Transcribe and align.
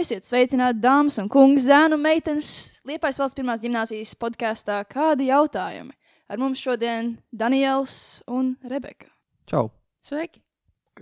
Esiet 0.00 0.24
sveicināti, 0.24 0.80
dāmas 0.80 1.18
un 1.20 1.26
kungi, 1.28 1.60
zēnu 1.60 1.98
meitenes, 2.00 2.50
Liepais 2.88 3.18
valsts 3.20 3.36
pirmās 3.36 3.60
gimnāzijas 3.60 4.14
podkāstā. 4.16 4.78
Kādi 4.88 5.26
jautājumi? 5.28 5.92
Ar 6.30 6.40
mums 6.40 6.62
šodien 6.62 7.10
Daniels 7.36 7.96
un 8.30 8.54
Rebeka. 8.64 9.10
Čau! 9.50 9.68
Sveiki! 10.06 10.40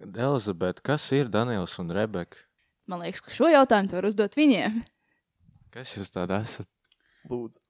Elizabete, 0.03 0.83
kas 0.83 1.07
ir 1.15 1.31
Daniels 1.31 1.77
un 1.79 1.93
Rebeka? 1.95 2.43
Man 2.91 3.05
liekas, 3.05 3.23
ka 3.23 3.37
šo 3.37 3.53
jautājumu 3.53 3.93
tu 3.93 3.99
vari 4.01 4.11
uzdot 4.11 4.35
viņiem. 4.41 4.83
Kas 5.77 5.95
jūs 5.95 6.11
tādi 6.11 6.35
esat? 6.41 6.67
Lūdzu. 7.31 7.63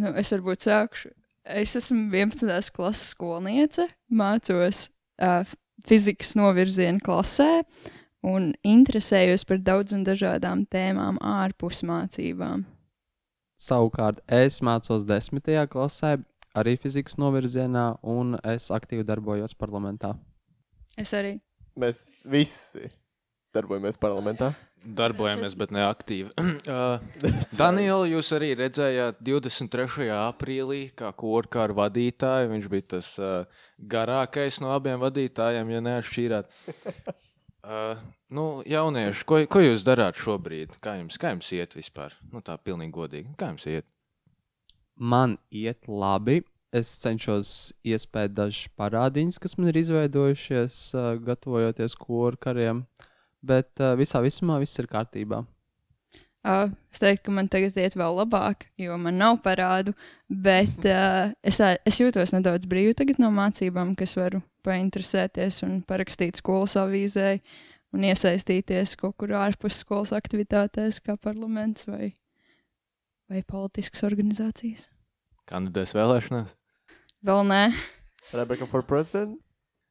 Nu, 0.00 0.14
es 0.16 0.32
varbūt 0.32 0.64
sākšu. 0.64 1.12
Es 1.60 1.76
esmu 1.76 2.06
11. 2.08 2.72
klases 2.72 3.12
skolniece, 3.12 3.90
mācos 4.08 4.86
uh, 5.20 5.44
fizikas 5.84 6.32
novirzienu 6.40 7.04
klasē 7.04 7.50
un 8.26 8.52
interesējos 8.66 9.46
par 9.48 9.60
daudzām 9.64 10.04
dažādām 10.06 10.66
tēmām 10.70 11.20
ārpus 11.24 11.82
mācībām. 11.86 12.66
Savukārt 13.60 14.22
es 14.32 14.60
mācos 14.64 15.04
desmitajā 15.08 15.66
klasē, 15.68 16.16
arī 16.56 16.76
fizikas 16.80 17.18
novirzienā, 17.20 18.00
un 18.02 18.38
es 18.44 18.70
aktīvi 18.72 19.04
darbojos 19.06 19.54
parlamentā. 19.54 20.14
Es 20.98 21.12
arī. 21.16 21.36
Mēs 21.78 22.24
visi 22.28 22.88
darbojamies 23.54 23.98
parlamentā. 24.00 24.52
Darbojamies, 24.80 25.54
bet 25.60 25.74
ne 25.76 25.82
aktīvi. 25.84 26.30
uh, 26.40 27.02
Daniela, 27.60 28.06
jūs 28.08 28.32
arī 28.36 28.54
redzējāt 28.56 29.20
23. 29.26 30.08
aprīlī, 30.16 30.86
kā 30.96 31.12
korkāra 31.12 31.76
vadītāju. 31.82 32.48
Viņš 32.54 32.68
bija 32.72 32.86
tas 32.96 33.10
uh, 33.20 33.64
garākais 33.76 34.62
no 34.64 34.72
abiem 34.72 35.02
vadītājiem, 35.04 35.74
ja 35.76 35.84
neatšķīrāt. 35.84 36.62
Uh, 37.60 37.98
nu, 38.32 38.44
jaunieši, 38.64 39.24
ko, 39.28 39.42
ko 39.52 39.60
jūs 39.60 39.82
darāt 39.84 40.16
šobrīd? 40.16 40.78
Kā 40.80 40.96
jums, 40.96 41.18
kā 41.20 41.34
jums 41.34 41.50
iet 41.52 41.76
vispār? 41.76 42.14
Nu, 42.32 42.40
tā 42.44 42.56
pilnīgi 42.56 42.94
godīgi. 42.94 43.34
Kā 43.40 43.50
jums 43.52 43.66
iet? 43.68 43.86
Man 44.96 45.36
iet 45.52 45.88
labi. 45.88 46.40
Es 46.70 46.92
cenšos 47.02 47.72
iespēt 47.82 48.32
dažus 48.36 48.68
parādiņus, 48.78 49.40
kas 49.42 49.56
man 49.58 49.72
ir 49.72 49.80
izveidojušies, 49.80 50.82
uh, 50.94 51.08
gatavojoties 51.26 51.96
korkariem, 51.98 52.84
bet 53.42 53.72
uh, 53.82 53.96
visā 53.98 54.22
visumā 54.22 54.60
viss 54.62 54.78
ir 54.78 54.86
kārtībā. 54.86 55.42
Uh, 56.40 56.70
es 56.88 57.02
teiktu, 57.02 57.26
ka 57.26 57.34
man 57.36 57.50
tagad 57.52 57.76
iet 57.76 57.96
vēl 58.00 58.14
labāk, 58.16 58.64
jo 58.80 58.94
man 58.96 59.18
nav 59.20 59.42
parādu, 59.44 59.92
bet 60.32 60.86
uh, 60.88 61.34
es, 61.44 61.58
es 61.60 61.98
jūtos 62.00 62.32
nedaudz 62.32 62.64
brīvi 62.70 62.94
tagad 62.96 63.20
no 63.20 63.28
mācībām, 63.34 63.92
kas 63.98 64.16
varu 64.16 64.40
painteresēties 64.64 65.60
un 65.66 65.82
parakstīt 65.84 66.40
skolas 66.40 66.78
avīzē 66.80 67.34
un 67.92 68.08
iesaistīties 68.08 68.96
kaut 69.00 69.18
kur 69.20 69.36
ārpus 69.36 69.82
skolas 69.84 70.14
aktivitātēs, 70.16 71.02
kā 71.04 71.18
parlaments 71.20 71.84
vai, 71.88 72.14
vai 73.28 73.44
politiskas 73.44 74.06
organizācijas. 74.08 74.88
Kandidēs 75.50 75.92
vēlēšanās? 75.98 76.56
Vēl 77.26 77.44
nē, 77.50 77.64
Rebeka 78.32 78.66
for 78.68 78.84
president. 78.86 79.40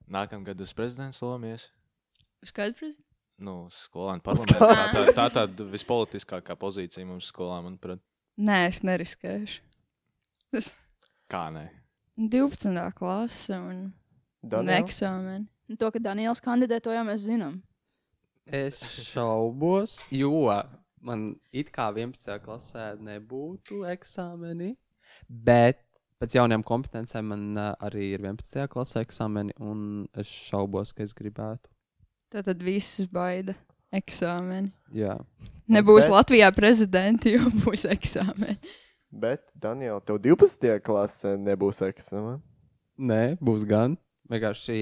Nākamgad 0.10 0.62
uz 0.62 0.72
prezidents 0.74 1.22
lomies. 1.22 1.68
skaidrs. 2.46 2.96
Nu, 3.40 3.70
skolēnu 3.72 4.24
parlamentā. 4.24 4.60
Tā, 4.60 4.86
tā, 4.92 5.04
tā 5.16 5.28
tāda 5.38 5.68
vispolitiskākā 5.72 6.58
pozīcija 6.60 7.08
mums 7.08 7.30
skolā, 7.32 7.62
manuprāt. 7.64 8.02
Nē, 8.40 8.66
es 8.68 8.82
neriskēšu. 8.84 9.62
Kā 11.32 11.46
nē? 11.56 11.70
12. 12.20 12.76
klase 12.98 13.56
un, 13.56 13.80
un 14.44 14.72
eksāmeni. 14.76 15.48
To, 15.80 15.92
ka 15.94 16.02
Daniels 16.04 16.42
kandidē, 16.44 16.82
to 16.84 16.92
jau 16.92 17.06
mēs 17.08 17.24
zinām. 17.30 17.60
Es 18.50 18.80
šaubos, 19.06 20.00
jo 20.12 20.50
man 21.06 21.36
it 21.54 21.70
kā 21.72 21.92
11. 21.94 22.40
klasē 22.44 22.88
nebūtu 23.06 23.84
eksāmeni, 23.88 24.74
bet 25.30 25.84
pēc 26.20 26.36
jaunajām 26.40 26.66
kompetencijām 26.68 27.30
man 27.32 27.44
uh, 27.54 27.70
arī 27.86 28.10
ir 28.16 28.26
11. 28.26 28.66
klasē 28.74 29.06
eksāmeni, 29.06 29.54
un 29.62 30.08
es 30.18 30.28
šaubos, 30.50 30.92
ka 30.98 31.06
es 31.06 31.14
gribētu. 31.16 31.70
Tātad 32.30 32.62
visus 32.62 33.10
baida 33.10 33.56
eksāmeni. 33.96 34.70
Jā. 34.94 35.16
Nebūs 35.70 36.06
Bet-. 36.06 36.14
Latvijā 36.14 36.52
prezidenti, 36.54 37.34
jo 37.38 37.50
būs 37.64 37.88
eksāmeni. 37.90 38.60
Bet, 39.10 39.48
Daniel, 39.58 39.98
tev 40.06 40.20
12. 40.22 40.76
klasē 40.86 41.34
nebūs 41.42 41.82
eksāmena. 41.88 42.38
Nē, 43.00 43.40
būs 43.42 43.66
gan. 43.66 43.96
Vienkārši, 44.30 44.78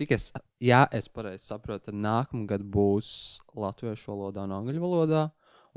cik 0.00 0.14
es, 0.16 0.32
ja 0.58 0.82
es 0.90 1.06
pareizi 1.12 1.46
saprotu, 1.46 1.92
tad 1.92 1.98
nākamgad 2.02 2.64
būs 2.66 3.10
latviešu 3.54 4.10
valodā 4.10 4.48
un 4.48 4.56
angļu 4.58 4.82
valodā. 4.82 5.28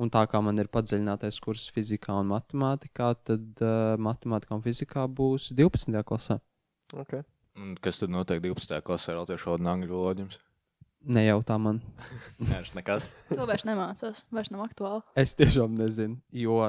Un 0.02 0.10
tā 0.10 0.24
kā 0.26 0.40
man 0.42 0.58
ir 0.58 0.72
padziļinātais 0.72 1.38
kurs 1.44 1.68
fizikā 1.76 2.16
un 2.24 2.32
matemātikā, 2.32 3.12
tad 3.28 3.62
uh, 3.62 4.00
matemātikā 4.02 4.58
un 4.58 4.64
fizikā 4.66 5.06
būs 5.06 5.52
12. 5.54 6.02
klasē. 6.08 6.40
Okay. 7.04 7.22
Un 7.60 7.76
kas 7.78 8.02
tad 8.02 8.10
notiek 8.10 8.42
12. 8.42 8.80
klasē 8.88 9.14
ar 9.14 9.22
latviešu 9.22 9.52
valodu 9.52 9.68
un 9.68 9.74
angļu 9.76 10.00
valodu? 10.00 10.42
Nejautā 11.02 11.58
man. 11.62 11.80
Nē, 12.44 12.60
tas 12.62 12.74
nekas. 12.78 13.08
To 13.32 13.46
vairs 13.50 13.66
nemācās, 13.66 14.26
vairs 14.34 14.52
nav 14.54 14.68
aktuāli. 14.68 15.02
Es 15.18 15.34
tiešām 15.40 15.74
nezinu, 15.80 16.20
jo 16.36 16.60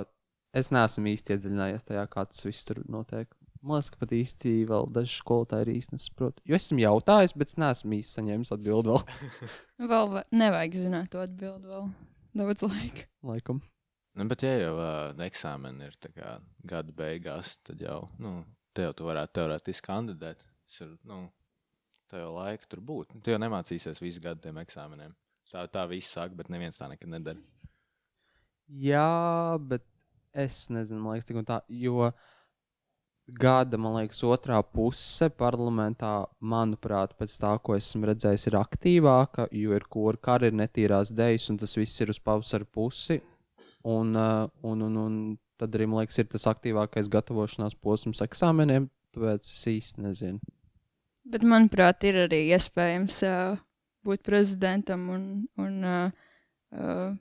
es 0.57 0.71
neesmu 0.73 1.11
īsti 1.13 1.35
iedziļinājies 1.37 1.85
tajā, 1.89 2.07
kā 2.13 2.25
tas 2.31 2.45
viss 2.47 2.65
tur 2.69 2.81
notiek. 2.89 3.29
Man 3.63 3.79
liekas, 3.79 3.91
ka 3.95 4.01
pat 4.01 4.15
īsti 4.17 4.53
vēl 4.67 4.89
daži 4.91 5.13
skolotāji 5.21 5.67
arī 5.67 5.75
īsti 5.79 5.95
nesaprot. 5.95 6.41
Jo 6.51 6.57
es 6.59 6.65
esmu 6.67 6.81
jautājis, 6.83 7.35
bet 7.39 7.53
es 7.53 7.59
neesmu 7.63 7.95
īsti 8.01 8.17
saņēmis 8.19 8.51
atbildi 8.57 8.91
vēl. 8.91 9.05
Vēl 9.93 10.11
va- 10.17 10.25
nevajag 10.35 10.75
zināt 10.81 11.13
to 11.13 11.21
atbildi 11.23 11.71
vēl 11.71 11.87
daudz 12.41 12.65
laika. 12.67 13.05
Laikam. 13.27 13.61
Nu, 14.19 14.27
bet, 14.29 14.43
ja 14.45 14.57
jau 14.61 14.73
uh, 14.77 15.23
eksāmeni 15.25 15.87
ir 15.89 15.95
tā 16.03 16.11
kā 16.13 16.33
gada 16.69 16.93
beigās, 16.97 17.55
tad 17.65 17.81
jau, 17.81 18.01
nu, 18.21 18.35
te 18.77 18.85
jau 18.89 18.93
tu 18.99 19.07
varētu 19.07 19.39
teorētiski 19.39 19.87
kandidēt. 19.87 20.43
Tas 20.67 20.83
ir, 20.85 20.91
nu, 21.09 21.23
tev 22.13 22.35
laika 22.37 22.69
tur 22.69 22.83
būt. 22.85 23.17
Tu 23.25 23.33
jau 23.33 23.41
nemācīsies 23.41 24.03
visu 24.03 24.23
gadu 24.25 24.45
tiem 24.45 24.61
eksāmeniem. 24.63 25.15
Tā, 25.53 25.67
tā 25.69 25.85
viss 25.89 26.13
saka, 26.15 26.37
bet 26.37 26.49
neviens 26.53 26.79
tā 26.81 26.89
nekad 26.89 27.11
nedara. 27.13 27.41
Jā, 28.73 29.59
bet 29.61 29.85
es 30.33 30.65
nezinu, 30.73 31.03
man 31.03 31.17
liekas, 31.17 31.29
tik 31.29 31.41
un 31.43 31.49
tā, 31.49 31.59
jo 31.69 32.09
gada, 33.41 33.79
man 33.81 33.99
liekas, 33.99 34.23
otrā 34.25 34.63
puse 34.65 35.29
parlamentā, 35.37 36.13
manuprāt, 36.41 37.13
pēc 37.19 37.37
tā, 37.43 37.53
ko 37.65 37.77
esmu 37.77 38.09
redzējis, 38.09 38.47
ir 38.49 38.57
aktīvāka, 38.61 39.47
jo 39.53 39.77
ir 39.77 39.87
kur 39.93 40.17
kara 40.23 40.49
ir 40.49 40.57
netīrās 40.57 41.13
dejas, 41.13 41.51
un 41.53 41.61
tas 41.61 41.77
viss 41.77 42.01
ir 42.01 42.13
uz 42.15 42.21
pavasara 42.23 42.65
pusi. 42.65 43.21
Un, 43.83 44.17
uh, 44.17 44.49
un, 44.63 44.87
un, 44.89 44.99
un 45.05 45.21
tad 45.61 45.77
arī, 45.77 45.89
man 45.91 46.03
liekas, 46.03 46.23
ir 46.23 46.33
tas 46.33 46.49
aktīvākais 46.51 47.11
gatavošanās 47.13 47.77
posms 47.83 48.23
eksāmeniem, 48.25 48.89
tāpēc 49.13 49.53
es 49.53 49.65
īsti 49.77 50.09
nezinu. 50.09 50.53
Bet, 51.23 51.45
manuprāt, 51.47 52.03
ir 52.09 52.25
arī 52.25 52.41
iespējams 52.57 53.21
uh, 53.29 53.61
būt 54.07 54.25
prezidentam 54.27 55.05
un, 55.15 55.27
un, 55.63 55.77
uh, 55.87 56.33
uh, 56.75 57.13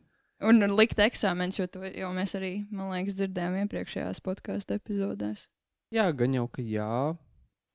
un 0.50 0.66
likt 0.74 1.02
eksāmenus, 1.04 1.60
jo 1.62 1.68
to 1.70 1.86
jau 1.86 2.10
mēs 2.16 2.34
arī, 2.40 2.54
man 2.74 2.90
liekas, 2.96 3.20
dzirdējām 3.20 3.60
iepriekšējās 3.66 4.24
podkāstu 4.26 4.80
epizodēs. 4.80 5.46
Jā, 5.94 6.08
gan 6.18 6.34
jau, 6.34 6.48
ka 6.50 6.66
jā, 6.66 6.90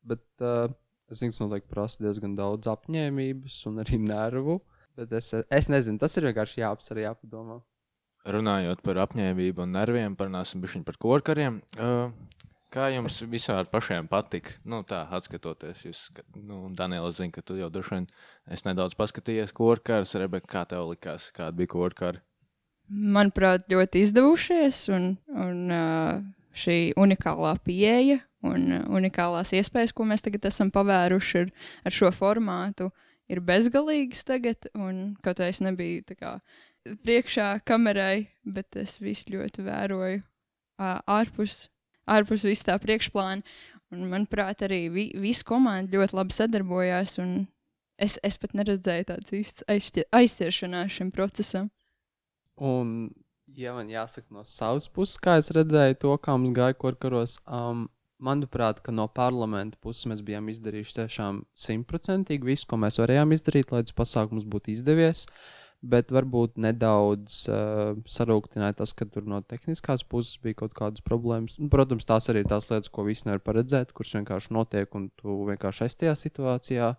bet 0.08 0.24
uh, 0.42 0.72
es 1.12 1.20
zinu, 1.20 1.34
tas 1.34 1.44
noteikti 1.44 1.70
prasa 1.70 2.02
diezgan 2.02 2.34
daudz 2.38 2.66
apņēmības 2.74 3.60
un 3.70 3.84
arī 3.84 4.00
nervu. 4.02 4.60
Bet 4.96 5.12
es, 5.12 5.28
es 5.52 5.66
nezinu, 5.68 6.00
tas 6.00 6.16
ir 6.16 6.24
vienkārši 6.30 6.62
jāapsver, 6.62 7.02
jāpadomā. 7.04 7.60
Runājot 8.26 8.80
par 8.82 8.98
apņēmību 9.04 9.62
un 9.62 9.74
nerviem, 9.76 10.16
parunāsim 10.18 10.62
bišķiņ 10.64 10.86
par 10.88 10.96
korkariem. 10.98 11.60
Uh, 11.76 12.08
kā 12.72 12.88
jums 12.94 13.18
vispār 13.30 13.68
pašiem 13.70 14.08
patika? 14.10 14.56
Nu, 14.64 14.82
tā, 14.86 15.04
atskatoties, 15.16 15.84
jūs, 15.86 16.02
nu, 16.36 16.66
Daniela, 16.76 17.10
zinu, 17.14 17.34
ka 17.34 17.44
tu 17.46 17.58
jau 17.58 17.70
droši 17.72 17.94
vien 17.94 18.08
esi 18.52 18.68
nedaudz 18.68 18.96
paskatījies 18.98 19.54
korkars. 19.56 20.16
Rebeka, 20.20 20.50
kā 20.52 20.64
tev 20.70 20.90
likās, 20.90 21.30
kāda 21.36 21.56
bija 21.58 21.72
korkara? 21.74 22.22
Manuprāt, 22.86 23.66
ļoti 23.70 24.04
izdevušies, 24.06 24.84
un, 24.94 25.16
un 25.34 25.62
šī 26.56 26.78
unikālā 26.98 27.56
pieeja 27.66 28.20
un 28.46 28.68
unikālās 28.94 29.52
iespējas, 29.56 29.94
ko 29.96 30.06
mēs 30.08 30.24
tagad 30.24 30.46
esam 30.50 30.70
pavēruši 30.74 31.42
ar, 31.42 31.52
ar 31.88 31.94
šo 31.94 32.12
formātu, 32.14 32.90
ir 33.32 33.42
bezgalīgas 33.44 34.24
tagad. 34.28 34.68
Un 34.78 35.16
kaut 35.24 35.40
kā 35.40 35.50
es 35.50 35.62
nebiju 35.64 36.16
kā 36.18 36.36
priekšā 37.02 37.48
kamerai, 37.66 38.28
bet 38.44 38.78
es 38.78 39.00
visu 39.02 39.34
ļoti 39.34 39.66
vēroju 39.66 40.22
ārpus, 40.78 41.66
ārpus 42.10 42.46
vis 42.46 42.64
tā 42.66 42.78
priekšplāna. 42.82 43.42
Un, 43.94 44.08
manuprāt, 44.10 44.64
arī 44.66 44.86
vi, 44.90 45.04
visa 45.22 45.46
komanda 45.46 45.94
ļoti 45.94 46.16
labi 46.18 46.34
sadarbojās. 46.34 47.18
Es, 47.96 48.18
es 48.26 48.36
pat 48.42 48.56
neredzēju 48.58 49.20
īstas 49.38 49.66
aizķie- 49.70 50.08
aizķeršanās 50.12 50.96
šim 50.98 51.12
procesam. 51.14 51.70
Un, 52.56 53.12
ja 53.56 53.72
man 53.76 53.88
jāsaka 53.88 54.26
no 54.34 54.42
savas 54.44 54.88
puses, 54.88 55.20
kā 55.22 55.38
es 55.40 55.52
redzēju 55.54 56.00
to, 56.02 56.16
kā 56.18 56.34
mums 56.36 56.56
gāja 56.56 56.76
korkaros, 56.76 57.38
um, 57.46 57.86
manuprāt, 58.18 58.80
no 58.92 59.06
parlamenta 59.08 59.78
puses 59.80 60.08
mēs 60.10 60.22
bijām 60.24 60.48
izdarījuši 60.52 60.98
tiešām 61.00 61.42
simtprocentīgi 61.66 62.48
visu, 62.48 62.66
ko 62.68 62.78
mēs 62.80 62.98
varējām 63.00 63.34
izdarīt, 63.36 63.72
lai 63.72 63.84
tas 63.84 63.96
pasākums 63.96 64.48
būtu 64.48 64.72
izdevies. 64.72 65.26
Bet 65.86 66.10
varbūt 66.14 66.56
nedaudz 66.58 67.42
uh, 67.52 67.92
sarūktināja 68.10 68.78
tas, 68.80 68.94
ka 68.96 69.06
tur 69.10 69.26
no 69.28 69.42
tehniskās 69.44 70.02
puses 70.08 70.40
bija 70.42 70.62
kaut 70.62 70.74
kādas 70.78 71.04
problēmas. 71.06 71.58
Nu, 71.60 71.68
protams, 71.70 72.08
tās 72.08 72.26
arī 72.32 72.42
ir 72.42 72.50
tās 72.50 72.66
lietas, 72.70 72.90
ko 72.90 73.04
visi 73.06 73.28
nevar 73.28 73.44
paredzēt, 73.46 73.92
kuras 73.94 74.16
vienkārši 74.16 74.54
notiek 74.56 74.98
un 74.98 75.10
tu 75.20 75.36
vienkārši 75.50 75.86
esi 75.86 76.00
tajā 76.02 76.16
situācijā. 76.24 76.90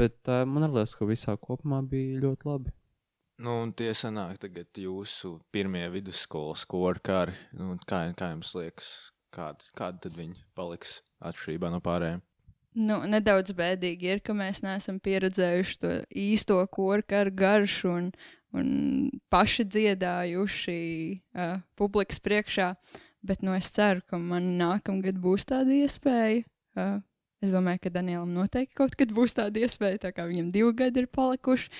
Bet 0.00 0.18
uh, 0.26 0.42
man 0.48 0.66
liekas, 0.72 0.96
ka 0.98 1.08
visā 1.08 1.36
kopumā 1.40 1.82
bija 1.86 2.18
ļoti 2.24 2.50
labi. 2.50 2.74
Nu, 3.38 3.60
un 3.62 3.70
tie 3.78 3.92
sanāk 3.94 4.40
tagad 4.42 4.80
jūsu 4.82 5.36
pirmie 5.54 5.84
vidusskolas 5.94 6.64
korkari. 6.66 7.36
Nu, 7.54 7.76
kā, 7.86 8.02
kā 8.18 8.32
jums 8.32 8.50
liekas, 8.58 8.88
kādi, 9.34 9.68
kādi 9.78 10.02
tad 10.08 10.18
viņi 10.18 10.42
paliks 10.58 10.98
atšķirībā 11.22 11.70
no 11.70 11.78
pārējiem? 11.84 12.24
Nu, 12.78 13.00
nedaudz 13.10 13.50
bēdīgi 13.58 14.12
ir, 14.12 14.20
ka 14.22 14.34
mēs 14.38 14.60
neesam 14.62 15.00
pieredzējuši 15.02 15.78
to 15.82 15.92
īsto 16.14 16.60
korkaru 16.70 17.32
garšu 17.34 17.90
un, 17.90 18.04
un 18.54 18.68
paši 19.32 19.66
dziedājuši 19.66 20.78
uh, 21.18 21.56
publikas 21.78 22.22
priekšā. 22.22 22.68
Bet 23.26 23.42
nu, 23.42 23.56
es 23.58 23.72
ceru, 23.74 24.04
ka 24.06 24.20
man 24.22 24.52
nākamgad 24.60 25.18
būs 25.18 25.48
tāda 25.50 25.74
iespēja. 25.74 26.44
Uh, 26.78 27.00
es 27.42 27.50
domāju, 27.50 27.82
ka 27.82 27.92
Danielam 27.96 28.30
noteikti 28.36 28.78
kaut 28.78 28.94
kad 28.98 29.10
būs 29.14 29.34
tāda 29.34 29.64
iespēja, 29.64 30.04
tā 30.06 30.12
kā 30.14 30.28
viņam 30.30 30.52
divi 30.54 30.70
gadi 30.78 31.02
ir 31.02 31.10
palikuši. 31.10 31.72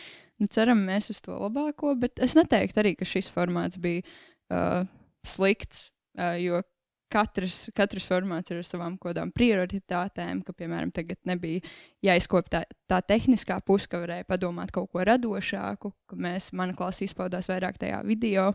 Nu, 0.42 0.50
ceram, 0.50 0.82
mēs 0.88 1.12
uz 1.14 1.22
to 1.22 1.36
labāko, 1.38 1.94
bet 1.98 2.18
es 2.22 2.34
neteiktu 2.38 2.82
arī, 2.82 2.96
ka 2.98 3.06
šis 3.06 3.30
formāts 3.34 3.78
bija 3.82 4.02
uh, 4.02 4.82
slikts, 5.26 5.92
uh, 6.18 6.34
jo 6.42 6.64
katrs, 7.12 7.68
katrs 7.76 8.06
formāts 8.08 8.52
ir 8.52 8.60
ar 8.60 8.66
savām 8.66 8.96
kodām 9.00 9.32
prioritātēm, 9.34 10.42
ka, 10.46 10.54
piemēram, 10.56 10.92
tagad 10.94 11.18
nebija 11.28 11.62
jāizkop 12.04 12.50
tā, 12.52 12.64
tā 12.90 13.00
tehniskā 13.04 13.60
puse, 13.66 13.88
ka 13.90 14.02
varēja 14.02 14.28
padomāt 14.28 14.72
kaut 14.74 14.90
ko 14.92 15.04
radošāku, 15.08 15.92
ka 16.10 16.18
mēs, 16.28 16.52
mana 16.56 16.76
klasa 16.78 17.06
izpaudās 17.06 17.50
vairāk 17.50 17.80
tajā 17.80 18.02
video, 18.08 18.50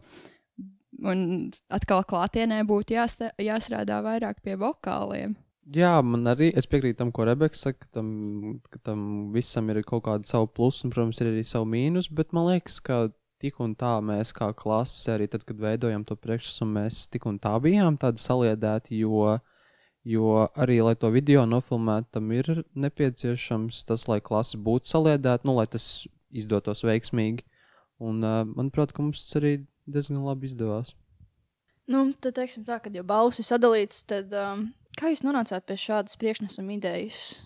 un 1.01 1.49
atkal 1.73 2.05
klātienē 2.07 2.61
būtu 2.69 2.97
jāsta, 2.97 3.31
jāstrādā 3.41 4.01
vairāk 4.05 4.43
pie 4.45 4.57
vokāliem. 4.59 5.35
Jā, 5.73 5.95
man 6.03 6.27
arī 6.27 6.49
es 6.59 6.67
piekrītu 6.67 6.99
tam, 6.99 7.11
ko 7.15 7.23
Rebeka 7.23 7.55
saka, 7.55 7.85
ka 7.85 7.99
tam, 7.99 8.07
ka 8.67 8.81
tam 8.83 9.03
visam 9.31 9.69
ir 9.71 9.79
kaut 9.87 10.03
kāda 10.09 10.27
savu 10.27 10.49
plusu, 10.51 10.83
un, 10.85 10.91
protams, 10.91 11.21
ir 11.23 11.29
arī 11.31 11.43
savu 11.47 11.69
mīnus. 11.71 12.09
Bet 12.11 12.35
man 12.35 12.49
liekas, 12.49 12.81
ka 12.83 13.05
tik 13.43 13.59
un 13.63 13.75
tā 13.75 13.97
mēs 14.05 14.31
kā 14.35 14.49
klase, 14.55 15.11
arī 15.15 15.27
tad, 15.31 15.43
kad 15.47 15.59
veidojam 15.59 16.05
to 16.07 16.15
priekšnesumu, 16.19 16.77
mēs 16.79 17.05
tik 17.11 17.27
un 17.29 17.39
tā 17.43 17.53
bijām 17.63 17.99
tādi 17.99 18.23
saliedēti, 18.23 19.01
jo, 19.03 19.37
jo 20.07 20.47
arī, 20.55 20.79
lai 20.85 20.95
to 20.99 21.11
video 21.13 21.43
nofilmētu, 21.49 22.13
tam 22.15 22.31
ir 22.35 22.63
nepieciešams 22.85 23.83
tas, 23.89 24.07
lai 24.07 24.21
klase 24.23 24.59
būtu 24.59 24.93
saliedēta, 24.93 25.47
nu, 25.49 25.57
lai 25.59 25.67
tas 25.67 26.07
izdotos 26.31 26.85
veiksmīgi. 26.87 27.43
Un, 28.03 28.23
uh, 28.23 28.41
manuprāt, 28.47 28.95
mums 28.99 29.25
tas 29.27 29.39
arī 29.39 29.57
diezgan 29.87 30.23
labi 30.25 30.49
izdevās. 30.49 30.95
Nu, 31.91 32.07
tad, 32.23 32.37
teiksim 32.39 32.63
tā, 32.67 32.79
kad 32.83 32.95
jau 32.95 33.03
balss 33.07 33.43
ir 33.43 33.47
sadalīts, 33.47 34.05
tad 34.07 34.31
um, 34.39 34.69
kā 34.99 35.11
jūs 35.11 35.25
nonācāt 35.27 35.67
pie 35.67 35.77
šādas 35.79 36.15
priekšnesuma 36.19 36.77
idejas? 36.77 37.43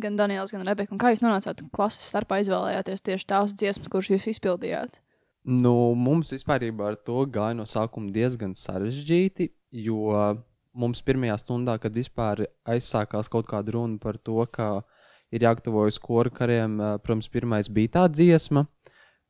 Gan 0.00 0.14
Daniels, 0.14 0.54
gan 0.54 0.62
Rebeka. 0.62 0.94
Kā 1.00 1.10
jūs 1.10 1.22
nonācāt 1.24 1.64
klases 1.74 2.06
starpā 2.06 2.38
izvēlējāties 2.44 3.02
tieši 3.02 3.26
tās 3.32 3.54
dziesmas, 3.58 3.90
kuras 3.90 4.12
jūs 4.12 4.28
izpildījāt? 4.30 5.00
Nu, 5.44 5.94
mums 5.96 6.32
vispār 6.34 6.66
ar 6.84 6.96
to 7.00 7.24
gāja 7.24 7.56
no 7.56 7.64
sākuma 7.64 8.12
diezgan 8.12 8.52
sarežģīti, 8.52 9.48
jo 9.72 10.12
mums 10.76 11.00
pirmajā 11.02 11.38
stundā, 11.40 11.78
kad 11.80 11.94
vispār 11.96 12.44
aizsākās 12.68 13.30
kaut 13.32 13.48
kāda 13.48 13.72
runa 13.72 13.98
par 13.98 14.18
to, 14.18 14.44
ka 14.52 14.82
ir 15.32 15.46
jāgatavojas 15.46 15.98
koru 16.02 16.30
kariem, 16.30 16.76
eh, 16.80 16.98
protams, 16.98 17.28
pirmais 17.28 17.68
bija 17.68 17.94
tā 17.96 18.04
dziesma, 18.10 18.66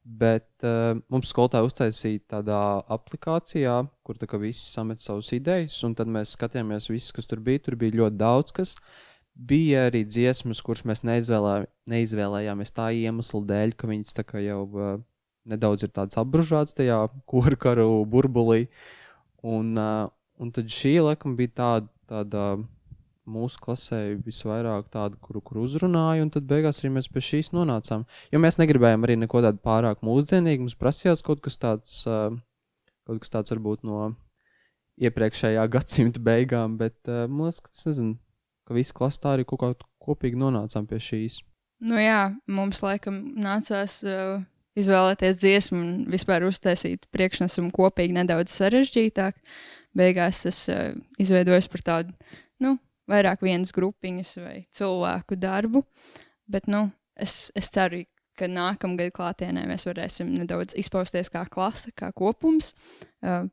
bet 0.00 0.48
uh, 0.64 0.96
mums 1.12 1.28
skolotāji 1.28 1.68
uztaisīja 1.68 2.22
tādā 2.32 2.58
aplikācijā, 2.88 3.74
kur 4.02 4.16
tā 4.16 4.26
kā 4.26 4.40
visi 4.40 4.64
samet 4.64 4.98
savus 4.98 5.28
idejas, 5.36 5.76
un 5.84 5.94
tad 5.94 6.08
mēs 6.08 6.32
skatījāmies 6.38 6.88
visus, 6.90 7.12
kas 7.12 7.28
tur 7.28 7.42
bija. 7.44 7.60
Tur 7.66 7.76
bija 7.78 7.98
ļoti 8.00 8.16
daudz 8.18 8.54
kas. 8.56 8.72
Bija 9.36 9.84
arī 9.90 10.02
dziesmas, 10.08 10.62
kuras 10.64 10.82
mēs 10.88 11.04
neizvēlē, 11.04 11.68
neizvēlējāmies 11.92 12.74
tā 12.74 12.88
iemesla 12.96 13.42
dēļ, 13.52 13.76
ka 13.76 13.92
viņas 13.92 14.16
tā 14.16 14.24
kā 14.26 14.40
jau 14.42 14.64
uh, 14.72 14.96
nedaudz 15.48 15.86
ir 15.86 15.92
tādas 15.94 16.18
apbružātas 16.20 16.76
tajā 16.78 17.04
koru 17.30 17.58
karu 17.60 17.88
burbulī. 18.08 18.66
Un, 19.46 19.72
uh, 19.80 20.10
un 20.40 20.52
tad 20.52 20.68
šī 20.72 20.98
laikam 21.04 21.36
bija 21.38 21.54
tāda, 21.62 21.90
tāda 22.10 22.44
mūsu 23.30 23.60
klasē 23.62 24.00
visvairāk 24.24 24.88
tādu, 24.92 25.18
kuru, 25.22 25.42
kuru 25.44 25.64
uzrunāju, 25.68 26.24
un 26.26 26.32
tad 26.34 26.48
beigās 26.50 26.80
arī 26.82 26.92
mēs 26.96 27.08
pie 27.12 27.22
šīs 27.24 27.52
nonācām. 27.54 28.04
Jo 28.32 28.40
mēs 28.42 28.58
negribējām 28.60 29.06
arī 29.06 29.16
neko 29.20 29.42
tādu 29.44 29.62
pārāk 29.64 30.02
mūsdienīgu. 30.06 30.66
Mums 30.66 30.78
prasījās 30.80 31.22
kaut 31.26 31.42
kas 31.44 31.60
tāds, 31.60 32.00
kaut 32.04 33.22
kas 33.22 33.32
tāds 33.32 33.54
varbūt 33.54 33.86
no 33.86 34.14
iepriekšējā 35.00 35.68
gadsimta 35.76 36.22
beigām, 36.24 36.76
bet 36.80 36.98
man 37.06 37.46
liekas, 37.48 37.62
ka 37.64 37.90
nezinu, 37.90 38.16
ka 38.66 38.76
visi 38.76 38.96
klasi 38.96 39.22
tā 39.22 39.36
arī 39.36 39.46
kaut 39.48 39.62
kā 39.62 39.72
kopīgi 40.02 40.40
nonācām 40.40 40.88
pie 40.90 41.00
šīs. 41.02 41.40
Nu 41.80 41.96
jā, 41.96 42.34
mums 42.50 42.82
laikam 42.84 43.22
nācās 43.40 44.00
uh, 44.04 44.42
izvēlēties 44.78 45.40
dziesmu 45.40 45.80
un 45.80 45.90
vispār 46.10 46.44
uztaisīt 46.46 47.08
priekšnesumu 47.14 47.72
kopīgi 47.74 48.16
nedaudz 48.16 48.54
sarežģītāk. 48.54 49.38
Beigās 49.96 50.44
tas 50.44 50.62
uh, 50.70 50.92
izveidojas 51.18 51.66
par 51.70 51.82
tādu, 51.86 52.14
nu, 52.62 52.76
vairāk 53.10 53.42
vienas 53.42 53.74
grupiņas 53.74 54.36
vai 54.38 54.56
cilvēku 54.76 55.38
darbu. 55.40 55.82
Bet, 56.50 56.68
nu, 56.70 56.88
es, 57.18 57.48
es 57.58 57.70
ceru, 57.74 58.04
ka 58.38 58.48
nākamgad 58.48 59.12
klātienē 59.14 59.66
mēs 59.68 59.84
varēsim 59.88 60.30
nedaudz 60.38 60.76
izpausties 60.78 61.30
kā 61.32 61.44
klase, 61.50 61.92
kā 61.96 62.12
kopums. 62.16 62.72
Uh, 63.20 63.50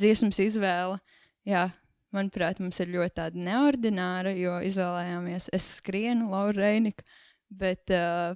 dziesmas 0.00 0.40
izvēle, 0.42 0.98
jā, 1.46 1.68
manuprāt, 2.14 2.60
mums 2.62 2.80
ir 2.82 2.90
ļoti 2.94 3.16
tāda 3.20 3.44
neordināra, 3.48 4.32
jo 4.34 4.56
izvēlējāmies 4.66 5.50
es 5.54 5.68
skrienu, 5.78 6.30
Laura 6.32 6.56
Reinika, 6.64 7.06
bet 7.54 7.92
uh, 7.94 8.34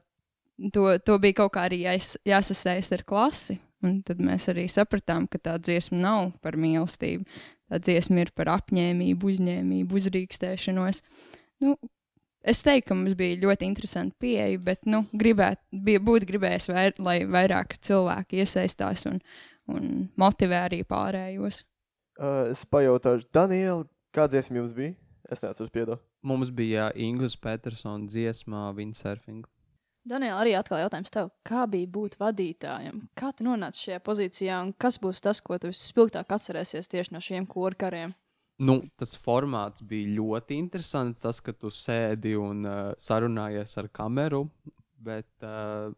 to, 0.74 0.90
to 1.04 1.18
bija 1.22 1.40
kaut 1.42 1.54
kā 1.56 1.68
arī 1.68 1.82
jās, 1.84 2.16
jāsasaist 2.28 2.96
ar 2.96 3.06
klasi. 3.08 3.58
Un 3.86 4.00
tad 4.02 4.18
mēs 4.18 4.48
arī 4.50 4.64
sapratām, 4.66 5.28
ka 5.30 5.38
tā 5.38 5.52
dziesma 5.62 6.00
nav 6.02 6.32
par 6.42 6.56
mīlestību 6.58 7.22
tā 7.68 7.80
dziesma 7.82 8.24
ir 8.24 8.32
par 8.36 8.50
apņēmību, 8.56 9.32
uzņēmību, 9.32 10.00
uzrīkstēšanos. 10.00 11.02
Nu, 11.64 11.74
es 12.40 12.62
teiktu, 12.64 12.88
ka 12.90 12.98
mums 12.98 13.16
bija 13.18 13.40
ļoti 13.42 13.68
interesanti 13.68 14.16
pieeja, 14.24 14.60
bet 14.64 14.88
nu, 14.88 15.04
gribēt, 15.12 15.60
bija, 15.72 16.02
būtu 16.04 16.28
gribējis, 16.30 16.70
vair, 16.72 16.96
lai 17.02 17.20
vairāk 17.28 17.78
cilvēki 17.84 18.42
iesaistās 18.44 19.04
un, 19.10 19.20
un 19.70 20.08
motivē 20.20 20.64
arī 20.68 20.82
pārējos. 20.88 21.62
Uh, 22.18 22.48
es 22.50 22.64
pajautāšu, 22.66 23.28
Daniela, 23.34 23.84
kāda 24.16 24.36
dziesma 24.36 24.62
jums 24.62 24.74
bija? 24.74 24.96
Es 25.28 25.44
neatceros, 25.44 25.70
piedo. 25.70 25.98
Mums 26.24 26.50
bija 26.50 26.88
Ingūns 26.98 27.36
Petersons 27.38 28.10
dziesmā 28.10 28.70
Windsurfing. 28.74 29.44
Daniela, 30.08 30.38
arī 30.40 30.54
atkal 30.56 30.80
jautājums 30.80 31.12
tev, 31.12 31.28
kā 31.44 31.66
bija 31.68 31.88
būt 31.92 32.16
vadītājam? 32.20 33.02
Kā 33.18 33.28
tu 33.36 33.44
nonāci 33.44 33.88
šajā 33.88 34.00
pozīcijā 34.06 34.62
un 34.64 34.72
kas 34.80 34.96
būs 35.02 35.20
tas, 35.24 35.42
ko 35.44 35.58
tu 35.60 35.68
vispilgtāk 35.68 36.32
atcerēsies 36.32 36.88
tieši 36.88 37.12
no 37.12 37.20
šiem 37.24 37.48
korkariem? 37.50 38.14
Nu, 38.58 38.80
tas 38.98 39.12
formāts 39.22 39.84
bija 39.86 40.16
ļoti 40.16 40.56
interesants. 40.58 41.20
Tas, 41.22 41.38
ka 41.44 41.52
tu 41.54 41.70
sēdi 41.70 42.34
un 42.40 42.64
uh, 42.66 42.78
sarunājies 42.98 43.76
ar 43.78 43.90
kameru, 43.94 44.46
bet 45.04 45.28
uh, 45.46 45.92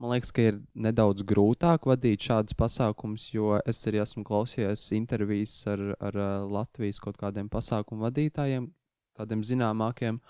man 0.00 0.14
liekas, 0.14 0.32
ka 0.32 0.46
ir 0.52 0.60
nedaudz 0.72 1.26
grūtāk 1.28 1.88
vadīt 1.90 2.24
šādus 2.28 2.56
pasākumus, 2.58 3.26
jo 3.34 3.58
es 3.68 3.82
arī 3.90 4.00
esmu 4.04 4.24
klausījies 4.28 4.86
intervijas 4.96 5.58
ar, 5.72 5.82
ar 6.00 6.16
uh, 6.16 6.30
Latvijas 6.48 7.02
kaut 7.02 7.18
kādiem 7.20 7.50
pasākumu 7.52 8.06
vadītājiem, 8.06 8.70
tādiem 9.18 9.44
zināmākiem. 9.46 10.20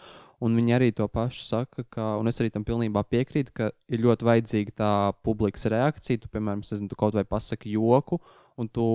Un 0.43 0.57
viņi 0.59 0.75
arī 0.75 0.89
to 0.97 1.07
pašu 1.07 1.45
saka, 1.47 1.85
ka, 1.87 2.07
un 2.19 2.27
es 2.27 2.41
arī 2.43 2.51
tam 2.51 2.65
pilnībā 2.67 3.05
piekrītu, 3.07 3.53
ka 3.55 3.69
ir 3.93 4.03
ļoti 4.03 4.27
vajadzīga 4.27 4.73
tā 4.81 4.93
publikas 5.23 5.69
reakcija. 5.71 6.25
Tu, 6.25 6.31
piemēram, 6.33 6.65
nezinu, 6.67 6.91
tu 6.91 6.99
kaut 6.99 7.15
vai 7.15 7.23
pasaki 7.23 7.77
joku, 7.77 8.19
un 8.59 8.67
tu 8.67 8.87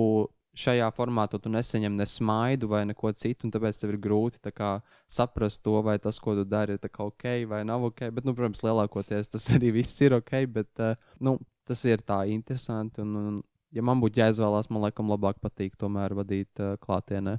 šajā 0.58 0.88
formātā 0.96 1.38
tu 1.40 1.50
nesaņem 1.52 1.96
ne 1.98 2.06
smaidu 2.08 2.68
vai 2.70 2.82
neko 2.88 3.12
citu, 3.16 3.46
un 3.46 3.54
tāpēc 3.54 3.78
tev 3.80 3.94
ir 3.94 4.00
grūti 4.02 4.52
kā, 4.54 4.78
saprast 5.12 5.62
to, 5.64 5.76
vai 5.86 5.98
tas, 6.02 6.18
ko 6.22 6.34
tu 6.38 6.44
dari, 6.48 6.78
ir 6.78 7.02
ok 7.04 7.26
vai 7.50 7.62
nav 7.68 7.84
ok. 7.90 8.08
Bet, 8.14 8.26
nu, 8.26 8.34
protams, 8.36 8.64
lielākoties 8.66 9.30
tas 9.34 9.48
arī 9.56 9.72
viss 9.80 10.02
ir 10.04 10.16
ok, 10.18 10.34
bet 10.54 10.84
uh, 10.84 10.96
nu, 11.24 11.38
tas 11.68 11.84
ir 11.88 12.02
tā 12.02 12.24
interesanti. 12.32 13.04
Un, 13.04 13.14
un, 13.16 13.38
ja 13.74 13.84
man 13.84 14.02
būtu 14.02 14.22
jāizvēlās, 14.22 14.70
man 14.72 14.88
laikam 14.88 15.12
labāk 15.12 15.40
patīk 15.44 15.78
tomēr 15.80 16.16
vadīt 16.18 16.64
uh, 16.64 16.76
klātienē. 16.82 17.38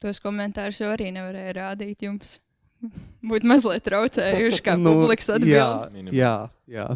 Tos 0.00 0.22
komentārus 0.24 0.80
jau 0.80 0.88
arī 0.94 1.10
nevarēja 1.12 1.56
rādīt 1.58 2.06
jums 2.06 2.38
būtu 3.30 3.48
mazliet 3.50 3.84
traucējuši, 3.86 4.64
kā 4.64 4.76
nu, 4.80 4.96
publikas 5.00 5.32
atbildi. 5.36 6.08
Jā, 6.16 6.16
jā, 6.16 6.34
jā. 6.70 6.88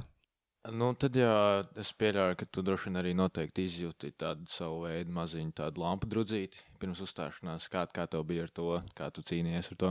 Nu, 0.72 0.94
tad 0.96 1.12
jā, 1.12 1.34
es 1.76 1.90
pieļauju, 2.00 2.38
ka 2.40 2.46
tu 2.48 2.62
droši 2.64 2.88
vien 2.88 2.96
arī 3.02 3.10
noteikti 3.16 3.66
izjūti 3.68 4.14
tādu 4.16 4.48
savu 4.48 4.86
veidu 4.86 5.12
maziņu 5.12 5.52
tādu 5.58 5.82
lampu 5.82 6.08
drudzīti 6.08 6.62
pirms 6.80 7.02
uzstāšanās. 7.04 7.68
Kā, 7.68 7.82
kā 7.92 8.06
tev 8.08 8.24
bija 8.30 8.46
ar 8.46 8.54
to, 8.56 8.78
kā 8.96 9.10
tu 9.12 9.20
cīnījies 9.28 9.68
ar 9.74 9.80
to? 9.82 9.90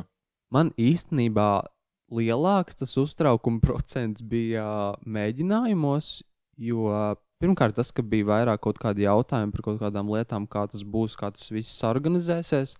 Man 0.54 0.72
īstenībā 0.82 1.50
lielāks 2.14 2.82
tas 2.82 2.98
uztraukuma 2.98 3.62
procents 3.62 4.26
bija 4.26 4.66
mēģinājumos, 5.06 6.10
jo 6.58 6.90
pirmkārt, 7.44 7.78
tas, 7.78 7.94
ka 7.94 8.06
bija 8.06 8.32
vairāk 8.32 8.64
kaut 8.66 8.82
kādi 8.82 9.06
jautājumi 9.06 9.54
par 9.54 9.66
kaut 9.68 9.80
kādām 9.82 10.10
lietām, 10.14 10.50
kā 10.50 10.66
tas 10.72 10.82
būs, 10.82 11.18
kā 11.20 11.30
tas 11.36 11.54
viss 11.54 11.86
organizēsies. 11.86 12.78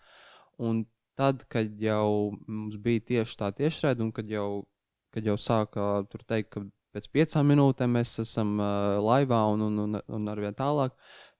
Un 0.62 0.86
tad, 1.18 1.44
kad 1.50 1.82
jau 1.82 2.34
mums 2.48 2.78
bija 2.82 3.04
tieši 3.10 3.38
tā 3.40 3.52
tiešraide, 3.58 4.04
un 4.06 4.14
kad 4.16 4.30
jau, 4.30 4.64
kad 5.14 5.26
jau 5.26 5.38
sāka 5.38 6.06
tur 6.12 6.24
teikt, 6.28 6.54
ka 6.54 6.64
pēc 6.94 7.10
piecām 7.14 7.50
minūtēm 7.54 7.94
mēs 7.98 8.18
esam 8.22 8.58
uh, 8.62 9.02
laivā 9.02 9.44
un, 9.54 9.68
un, 9.68 9.84
un, 9.86 10.02
un 10.18 10.32
arvien 10.32 10.56
tālāk, 10.58 10.96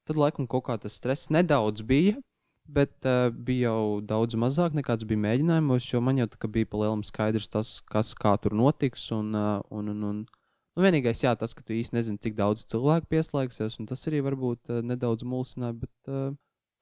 tad 0.08 0.20
laikam 0.20 0.50
kaut 0.50 0.68
kā 0.70 0.78
tas 0.82 0.98
stress 1.00 1.32
nedaudz 1.34 1.86
bija. 1.86 2.20
Bet 2.64 2.94
uh, 3.04 3.28
bija 3.28 3.74
jau 3.74 4.00
daudz 4.08 4.38
mazāk 4.40 4.76
nekā 4.78 4.96
tas 4.96 5.08
bija 5.08 5.20
mēģinājumos, 5.20 5.90
jo 5.90 6.00
man 6.00 6.22
jau 6.22 6.30
bija 6.48 6.70
pa 6.72 6.80
lielam 6.80 7.02
skaidrs 7.04 7.50
tas, 7.52 7.74
kas 7.92 8.14
kā 8.16 8.38
tur 8.40 8.56
notiks. 8.56 9.10
Un, 9.12 9.34
uh, 9.36 9.60
un, 9.68 9.90
un, 9.92 10.06
un, 10.08 10.22
nu, 10.24 10.86
vienīgais, 10.86 11.26
jā, 11.26 11.34
tas, 11.36 11.52
ka 11.52 11.66
tu 11.66 11.76
īsti 11.76 11.98
nezini, 11.98 12.22
cik 12.24 12.38
daudz 12.40 12.64
cilvēku 12.72 13.12
pieslēgsies, 13.12 13.76
un 13.82 13.90
tas 13.92 14.08
arī 14.08 14.24
varbūt 14.24 14.72
uh, 14.72 14.80
nedaudz 14.80 15.28
mulsināja. 15.28 15.76
Bet 15.84 16.14
uh, 16.14 16.32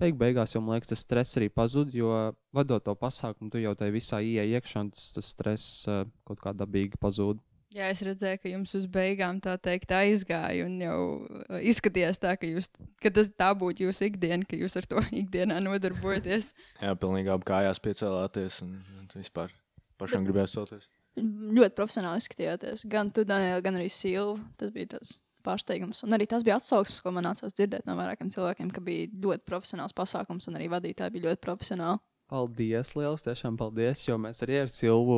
beig 0.02 0.18
beigās 0.20 0.56
jau 0.56 0.62
man 0.64 0.76
liekas, 0.78 0.92
tas 0.92 1.06
stress 1.06 1.38
arī 1.40 1.52
pazuda, 1.54 1.94
jo 1.96 2.10
vadot 2.56 2.84
to 2.84 2.96
pasākumu, 2.98 3.52
tu 3.54 3.62
jau 3.62 3.74
tajā 3.78 3.94
visā 3.94 4.20
ieej 4.26 4.58
iekšā, 4.58 4.86
un 4.88 4.92
tas, 4.96 5.08
tas 5.16 5.32
stress 5.36 5.88
uh, 5.90 6.04
kaut 6.28 6.42
kā 6.44 6.54
dabīgi 6.58 7.00
pazūd. 7.02 7.42
Jā, 7.72 7.88
es 7.88 8.02
redzēju, 8.04 8.40
ka 8.44 8.50
jums 8.52 8.74
uz 8.76 8.88
beigām 8.92 9.38
tā 9.40 9.54
teikt 9.64 9.94
aizgāja, 9.96 10.66
un 10.68 10.76
jau 10.84 10.98
uh, 11.24 11.60
izskatījās 11.72 12.20
tā, 12.20 12.34
ka, 12.40 12.50
jūs, 12.50 12.68
ka 13.00 13.14
tas 13.16 13.32
tā 13.32 13.54
būtu 13.56 13.86
jūsu 13.86 14.10
ikdiena, 14.10 14.44
ka 14.48 14.60
jūs 14.60 14.76
ar 14.82 14.90
to 14.92 15.04
ikdienā 15.24 15.62
nodarbojaties. 15.64 16.52
Jā, 16.82 16.96
pilnīgi 17.00 17.32
apgājās, 17.32 17.80
piecēlāties 17.86 18.60
un, 18.66 18.76
un 19.00 19.08
vispār 19.16 19.54
pašam 20.02 20.28
gribējās 20.28 20.58
celties. 20.58 20.92
Ļoti 21.22 21.76
profesionāli 21.76 22.24
izskatījāties. 22.24 22.86
Gan 22.92 23.12
tu, 23.16 23.24
Daniela, 23.28 23.64
gan 23.64 23.80
arī 23.80 23.90
Silva. 23.92 24.40
Tas 24.60 24.72
bija 24.76 24.94
tas 24.98 25.18
pārsteigums. 25.46 26.04
Un 26.06 26.16
arī 26.18 26.28
tas 26.30 26.46
bija 26.48 26.58
atsauksmes, 26.60 27.02
ko 27.04 27.14
man 27.16 27.28
nācās 27.30 27.56
dzirdēt 27.58 27.88
no 27.90 27.98
vairākiem 28.00 28.32
cilvēkiem, 28.34 28.72
ka 28.74 28.84
bija 28.86 29.10
ļoti 29.26 29.46
profesionāls 29.48 29.96
pasākums, 29.98 30.48
un 30.50 30.60
arī 30.60 30.70
vadītāji 30.72 31.18
bija 31.18 31.30
ļoti 31.30 31.44
profesionāli. 31.46 32.02
Paldies, 32.32 32.94
liels, 32.96 33.26
tiešām 33.26 33.58
paldies, 33.60 34.06
jo 34.08 34.16
mēs 34.22 34.40
arī 34.46 34.62
ar 34.62 34.70
Silvu, 34.72 35.18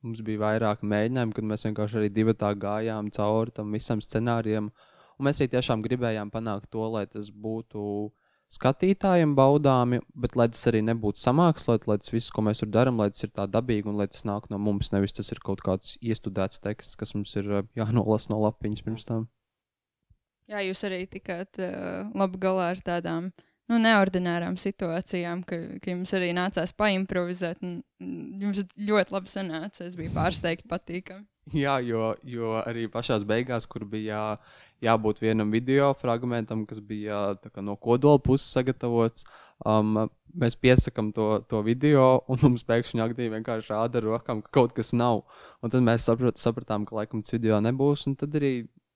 mums 0.00 0.22
bija 0.24 0.40
vairāk 0.46 0.80
mēģinājumu, 0.80 1.34
kad 1.36 1.48
mēs 1.50 1.66
vienkārši 1.66 1.98
arī 2.00 2.12
divi 2.14 2.32
tā 2.40 2.54
gājām 2.56 3.10
cauri 3.12 3.52
tam 3.58 3.74
visam 3.76 4.00
scenārijam. 4.00 4.70
Un 5.18 5.28
mēs 5.28 5.42
arī 5.42 5.50
tiešām 5.52 5.82
gribējām 5.84 6.32
panākt 6.32 6.70
to, 6.72 6.86
lai 6.94 7.04
tas 7.10 7.28
būtu 7.28 7.82
skatītājiem 8.54 9.34
baudāmi, 9.36 10.00
bet 10.16 10.36
lai 10.40 10.48
tas 10.52 10.64
arī 10.70 10.80
nebūtu 10.86 11.20
samākslot, 11.20 11.84
lai 11.90 11.98
tas 12.00 12.12
viss, 12.14 12.32
ko 12.32 12.44
mēs 12.46 12.62
tur 12.62 12.70
darām, 12.72 13.00
lai 13.00 13.10
tas 13.12 13.26
ir 13.26 13.32
tā 13.36 13.44
dabīgi 13.50 13.90
un 13.90 13.98
lai 14.00 14.08
tas 14.08 14.24
nāk 14.28 14.48
no 14.52 14.60
mums, 14.62 14.92
nevis 14.94 15.16
tas 15.16 15.28
ir 15.34 15.42
kaut 15.44 15.60
kāds 15.64 15.98
iestudēts 16.00 16.62
teksts, 16.64 16.96
kas 16.96 17.12
mums 17.16 17.34
ir 17.36 17.50
uh, 17.52 17.66
jānolasa 17.76 18.32
no 18.32 18.40
lapiņas 18.46 18.86
pirms 18.86 19.04
tam. 19.08 19.28
Jā, 20.48 20.62
jūs 20.64 20.80
arī 20.88 21.02
tikāt 21.10 21.60
uh, 21.60 22.08
labi 22.16 22.40
galā 22.40 22.70
ar 22.72 22.78
tādām 22.84 23.28
nu, 23.68 23.78
neordinārām 23.82 24.56
situācijām, 24.56 25.42
ka, 25.48 25.58
ka 25.82 25.92
jums 25.92 26.12
arī 26.16 26.30
nācās 26.36 26.72
paimprovizēt. 26.76 27.60
Jums 28.00 28.62
ļoti 28.88 29.14
labi 29.14 29.32
sanāca. 29.32 29.84
Es 29.84 29.98
biju 29.98 30.14
pārsteigta, 30.16 30.68
patīkami. 30.70 31.26
Jā, 31.56 31.78
jo, 31.80 32.12
jo 32.28 32.56
arī 32.60 32.86
pašā 32.92 33.16
beigās, 33.28 33.64
kur 33.68 33.86
bija 33.88 34.08
jā, 34.08 34.24
jābūt 34.88 35.22
vienam 35.22 35.52
video 35.52 35.94
fragmentam, 35.96 36.66
kas 36.68 36.80
bija 36.84 37.38
kā 37.40 37.64
no 37.64 37.76
kodola 37.80 38.20
puses 38.20 38.50
sagatavots, 38.52 39.24
um, 39.64 40.08
mēs 40.36 40.58
piesakām 40.60 41.08
to, 41.16 41.28
to 41.48 41.62
video, 41.64 42.22
un 42.28 42.42
mums 42.44 42.66
pēkšņi 42.68 43.04
aktīvi 43.04 43.38
vienkārši 43.38 43.72
rāda 43.72 44.00
ar 44.00 44.08
rokām, 44.10 44.42
ka 44.44 44.52
kaut 44.60 44.76
kas 44.76 44.92
nav. 44.96 45.24
Un 45.62 45.72
tad 45.72 45.84
mēs 45.86 46.04
saprat, 46.08 46.40
sapratām, 46.40 46.84
ka 46.88 47.00
laikam 47.00 47.24
tas 47.24 47.36
video 47.36 47.60
nebūs. 47.64 48.04
Un 48.10 48.18
tad 48.20 48.36
arī 48.36 48.52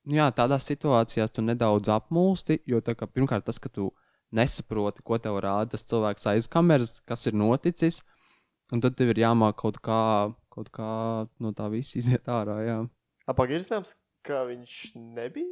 nu 0.09 0.17
jā, 0.19 0.29
tādās 0.35 0.67
situācijās 0.69 1.33
tu 1.33 1.43
nedaudz 1.45 1.91
apmulsti, 1.93 2.59
jo 2.69 2.81
kā, 2.83 3.07
pirmkārt 3.07 3.45
tas, 3.47 3.59
ka 3.61 3.71
tu 3.71 3.91
nesaproti, 4.33 5.03
ko 5.05 5.19
tev 5.21 5.39
rāda 5.43 5.75
tas 5.75 5.85
cilvēks 5.89 6.29
aiz 6.31 6.49
kameras, 6.51 6.97
kas 7.07 7.27
ir 7.29 7.37
noticis. 7.37 8.01
Un 8.73 8.81
tad 8.81 8.95
tev 8.97 9.11
ir 9.13 9.21
jāmāk 9.21 9.59
kaut 9.59 9.77
kā, 9.83 10.33
kaut 10.53 10.71
kā 10.73 10.93
no 11.43 11.51
tā 11.53 11.67
visa 11.69 11.99
iziet 11.99 12.29
ārā. 12.31 12.57
Zināms, 13.27 13.93
ka 14.25 14.45
viņš 14.49 14.95
nebija. 14.95 15.51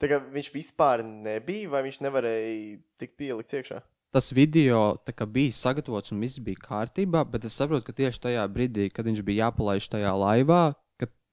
Tā 0.00 0.08
kā 0.08 0.18
viņš 0.32 0.48
vispār 0.54 1.04
nebija, 1.04 1.68
vai 1.70 1.84
viņš 1.84 2.00
nevarēja 2.00 2.78
tikt 2.98 3.18
pielikts 3.20 3.56
iekšā. 3.58 3.82
Tas 4.10 4.32
video 4.34 4.96
kā 5.06 5.26
bija 5.28 5.54
sagatavots 5.54 6.10
un 6.10 6.22
viss 6.24 6.40
bija 6.42 6.58
kārtībā, 6.64 7.22
bet 7.30 7.44
es 7.46 7.54
saprotu, 7.54 7.84
ka 7.86 7.94
tieši 7.94 8.24
tajā 8.24 8.46
brīdī, 8.50 8.88
kad 8.90 9.06
viņš 9.06 9.20
bija 9.22 9.46
jāpalaiž 9.46 9.86
tajā 9.92 10.10
laivā, 10.18 10.62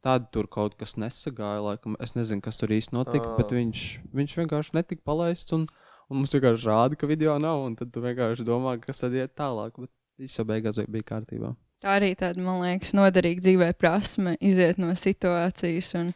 tad 0.06 0.30
tur 0.34 0.48
kaut 0.52 0.78
kas 0.80 0.96
nesagāja. 1.00 1.62
Laikam. 1.66 1.98
Es 2.04 2.16
nezinu, 2.18 2.44
kas 2.46 2.60
tur 2.60 2.74
īsti 2.74 2.96
notika, 2.96 3.34
Ā. 3.34 3.36
bet 3.40 3.54
viņš, 3.56 3.86
viņš 4.18 4.36
vienkārši 4.42 4.76
netika 4.78 5.06
palaists. 5.08 5.54
Un, 5.58 5.68
un 6.08 6.22
mums 6.22 6.36
vienkārši 6.36 6.70
rāda, 6.70 7.00
ka 7.00 7.10
video 7.10 7.38
nav. 7.42 7.66
Un 7.68 7.78
tad 7.80 7.94
tu 7.94 8.04
vienkārši 8.04 8.46
domā, 8.48 8.78
kas 8.84 9.04
tad 9.04 9.16
iet 9.18 9.36
tālāk. 9.38 9.78
Bet 9.80 9.92
viss 10.22 10.40
jau 10.40 10.46
beigās 10.48 10.80
bija 10.86 11.10
kārtībā. 11.16 11.54
Tā 11.84 12.00
arī 12.00 12.14
tāda, 12.18 12.42
man 12.42 12.64
liekas, 12.64 12.96
noderīga 12.98 13.44
dzīvē 13.46 13.68
prasme 13.78 14.34
iziet 14.42 14.80
no 14.82 14.90
situācijas 14.98 15.92
un, 16.00 16.08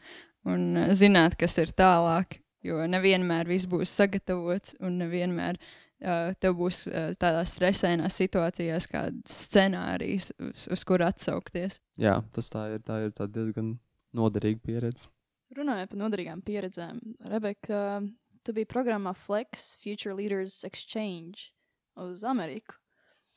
un 0.49 0.63
zināt, 0.97 1.37
kas 1.37 1.59
ir 1.61 1.73
tālāk. 1.77 2.39
Jo 2.65 2.83
nevienmēr 2.89 3.49
viss 3.49 3.69
būs 3.69 3.93
sagatavots, 3.97 4.75
un 4.85 4.99
nevienmēr 5.01 5.57
tev 6.01 6.57
būs 6.57 6.83
uh, 6.89 7.11
tādās 7.21 7.53
stresainās 7.55 8.17
situācijās, 8.17 8.89
kāda 8.91 9.21
scenārijas, 9.29 10.31
uz, 10.41 10.67
uz 10.73 10.83
kur 10.87 11.03
atsaukties. 11.05 11.77
Jā, 12.01 12.19
tas 12.35 12.49
tā 12.53 12.67
ir, 12.75 12.83
tā 12.87 13.03
ir 13.05 13.15
tā 13.17 13.27
diezgan 13.29 13.75
noderīga 14.17 14.61
pieredze. 14.65 15.09
Runājot 15.55 15.91
par 15.91 15.99
noderīgām 15.99 16.41
pieredzēm, 16.47 16.99
Rebeka, 17.27 18.01
tu 18.45 18.53
biji 18.55 18.69
programmā 18.71 19.11
Flex 19.17 19.73
Future 19.81 20.15
Leaders 20.15 20.61
Exchange 20.67 21.51
uz 21.99 22.23
Ameriku. 22.23 22.77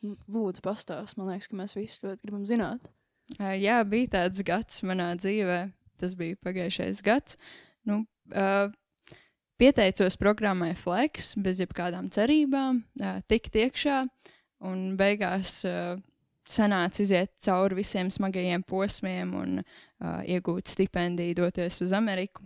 Nu, 0.04 0.18
Lūdzu, 0.28 0.62
pastāst. 0.64 1.16
Man 1.18 1.30
liekas, 1.32 1.48
ka 1.50 1.58
mēs 1.58 1.74
visi 1.76 2.04
ļoti 2.04 2.26
gribam 2.26 2.44
zināt. 2.48 2.84
Uh, 3.38 3.54
jā, 3.56 3.78
bija 3.88 4.12
tāds 4.18 4.44
gads 4.46 4.82
manā 4.86 5.14
dzīvē. 5.16 5.58
Tas 6.00 6.16
bija 6.18 6.36
pagājušais 6.44 7.00
gads. 7.06 7.38
Nu, 7.88 8.02
uh, 8.34 8.68
pieteicos 9.60 10.16
programmai 10.18 10.72
Flex 10.78 11.34
bez 11.40 11.60
jebkādām 11.62 12.10
cerībām, 12.14 12.82
tikt 13.30 13.56
iekšā 13.60 14.02
un 14.66 14.94
beigās 14.98 15.60
sanāca 16.50 17.02
iziet 17.04 17.32
cauri 17.44 17.78
visiem 17.80 18.10
smagajiem 18.12 18.64
posmiem 18.68 19.34
un 19.38 19.62
iegūt 20.02 20.68
stipendiju, 20.74 21.38
doties 21.40 21.80
uz 21.84 21.94
Ameriku. 21.96 22.44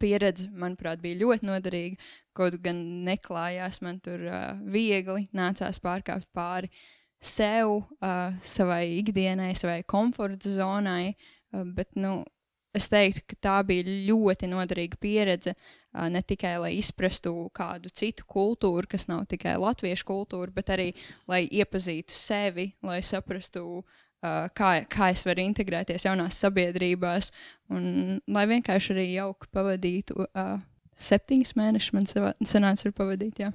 Pieredze, 0.00 0.48
manuprāt, 0.48 1.02
bija 1.02 1.20
ļoti 1.20 1.46
noderīga. 1.46 2.10
Kaut 2.34 2.56
gan 2.64 2.80
neklājās 3.06 3.78
man 3.84 4.00
tur 4.02 4.22
viegli, 4.72 5.28
nācās 5.36 5.78
pārkāpt 5.82 6.26
pāri 6.34 6.70
sev, 7.22 7.84
savai 8.42 8.96
ikdienai, 8.98 9.52
savai 9.54 9.82
komforta 9.86 10.50
zonai. 10.50 11.14
Bet, 11.52 11.92
nu, 12.00 12.24
es 12.74 12.88
teiktu, 12.90 13.22
ka 13.28 13.38
tā 13.44 13.58
bija 13.68 13.86
ļoti 14.08 14.48
noderīga 14.50 14.98
pieredze. 15.04 15.54
Uh, 15.54 15.83
ne 15.94 16.22
tikai 16.26 16.54
lai 16.62 16.72
izprastu 16.78 17.32
kādu 17.54 17.90
citu 17.94 18.26
kultūru, 18.30 18.88
kas 18.90 19.06
nav 19.10 19.24
tikai 19.30 19.54
latviešu 19.60 20.06
kultūra, 20.08 20.50
bet 20.54 20.72
arī 20.74 20.88
lai 21.30 21.44
iepazītu 21.46 22.14
sevi, 22.16 22.72
lai 22.82 23.00
saprastu, 23.06 23.84
kā, 24.56 24.70
kā 24.90 25.10
es 25.14 25.24
varu 25.26 25.44
integrēties 25.44 26.06
jaunās 26.08 26.40
sabiedrībās, 26.42 27.30
un 27.72 28.20
lai 28.26 28.46
vienkārši 28.50 28.94
arī 28.96 29.08
jauki 29.14 29.50
pavadītu. 29.54 30.28
Septiņus 30.94 31.56
mēnešus 31.58 31.94
man 31.96 32.06
sanāca 32.46 32.86
tur 32.86 32.94
pavadīt. 32.94 33.42
Jā. 33.42 33.50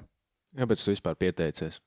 Kāpēc 0.58 0.82
tu 0.84 0.92
vispār 0.92 1.16
pieteicies? 1.16 1.80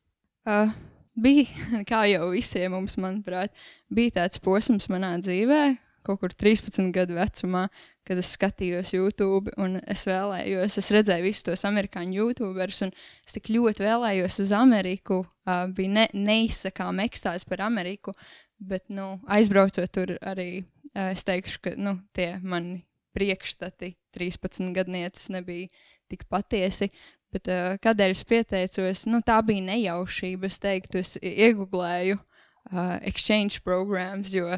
Uh, 0.50 0.72
bija, 1.16 1.46
kā 1.90 2.04
jau 2.12 2.30
visiem 2.34 2.74
mums, 2.76 2.98
manuprāt, 3.02 3.54
bija 3.94 4.20
tāds 4.22 4.42
posms 4.44 4.90
manā 4.92 5.16
dzīvē, 5.22 5.64
kaut 6.06 6.22
kur 6.22 6.34
13 6.36 6.92
gadu 6.96 7.18
vecumā, 7.18 7.68
kad 8.08 8.20
es 8.20 8.34
skatījos 8.36 8.94
YouTube, 8.94 9.54
un 9.62 9.80
es 9.90 10.04
vēlējos, 10.08 10.78
es 10.82 10.92
redzēju 10.94 11.26
visus 11.26 11.48
tos 11.48 11.66
amerikāņu 11.68 12.18
YouTuberus, 12.20 12.82
un 12.88 12.94
es 13.24 13.38
tik 13.38 13.52
ļoti 13.54 13.86
vēlējos 13.86 14.42
uz 14.44 14.54
Ameriku. 14.58 15.24
Uh, 15.48 15.66
bija 15.76 15.96
ne, 15.98 16.08
neizsakām 16.14 17.02
ekstāzi 17.04 17.48
par 17.50 17.64
Ameriku, 17.66 18.16
bet, 18.60 18.86
nu, 18.94 19.18
aizbraucot 19.32 19.92
tur 19.96 20.16
arī, 20.22 20.50
uh, 20.94 21.12
es 21.14 21.24
teikšu, 21.28 21.64
ka, 21.64 21.76
nu, 21.80 21.98
tie 22.16 22.34
mani 22.44 22.82
priekšstati 23.14 23.94
13 24.18 24.74
gadnieces 24.76 25.30
nebija 25.34 25.70
tik 26.12 26.28
patiesi. 26.32 26.90
Bet, 27.34 27.50
uh, 27.50 27.80
kādēļ 27.82 28.14
es 28.14 28.28
pieteicos? 28.30 29.08
Nu, 29.10 29.24
tā 29.26 29.40
bija 29.46 29.64
nejaušība. 29.72 30.50
Es 30.52 30.60
teiktu, 30.62 31.02
es 31.02 31.16
iegūlēju 31.18 32.20
uh, 32.20 32.98
exchange 33.02 33.64
programmas, 33.66 34.34
jo 34.36 34.52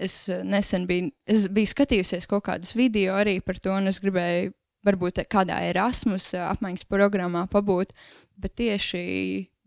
es 0.00 0.22
uh, 0.30 0.40
nesen 0.46 0.86
biju, 0.88 1.10
es 1.28 1.46
biju 1.52 1.70
skatījusies 1.70 2.28
kaut 2.30 2.46
kādus 2.48 2.74
video 2.78 3.18
arī 3.20 3.38
par 3.44 3.60
to, 3.62 3.72
un 3.76 3.90
es 3.90 4.00
gribēju 4.02 4.52
varbūt 4.86 5.22
kādā 5.32 5.60
Erasmus 5.68 6.32
uh, 6.34 6.48
apmaiņas 6.54 6.88
programmā 6.90 7.46
pabūt. 7.52 7.92
Bet 8.40 8.56
tieši 8.60 9.02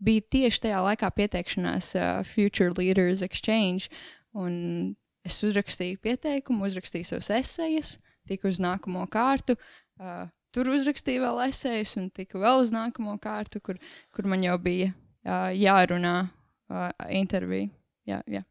bija 0.04 0.26
tieši 0.34 0.66
tajā 0.66 0.82
laikā 0.88 1.10
pieteikšanās 1.16 1.94
uh, 1.98 2.22
Future 2.26 2.74
Leaders 2.76 3.22
Exchange. 3.26 3.90
Un 4.34 4.94
es 5.24 5.38
uzrakstīju 5.46 6.00
pieteikumu, 6.04 6.66
uzrakstīju 6.66 7.08
savus 7.08 7.30
esejas, 7.32 7.96
tiku 8.28 8.50
uz 8.50 8.60
nākamo 8.62 9.06
kārtu. 9.12 9.56
Uh, 10.00 10.26
tur 10.54 10.70
uzrakstīju 10.74 11.22
vēl 11.24 11.44
esējus 11.48 11.96
un 12.00 12.10
tiku 12.14 12.42
vēl 12.42 12.64
uz 12.64 12.74
nākamo 12.74 13.16
kārtu, 13.22 13.62
kur, 13.64 13.78
kur 14.14 14.28
man 14.30 14.44
jau 14.44 14.58
bija 14.62 14.90
uh, 14.90 15.50
jārunā 15.54 16.16
uh, 16.26 16.90
intervija. 17.14 17.70
Jā, 18.04 18.20
jā. 18.28 18.42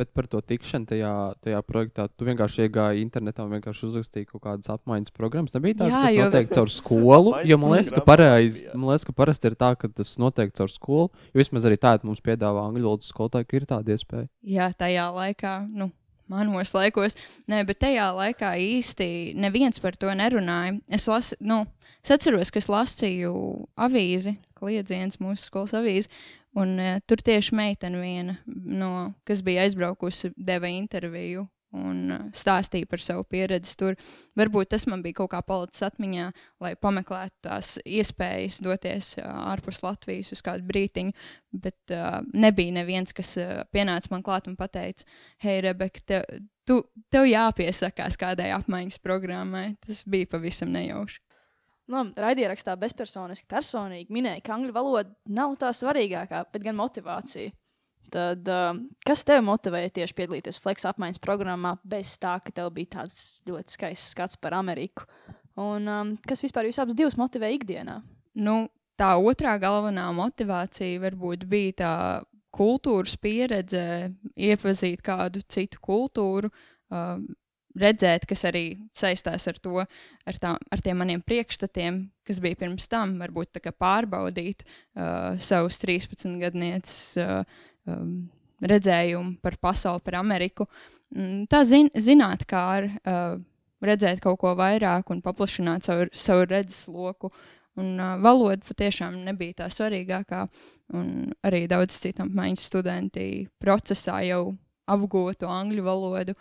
Bet 0.00 0.14
par 0.16 0.28
to 0.32 0.40
tikšanu 0.40 0.88
tajā, 0.88 1.12
tajā 1.44 1.60
projektā 1.68 2.06
tu 2.08 2.24
vienkārši 2.28 2.64
iegāji 2.64 3.04
internetā 3.04 3.44
un 3.44 3.52
vienkārši 3.58 3.84
uzrakstīji 3.90 4.30
kaut 4.30 4.44
kādas 4.46 4.72
apmaiņas 4.72 5.12
programmas. 5.12 5.52
Nebija 5.52 5.82
tā, 5.82 5.90
ka 5.92 6.00
tas 6.06 6.16
notiek 6.16 6.54
caur 6.56 6.72
skolu. 6.72 7.34
Jo 7.44 7.60
man 7.60 7.74
liekas, 7.76 7.92
ka, 7.92 8.00
programma 8.00 8.08
pareiz, 8.08 8.62
bija. 8.64 8.78
man 8.80 8.94
liekas, 8.94 9.06
ka 9.08 9.16
parasti 9.20 9.50
ir 9.50 9.58
tā, 9.60 9.70
ka 9.76 9.92
tas 9.92 10.14
notiek 10.22 10.56
caur 10.56 10.72
skolu. 10.72 11.10
Jo 11.34 11.42
vismaz 11.42 11.68
arī 11.68 11.76
tāda 11.84 12.08
mums 12.08 12.24
piedāvā 12.24 12.64
angļu 12.70 12.88
valodas 12.88 13.12
skolotāji, 13.12 13.50
ka 13.50 13.58
ir 13.60 13.68
tāda 13.70 13.96
iespēja. 13.96 14.28
Jā, 14.56 14.70
tajā 14.80 15.06
laikā, 15.14 15.54
nu, 15.68 15.90
manos 16.30 16.74
laikos, 16.76 17.18
nē, 17.50 17.62
bet 17.68 17.80
tajā 17.82 18.10
laikā 18.16 18.54
īsti 18.62 19.10
neviens 19.38 19.82
par 19.82 19.98
to 20.00 20.12
nerunāja. 20.16 20.78
Es, 20.88 21.08
las, 21.10 21.32
nu, 21.40 21.64
es 22.04 22.14
atceros, 22.14 22.52
ka 22.52 22.62
es 22.62 22.70
lasīju 22.70 23.34
avīzi, 23.80 24.36
kliedziens 24.60 25.20
mūsu 25.22 25.48
skolas 25.48 25.74
avīzi, 25.76 26.10
un 26.58 26.74
uh, 26.78 26.98
tur 27.06 27.22
tieši 27.24 27.54
meitene 27.56 28.02
viena, 28.02 28.36
no, 28.46 29.12
kas 29.28 29.44
bija 29.46 29.66
aizbraukusi, 29.66 30.34
deva 30.36 30.70
interviju. 30.72 31.46
Un 31.70 31.98
uh, 32.10 32.22
stāstīja 32.34 32.88
par 32.90 32.98
savu 32.98 33.22
pieredzi 33.30 33.76
tur. 33.78 33.94
Varbūt 34.34 34.72
tas 34.72 34.88
man 34.90 35.04
bija 35.04 35.20
kaut 35.20 35.30
kā 35.30 35.38
palicis 35.46 35.84
atmiņā, 35.86 36.24
lai 36.64 36.72
pameklētu 36.74 37.46
tās 37.46 37.76
iespējas 37.86 38.58
doties 38.66 39.12
uh, 39.20 39.28
ārpus 39.52 39.78
Latvijas 39.86 40.32
uz 40.34 40.42
kādu 40.42 40.66
brītiņu. 40.66 41.14
Bet 41.62 41.94
uh, 41.94 42.24
nebija 42.34 42.74
neviens, 42.80 43.14
kas 43.14 43.36
uh, 43.38 43.60
pienāca 43.70 44.10
man 44.10 44.26
klāt 44.26 44.50
un 44.50 44.58
teica, 44.58 45.06
hei, 45.46 45.60
Rebeka, 45.62 46.02
tev, 46.10 46.26
tu, 46.66 46.80
tev 47.06 47.30
jāpiesakās 47.30 48.18
kādai 48.18 48.50
apmaiņas 48.58 48.98
programmai. 48.98 49.76
Tas 49.86 50.02
bija 50.10 50.26
pavisam 50.34 50.74
nejauši. 50.74 51.22
Nu, 51.90 52.04
raidierakstā 52.22 52.76
bezpersoniski 52.78 53.48
personīgi 53.50 54.14
minēja, 54.14 54.44
ka 54.46 54.54
angļu 54.54 54.74
valoda 54.74 55.10
nav 55.26 55.56
tā 55.58 55.72
svarīgākā, 55.74 56.44
bet 56.52 56.62
gan 56.62 56.78
motivācija. 56.78 57.50
Tad, 58.10 58.46
um, 58.50 58.80
kas 59.06 59.22
tev 59.26 59.42
motivēja 59.46 59.92
tieši 60.00 60.16
piedalīties 60.18 60.58
Flex 60.62 60.86
apmaiņas 60.90 61.22
programmā, 61.22 61.76
bez 61.86 62.16
tā, 62.22 62.36
ka 62.42 62.50
tev 62.54 62.72
bija 62.74 62.96
tāds 62.98 63.40
ļoti 63.46 63.76
skaists 63.76 64.14
skats 64.14 64.38
par 64.42 64.56
Ameriku? 64.58 65.06
Un 65.60 65.86
um, 65.90 66.12
kas 66.26 66.42
vispār 66.42 66.66
jūs 66.66 66.80
abus 66.82 66.98
divus 66.98 67.18
motivē 67.18 67.52
ikdienā? 67.54 68.00
Nu, 68.38 68.64
tā 68.98 69.12
otrā 69.18 69.56
galvenā 69.62 70.08
motivācija 70.14 71.02
varbūt 71.04 71.46
bija 71.50 71.76
tā 71.82 71.94
kultūras 72.54 73.14
pieredze, 73.20 73.84
iepazīt 74.34 75.04
kādu 75.06 75.42
citu 75.50 75.78
kultūru, 75.82 76.50
um, 76.90 77.28
redzēt, 77.78 78.26
kas 78.28 78.44
arī 78.48 78.64
saistās 78.96 79.46
ar 79.50 79.58
to, 79.62 79.84
ar, 79.84 80.38
tā, 80.42 80.54
ar 80.58 80.82
tiem 80.82 80.98
maniem 81.00 81.22
priekšstatiem, 81.22 82.02
kas 82.26 82.40
bija 82.42 82.58
pirms 82.58 82.88
tam, 82.90 83.16
varbūt 83.20 83.60
pārbaudīt 83.78 84.64
uh, 84.64 85.38
savus 85.38 85.78
13 85.82 86.40
gadnieces 86.42 87.16
uh, 87.20 87.44
um, 87.86 88.28
redzējumu 88.60 89.38
par 89.42 89.56
pasauli, 89.60 90.02
par 90.04 90.18
Ameriku. 90.20 90.66
Mm, 91.14 91.46
Tā 91.50 91.62
zin, 91.64 91.90
zināt, 91.94 92.44
kā 92.48 92.64
ar 92.80 92.90
uh, 92.90 93.38
redzēt 93.84 94.20
kaut 94.22 94.40
ko 94.42 94.54
vairāk 94.58 95.10
un 95.10 95.22
paplašināt 95.24 95.86
savu, 95.86 96.10
savu 96.12 96.46
redzesloku. 96.50 97.30
Un 97.80 97.94
uh, 97.96 98.16
valoda 98.20 98.66
patiešām 98.66 99.22
nebija 99.24 99.62
tā 99.62 99.70
svarīgākā. 99.72 100.44
Un 100.98 101.30
arī 101.46 101.66
daudz 101.70 102.00
citu 102.02 102.24
apmaiņas 102.26 102.66
studenti 102.66 103.26
procesā 103.62 104.18
jau 104.26 104.56
apgūtu 104.90 105.46
angļu 105.46 105.84
valodu. 105.86 106.34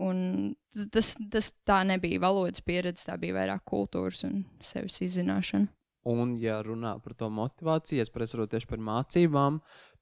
Un 0.00 0.54
tas, 0.94 1.12
tas 1.32 1.50
tā 1.68 1.82
nebija 1.84 2.22
valodas 2.22 2.62
pieredze, 2.64 3.04
tā 3.10 3.18
bija 3.20 3.36
vairāk 3.36 3.66
kultūras 3.68 4.24
un 4.28 4.44
sevis 4.64 5.00
izzināšana. 5.04 5.68
Un, 6.08 6.32
ja 6.40 6.62
runā 6.64 6.94
par 7.04 7.12
to 7.18 7.28
motivāciju, 7.28 8.06
prasu 8.14 8.46
tieši 8.48 8.68
par 8.70 8.80
mācībām, 8.80 9.58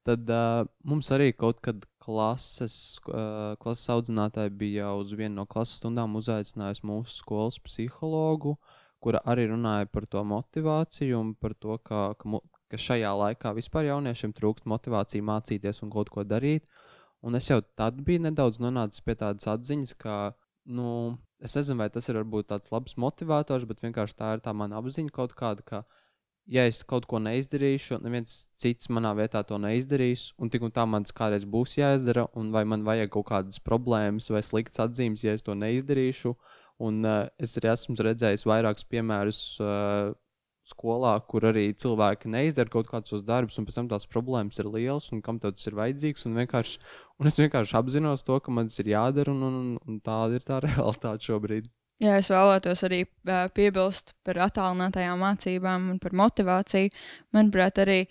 tad 0.06 0.30
uh, 0.30 0.62
mums 0.86 1.10
arī 1.14 1.32
kaut 1.34 1.58
kad 1.64 1.82
klases, 1.98 2.76
uh, 3.10 3.56
klases 3.60 3.90
audzinātāji 3.96 4.54
bija 4.60 4.92
uz 4.96 5.10
vienu 5.18 5.40
no 5.40 5.46
klases 5.50 5.80
stundām 5.82 6.14
uzaicinājusi 6.20 6.86
mūsu 6.86 7.18
skolas 7.18 7.58
psihologu, 7.64 8.54
kura 9.02 9.20
arī 9.26 9.48
runāja 9.50 9.90
par 9.90 10.06
to 10.06 10.22
motivāciju 10.26 11.18
un 11.18 11.34
par 11.34 11.58
to, 11.58 11.76
ka, 11.82 12.12
ka, 12.18 12.40
ka 12.70 12.80
šajā 12.86 13.10
laikā 13.24 13.52
vispār 13.58 13.90
jauniešiem 13.90 14.32
trūkst 14.38 14.70
motivācija 14.70 15.26
mācīties 15.26 15.82
un 15.82 15.92
kaut 15.92 16.14
ko 16.14 16.22
darīt. 16.22 16.64
Un 17.26 17.34
es 17.34 17.48
jau 17.50 17.58
tad 17.78 17.98
biju 18.06 18.22
nedaudz 18.28 18.60
nonācis 18.62 19.02
pie 19.02 19.16
tādas 19.18 19.48
atziņas, 19.50 19.94
ka, 19.98 20.16
nu, 20.70 21.18
es 21.42 21.56
nezinu, 21.58 21.80
vai 21.82 21.88
tas 21.90 22.06
ir 22.08 22.20
varbūt 22.20 22.50
tāds 22.52 22.70
labs 22.74 22.94
motivators, 23.00 23.66
bet 23.66 23.82
vienkārši 23.82 24.18
tā 24.18 24.34
ir 24.36 24.44
tā 24.44 24.54
mana 24.54 24.78
apziņa 24.78 25.14
kaut 25.14 25.34
kāda, 25.38 25.64
ka, 25.66 25.82
ja 26.48 26.64
es 26.70 26.80
kaut 26.88 27.08
ko 27.10 27.18
neizdarīšu, 27.22 27.98
neviens 28.04 28.36
cits 28.60 28.88
manā 28.94 29.12
vietā 29.18 29.42
to 29.48 29.58
neizdarīs, 29.60 30.30
un 30.38 30.52
tik 30.52 30.64
un 30.64 30.74
tā 30.74 30.86
man 30.86 31.04
tas 31.06 31.16
kādreiz 31.16 31.44
būs 31.48 31.76
jāizdara, 31.80 32.28
un 32.38 32.52
vai 32.54 32.64
man 32.64 32.86
vajag 32.86 33.10
kaut 33.16 33.28
kādas 33.32 33.58
problēmas 33.60 34.30
vai 34.32 34.44
sliktas 34.46 34.86
atzīmes, 34.86 35.26
ja 35.26 35.34
es 35.36 35.44
to 35.46 35.58
neizdarīšu. 35.58 36.36
Un 36.86 37.02
uh, 37.02 37.26
es 37.42 37.56
arī 37.58 37.72
esmu 37.72 37.96
redzējis 37.98 38.46
vairākus 38.46 38.86
piemērus 38.86 39.38
uh, 39.58 40.12
skolā, 40.68 41.14
kur 41.30 41.46
arī 41.48 41.70
cilvēki 41.78 42.30
neizdara 42.32 42.72
kaut 42.72 42.90
kādus 42.90 43.24
darbus, 43.26 43.58
un 43.58 43.66
pēc 43.68 43.78
tam 43.78 43.88
tās 43.90 44.08
problēmas 44.10 44.60
ir 44.60 44.68
lielas, 44.70 45.08
un 45.14 45.22
kam 45.24 45.40
tas 45.42 45.66
ir 45.66 45.76
vajadzīgs. 45.78 46.26
Un, 46.28 46.36
vienkārši, 46.42 46.78
un 47.18 47.30
es 47.30 47.38
vienkārši 47.40 47.76
apzinos 47.80 48.26
to, 48.26 48.38
ka 48.44 48.54
man 48.54 48.70
tas 48.70 48.78
ir 48.82 48.92
jādara, 48.94 49.34
un, 49.34 49.44
un, 49.48 49.74
un 49.88 50.00
tāda 50.04 50.38
ir 50.38 50.46
tā 50.46 50.60
realitāte 50.66 51.30
šobrīd. 51.30 51.70
Jā, 51.98 52.20
es 52.20 52.28
vēlētos 52.30 52.84
arī 52.86 53.00
piebilst 53.56 54.12
par 54.26 54.38
attālinātajām 54.44 55.18
mācībām 55.18 55.88
un 55.94 55.96
par 56.02 56.14
motivāciju. 56.20 56.92
Manuprāt, 57.34 57.80
arī 57.82 58.04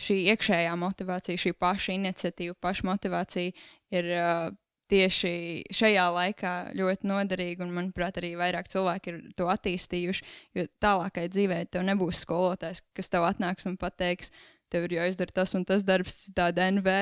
šī 0.00 0.16
iekšējā 0.32 0.72
motivācija, 0.80 1.38
šī 1.38 1.52
paša 1.60 1.94
iniciatīva, 1.94 2.56
pašmotivācija 2.64 3.52
ir 3.94 4.10
uh, 4.16 4.50
tieši 4.90 5.32
šajā 5.74 6.06
laikā 6.14 6.54
ļoti 6.78 7.08
noderīga. 7.10 7.64
Un, 7.66 7.74
manuprāt, 7.76 8.20
arī 8.20 8.34
vairāk 8.40 8.70
cilvēki 8.72 9.12
ir 9.12 9.18
to 9.38 9.48
attīstījuši. 9.52 10.28
Jo 10.58 10.66
tālākai 10.82 11.28
dzīvē 11.32 11.64
tev 11.70 11.86
nebūs 11.88 12.24
skolotājs, 12.24 12.84
kas 12.96 13.12
tev 13.12 13.26
atnāks 13.28 13.68
un 13.70 13.78
pateiks, 13.80 14.32
tev 14.70 14.88
ir 14.88 15.00
jāizdara 15.00 15.40
tas 15.40 15.54
un 15.58 15.66
tas 15.68 15.86
darbs, 15.86 16.26
tāda 16.36 16.70
NV. 16.70 16.94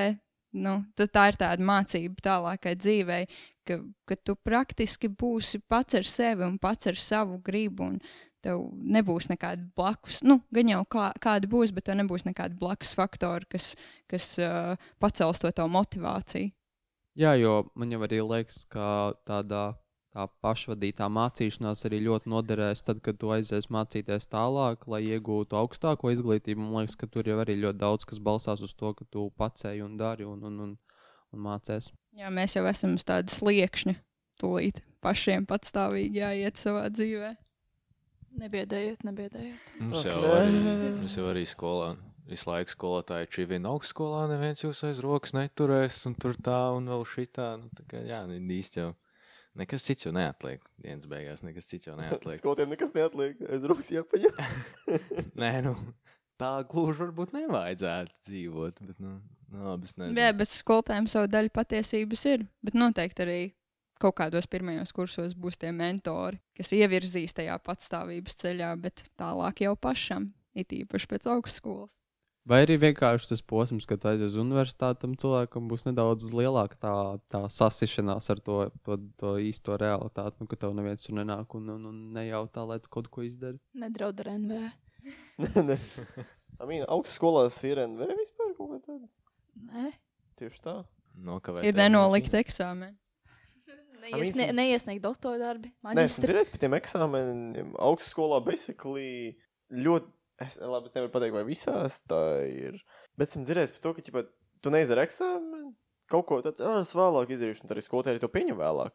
Nu, 0.59 0.79
tā 0.97 1.27
ir 1.29 1.37
tāda 1.37 1.61
mācība 1.61 2.25
tālākai 2.25 2.73
dzīvei, 2.81 3.27
ka, 3.69 3.77
ka 4.09 4.17
tu 4.25 4.35
praktiski 4.41 5.11
būsi 5.13 5.61
pats 5.69 5.99
ar 5.99 6.09
sevi 6.09 6.47
un 6.47 6.57
pats 6.61 6.89
ar 6.89 6.97
savu 6.97 7.37
gribu. 7.45 7.93
Tev 8.39 8.69
nebūs 8.71 9.27
nekāda 9.33 9.65
blakus, 9.77 10.21
nu, 10.23 10.39
gan 10.55 10.69
jau 10.71 10.85
kā, 10.95 11.09
kāda 11.19 11.49
būs, 11.51 11.73
bet 11.75 11.89
tev 11.89 11.97
nebūs 11.99 12.23
nekāda 12.23 12.55
blakus 12.57 12.93
faktori, 12.95 13.49
kas, 13.51 13.73
kas 14.07 14.29
uh, 14.39 14.79
pacels 15.03 15.43
to 15.43 15.51
tavu 15.51 15.73
motivāciju. 15.75 16.53
Jā, 17.19 17.35
jo 17.35 17.65
man 17.75 17.91
jau 17.91 17.99
arī 18.07 18.21
liekas, 18.23 18.63
ka 18.71 19.15
tādā 19.27 19.73
tā 20.15 20.27
pašvadītā 20.43 21.09
mācīšanās 21.13 21.85
arī 21.89 22.01
ļoti 22.07 22.31
noderēs, 22.33 22.83
tad, 22.87 23.01
kad 23.05 23.19
tu 23.21 23.31
aizies 23.35 23.69
mācīties 23.75 24.29
tālāk, 24.31 24.87
lai 24.91 25.03
iegūtu 25.07 25.59
augstāko 25.59 26.13
izglītību. 26.15 26.63
Man 26.63 26.85
liekas, 26.85 26.97
ka 26.99 27.09
tur 27.11 27.29
jau 27.29 27.39
arī 27.43 27.59
ļoti 27.61 27.81
daudz 27.83 28.09
kas 28.09 28.23
balstās 28.23 28.63
uz 28.65 28.75
to, 28.75 28.93
ka 28.97 29.07
tu 29.11 29.29
pacēji 29.39 29.85
un 29.85 29.97
dari 30.01 30.27
un, 30.29 30.41
un, 30.49 30.61
un, 30.65 30.77
un 31.35 31.45
mācies. 31.45 31.91
Jā, 32.19 32.33
mēs 32.35 32.57
jau 32.57 32.65
esam 32.71 32.97
uz 32.99 33.07
tāda 33.07 33.31
sliekšņa, 33.35 33.99
tūlīt 34.43 34.83
pašiem 35.05 35.47
patstāvīgi 35.51 36.23
jāiet 36.23 36.59
savā 36.59 36.89
dzīvē. 36.95 37.35
Nebiedējiet, 38.39 39.03
nebiedējiet. 39.07 39.75
Mums 39.81 40.05
jau 40.07 40.19
nē. 40.23 40.35
arī, 40.39 40.59
mums 41.01 41.19
jau 41.19 41.27
arī 41.31 41.45
skolā. 41.49 41.97
Visu 42.29 42.51
laiku 42.51 42.75
skolotāji 42.75 43.31
čivina 43.33 43.71
augstskolā, 43.73 44.27
neviens 44.29 44.61
jūs 44.61 44.83
aiz 44.85 44.99
rokas 45.01 45.33
neturēs, 45.33 46.03
un 46.11 46.17
tur 46.21 46.37
tā, 46.37 46.59
un 46.77 46.91
vēl 46.93 47.07
šitā. 47.09 47.55
Nu, 47.61 47.71
tā 47.77 47.87
kā, 47.89 48.03
jā, 48.05 48.21
nu, 48.29 48.37
īsti 48.59 48.83
jau. 48.83 48.91
Nekas 49.59 49.87
cits 49.89 50.05
jau 50.05 50.13
neatliek. 50.15 50.63
Dienas 50.79 51.09
beigās 51.11 51.41
nekas 51.43 51.67
cits 51.71 51.89
jau 51.89 51.97
neatliek. 52.01 52.37
Skolotājiem 52.39 52.75
nekas 52.77 52.93
neatliek. 52.95 53.41
Es 53.49 53.65
rokas 53.67 53.89
jāpaņem. 53.95 54.45
Nē, 55.43 55.53
nu, 55.67 55.75
tā 56.39 56.53
gluži 56.69 57.07
varbūt 57.07 57.35
nevajadzētu 57.35 58.23
dzīvot. 58.29 58.85
Bet, 58.85 59.01
nu, 59.03 59.17
nu 59.55 59.71
labi, 59.73 59.89
nezinu. 59.89 60.21
Jā, 60.21 60.31
bet 60.37 60.53
skolotājiem 60.53 61.09
savu 61.11 61.33
daļu 61.33 61.55
patiesības 61.57 62.27
ir. 62.35 62.47
Bet 62.63 62.77
noteikti 62.79 63.25
arī 63.25 63.41
kaut 63.99 64.21
kādos 64.21 64.47
pirmajos 64.47 64.93
kursos 64.95 65.35
būs 65.35 65.59
tie 65.59 65.73
mentori, 65.75 66.39
kas 66.55 66.71
ievirzīs 66.77 67.35
tajā 67.35 67.57
patstāvības 67.65 68.39
ceļā, 68.45 68.73
bet 68.85 69.09
tālāk 69.19 69.65
jau 69.65 69.75
pašam, 69.81 70.29
it 70.55 70.77
īpaši 70.77 71.11
pēc 71.11 71.33
augstskolas. 71.33 71.98
Vai 72.49 72.63
arī 72.65 72.79
vienkārši 72.81 73.29
tas 73.33 73.43
posms, 73.45 73.85
kad 73.89 74.07
aizies 74.09 74.33
uz 74.33 74.41
universitāti, 74.41 75.03
tam 75.03 75.15
cilvēkam 75.21 75.69
būs 75.69 75.85
nedaudz 75.91 76.31
lielāka 76.33 76.79
tā, 76.81 76.95
tā 77.29 77.43
sasišanās 77.53 78.31
ar 78.33 78.41
to, 78.45 78.59
to, 78.87 78.97
to 79.21 79.35
īsto 79.45 79.77
realitāti, 79.81 80.41
nu, 80.41 80.49
ka 80.49 80.57
tev 80.57 80.73
neviens 80.79 81.05
tur 81.05 81.19
nenāk 81.19 81.55
un, 81.59 81.69
un, 81.77 81.87
un 81.91 82.03
nejautā, 82.17 82.65
lai 82.69 82.81
tu 82.81 82.89
kaut 82.95 83.13
ko 83.13 83.27
izdari. 83.27 83.61
Nedraud 83.77 84.25
ar 84.25 84.33
NV. 84.39 84.59
Amīna, 86.65 86.89
augstskolās 86.89 87.61
ir 87.69 87.85
NV 87.85 88.13
vispār 88.17 88.57
kaut 88.57 88.73
kā 88.73 88.81
tāda. 88.89 89.11
Nē, 89.69 89.93
Tieši 90.39 90.63
tā. 90.63 90.77
Nokavēt 91.19 91.67
Ir 91.67 91.79
nenolikt 91.79 92.35
eksāmeni. 92.39 92.95
Neiesnie, 94.05 94.53
neiesniegt 94.55 95.03
doktora 95.03 95.41
darbi. 95.41 95.73
Nē, 95.83 96.05
es 96.07 96.19
dzirdēju 96.23 96.53
par 96.53 96.63
tiem 96.63 96.77
eksāmeniem 96.79 97.73
augstskolā, 97.83 98.39
basically 98.47 99.35
ļoti. 99.75 100.15
Es, 100.45 100.55
labi, 100.63 100.87
es 100.87 100.95
nevaru 100.95 101.11
pateikt, 101.15 101.35
vai 101.35 101.45
visās 101.49 102.01
tā 102.07 102.23
ir. 102.47 102.79
Bet 103.19 103.33
esmu 103.33 103.43
dzirdējis 103.47 103.75
par 103.75 103.85
to, 103.85 103.95
ka, 103.97 104.05
ja 104.07 104.25
tu 104.63 104.73
neizdari 104.75 105.03
eksāmenu, 105.03 105.73
kaut 106.13 106.27
ko 106.29 106.39
tādu, 106.45 106.63
ah, 106.67 106.81
es 106.85 106.95
vēlāk 106.95 107.35
izdarīšu, 107.35 107.65
un 107.65 107.71
tad 107.71 107.77
arī 107.77 107.85
skolotāji 107.85 108.23
to 108.23 108.31
pieņem 108.33 108.59
vēlāk. 108.61 108.95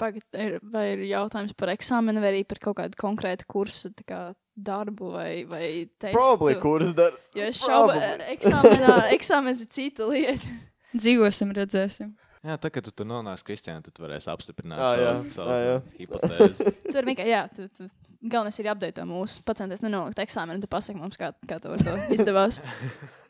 Pagad, 0.00 0.24
ir, 0.40 0.58
vai 0.72 0.86
ir 0.94 1.04
jautājums 1.06 1.54
par 1.56 1.70
eksāmenu, 1.74 2.20
vai 2.22 2.32
arī 2.32 2.44
par 2.48 2.60
kaut 2.64 2.78
kādu 2.80 2.98
konkrētu 3.00 3.46
kursu 3.48 3.92
tā 3.94 4.06
kā, 4.08 4.20
darbu 4.56 5.12
vai, 5.12 5.30
vai 5.48 5.66
testu? 6.00 6.16
Probably 6.16 6.56
kurs 6.60 6.92
darbs. 6.96 7.28
Jo 7.36 7.48
es 7.52 7.60
šaubu, 7.60 7.96
eksāmenā, 8.32 8.94
eksāmens 9.16 9.62
ir 9.64 9.72
cita 9.72 10.08
lieta. 10.08 10.54
Dzīvosim, 10.96 11.52
redzēsim. 11.56 12.14
Jā, 12.46 12.54
tā 12.62 12.70
kā 12.70 12.82
tu 12.84 12.92
tur 12.94 13.08
nonāksi, 13.10 13.42
Kristiāna, 13.48 13.82
tad 13.82 13.96
varēsi 13.98 14.30
apstiprināt 14.30 14.78
Ā, 14.78 14.90
jā. 15.00 15.12
savu, 15.18 15.30
savu 15.34 15.50
Ā, 15.50 15.60
jā. 15.64 15.76
hipotēzi. 15.98 16.72
Tur 16.94 17.08
vienkārši, 17.08 17.32
jā, 17.32 17.40
tu, 17.56 17.66
tu, 17.74 17.86
galvenais 18.22 18.60
ir 18.62 18.68
apdeitot 18.70 19.08
mūsu 19.10 19.42
pacientus, 19.46 19.82
nenolikt 19.82 20.20
eksāmenu, 20.22 20.62
tu 20.62 20.70
pasaki 20.70 21.00
mums, 21.00 21.18
kā, 21.18 21.32
kā 21.48 21.58
tev 21.62 21.74
ar 21.74 21.82
to 21.82 21.96
izdevās. 22.14 22.60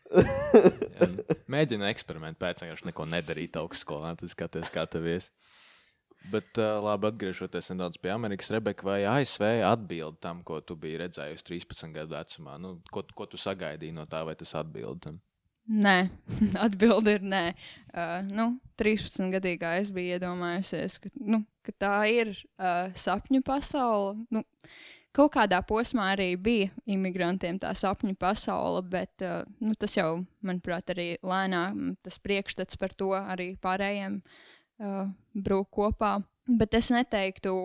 Jā, 0.07 1.09
Mēģina 1.51 1.89
eksperimentu 1.91 2.39
pēc 2.39 2.61
tam, 2.61 2.69
vienkārši 2.69 2.87
neko 2.91 3.07
nedarīt 3.11 3.57
augstskolā. 3.59 4.13
Tad 4.21 4.31
skaties, 4.31 4.71
kā 4.71 4.85
tev 4.91 5.09
ies. 5.11 5.31
Bet, 6.31 6.59
uh, 6.59 6.79
labi, 6.83 7.09
atgriežoties 7.11 7.71
nedaudz 7.73 7.99
pie 8.03 8.13
Amerikas, 8.15 8.51
Rebeka, 8.55 8.87
vai 8.87 9.01
ASV 9.07 9.45
atbild 9.67 10.21
tam, 10.23 10.43
ko 10.47 10.61
tu 10.63 10.77
biji 10.79 11.01
redzējusi 11.05 11.47
13 11.51 11.95
gadu 11.95 12.17
vecumā? 12.17 12.57
Nu, 12.63 12.77
ko, 12.91 13.05
ko 13.19 13.27
tu 13.31 13.39
sagaidīji 13.39 13.95
no 13.95 14.07
tā, 14.11 14.25
vai 14.27 14.35
tas 14.39 14.55
atbild 14.59 15.03
tam? 15.07 15.21
Nē, 15.67 15.97
atbilde 16.67 17.17
ir 17.17 17.25
nē. 17.27 17.45
Uh, 17.91 18.21
nu, 18.31 18.51
13 18.79 19.33
gadīgā 19.35 19.77
es 19.81 19.91
biju 19.95 20.17
iedomājusies, 20.17 21.01
ka, 21.03 21.11
nu, 21.19 21.43
ka 21.67 21.75
tā 21.75 21.95
ir 22.13 22.31
uh, 22.35 22.93
sapņu 22.95 23.43
pasaule. 23.47 24.15
Nu, 24.31 24.45
kaut 25.17 25.33
kādā 25.35 25.59
posmā 25.67 26.13
arī 26.13 26.29
bija 26.39 26.71
imigrantiem 26.87 27.59
tā 27.63 27.73
sapņu 27.75 28.15
pasaule, 28.21 28.85
bet 28.87 29.25
uh, 29.27 29.43
nu, 29.59 29.75
tas 29.75 29.97
jau, 29.97 30.21
manuprāt, 30.47 30.93
arī 30.95 31.09
lēnām 31.27 31.97
tas 32.05 32.21
priekšstats 32.23 32.79
par 32.79 32.95
to 32.95 33.11
arī 33.19 33.55
pārējiem 33.59 34.21
uh, 34.23 35.07
brūk 35.35 35.73
kopā. 35.75 36.19
Bet 36.47 36.77
es 36.79 36.93
neteiktu, 36.95 37.57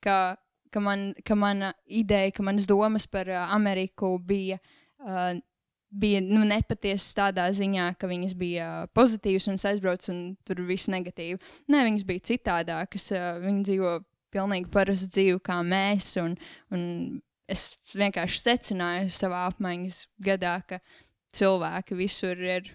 ka, 0.00 0.38
ka, 0.72 0.80
man, 0.80 1.10
ka 1.26 1.36
mana 1.36 1.74
ideja, 1.84 2.32
ka 2.32 2.46
manas 2.46 2.70
domas 2.70 3.04
par 3.10 3.28
uh, 3.28 3.50
Ameriku 3.52 4.14
bija. 4.16 4.62
Uh, 5.04 5.42
bija 5.94 6.20
nu, 6.24 6.42
nepatiesas 6.48 7.14
tādā 7.16 7.46
ziņā, 7.54 7.90
ka 7.98 8.08
viņas 8.10 8.34
bija 8.38 8.68
pozitīvas 8.96 9.48
un 9.50 9.58
es 9.60 9.66
aizbraucu, 9.68 10.10
un 10.12 10.22
tur 10.46 10.62
viss 10.66 10.90
negatīvi. 10.92 11.38
Nē, 11.70 11.84
viņas 11.88 12.06
bija 12.08 12.26
citādākas. 12.32 13.10
Viņi 13.44 13.66
dzīvo 13.68 13.94
pilnīgi 14.34 14.70
parastu 14.74 15.10
dzīvi 15.14 15.42
kā 15.46 15.60
mēs. 15.66 16.14
Un, 16.22 16.36
un 16.74 16.86
es 17.50 17.74
vienkārši 17.94 18.42
secināju 18.42 19.12
savā 19.14 19.44
apmaiņas 19.50 20.04
gadā, 20.24 20.56
ka 20.68 20.80
cilvēki 21.36 21.98
visur 21.98 22.40
ir 22.42 22.72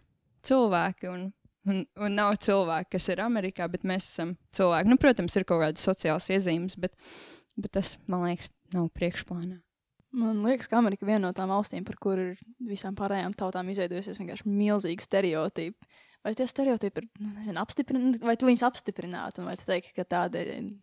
cilvēki. 0.48 1.12
Un, 1.12 1.30
un, 1.70 1.82
un 2.00 2.20
nav 2.22 2.38
cilvēki, 2.46 2.96
kas 2.98 3.10
ir 3.12 3.24
Amerikā, 3.26 3.68
bet 3.72 3.88
mēs 3.88 4.08
esam 4.14 4.36
cilvēki. 4.56 4.94
Nu, 4.94 5.00
protams, 5.02 5.36
ir 5.36 5.48
kaut 5.50 5.66
kādas 5.66 5.86
sociālas 5.86 6.30
iezīmes, 6.32 6.80
bet, 6.80 6.96
bet 7.60 7.76
tas, 7.80 7.98
man 8.08 8.30
liekas, 8.30 8.52
nav 8.76 8.92
priekšplānā. 8.96 9.60
Man 10.12 10.42
liekas, 10.42 10.70
ka 10.70 10.80
Amerika 10.80 11.06
ir 11.06 11.12
viena 11.12 11.28
no 11.28 11.34
tām 11.38 11.52
valstīm, 11.54 11.84
par 11.86 11.98
kuru 12.02 12.32
ir 12.32 12.44
visām 12.72 12.96
pārējām 12.98 13.36
tautām 13.38 13.68
izveidojusies 13.70 14.18
vienkārši 14.18 14.50
milzīgi 14.50 15.06
stereotipi. 15.06 15.90
Vai 16.26 16.34
tie 16.36 16.48
stereotipi 16.50 17.04
ir 17.04 17.08
nu, 17.22 17.30
nezinu, 17.38 17.62
apstiprināti, 17.62 18.26
vai 18.26 18.36
tu 18.36 18.50
viņus 18.50 18.66
apstiprinātu, 18.68 19.46
vai 19.46 19.54
tu 19.56 19.68
teiksi, 19.70 19.94
ka 19.96 20.04
tāda, 20.04 20.42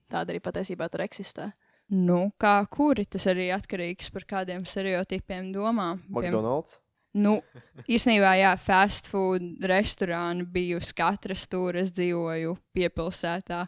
tāda 0.09 0.33
arī 0.33 0.41
patiesībā 0.45 0.89
tur 0.89 1.03
eksistē? 1.05 1.51
Nu, 1.93 2.31
kā 2.41 2.55
kuri 2.73 3.05
tas 3.11 3.27
arī 3.31 3.51
atkarīgs 3.55 4.09
par 4.15 4.25
kādiem 4.31 4.65
stereotipiem 4.67 5.53
domā. 5.55 5.93
McDonald's. 6.09 6.79
Nu, 7.17 7.39
īstenībā, 7.95 8.33
jā, 8.41 8.55
fast 8.62 9.11
food 9.11 9.67
restorāni 9.67 10.47
bija 10.53 10.81
uz 10.81 10.95
katras 10.97 11.45
stūres, 11.47 11.93
dzīvoju 11.97 12.57
piepilsētā, 12.77 13.65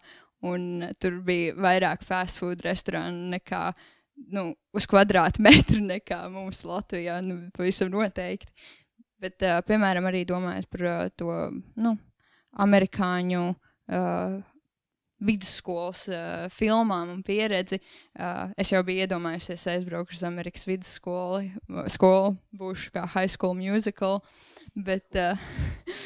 un 0.48 0.88
tur 1.02 1.20
bija 1.26 1.54
vairāk 1.58 2.04
fast 2.06 2.40
food 2.40 2.64
restorānu 2.64 3.32
nekā 3.36 3.62
nu, 4.34 4.50
uz 4.76 4.86
kvadrātmetru 4.90 5.80
nekā 5.84 6.24
mums 6.32 6.64
Latvijā. 6.68 7.20
Nu, 7.24 7.40
pavisam 7.56 7.92
noteikti. 7.92 8.50
Bet, 9.18 9.40
uh, 9.42 9.58
piemēram, 9.66 10.06
arī 10.06 10.22
domājot 10.28 10.68
par 10.70 10.84
uh, 10.86 11.08
to 11.18 11.32
nu, 11.78 11.96
amerikāņu 12.62 13.42
uh, 13.50 14.38
vidusskolas 15.18 16.04
uh, 16.12 16.46
filmām 16.54 17.10
un 17.16 17.22
pieredzi. 17.26 17.80
Uh, 18.14 18.52
es 18.58 18.70
jau 18.70 18.82
biju 18.86 19.06
iedomājusies, 19.06 19.66
aizbraukšu 19.74 20.20
uz 20.20 20.24
Amerikas 20.28 20.68
vidusskolu, 20.68 21.48
skolu, 21.90 22.36
būšu 22.54 22.94
kā 22.94 23.06
high 23.16 23.30
school 23.32 23.56
musical. 23.58 24.20
Bet, 24.74 25.08
uh, 25.18 25.40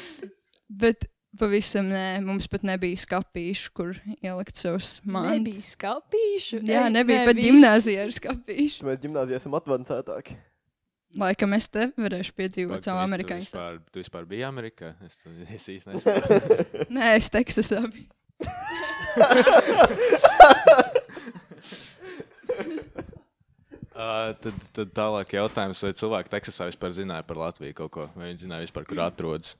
bet 0.83 1.05
pavisam 1.39 1.85
nē, 1.89 2.21
mums 2.25 2.47
pat 2.51 2.63
nebija 2.67 2.97
skāpīšu, 3.01 3.71
kur 3.75 3.89
ielikt 4.21 4.55
savus 4.59 4.89
mākslinieks. 5.03 5.43
Nebija 5.43 5.61
skāpīšu. 5.69 6.61
Jā, 6.69 6.83
nebija 6.93 7.19
nē, 7.23 7.27
pat 7.29 7.37
gimnāzijā 7.41 7.99
ar 8.07 8.13
skāpīšu. 8.15 8.85
Mēs 8.87 8.97
gimnāzijā 9.03 9.35
esam 9.41 9.53
advancētāki. 9.59 10.33
Laikam 11.19 11.51
es 11.53 11.67
te 11.69 11.91
varēšu 11.93 12.33
piedzīvot 12.39 12.81
savu 12.87 12.99
amerikāņu. 13.03 13.45
Tu 13.45 13.49
vispār, 13.53 13.73
tu 13.93 13.97
vispār 14.01 14.23
biji 14.29 14.43
Amerikā? 14.47 14.87
Es, 15.05 15.13
to- 15.21 15.33
es 15.57 15.63
īsti 15.69 15.87
nesaprotu. 15.93 16.87
Nē, 16.93 17.05
es 17.19 17.27
Teksasā 17.33 17.79
biju. 17.85 18.09
Uh, 23.93 24.31
tad, 24.41 24.55
tad 24.73 24.89
tālāk 24.97 25.35
jautājums, 25.35 25.77
vai 25.85 25.91
cilvēki 25.93 26.31
Teksasā 26.33 26.65
vispār 26.65 26.95
zināja 26.97 27.21
par 27.29 27.37
Latviju 27.37 27.75
kaut 27.77 27.91
ko? 27.93 28.07
Vai 28.17 28.31
viņi 28.31 28.39
zināja 28.47 28.65
vispār, 28.65 28.87
kur 28.89 28.97
atrodas? 29.05 29.51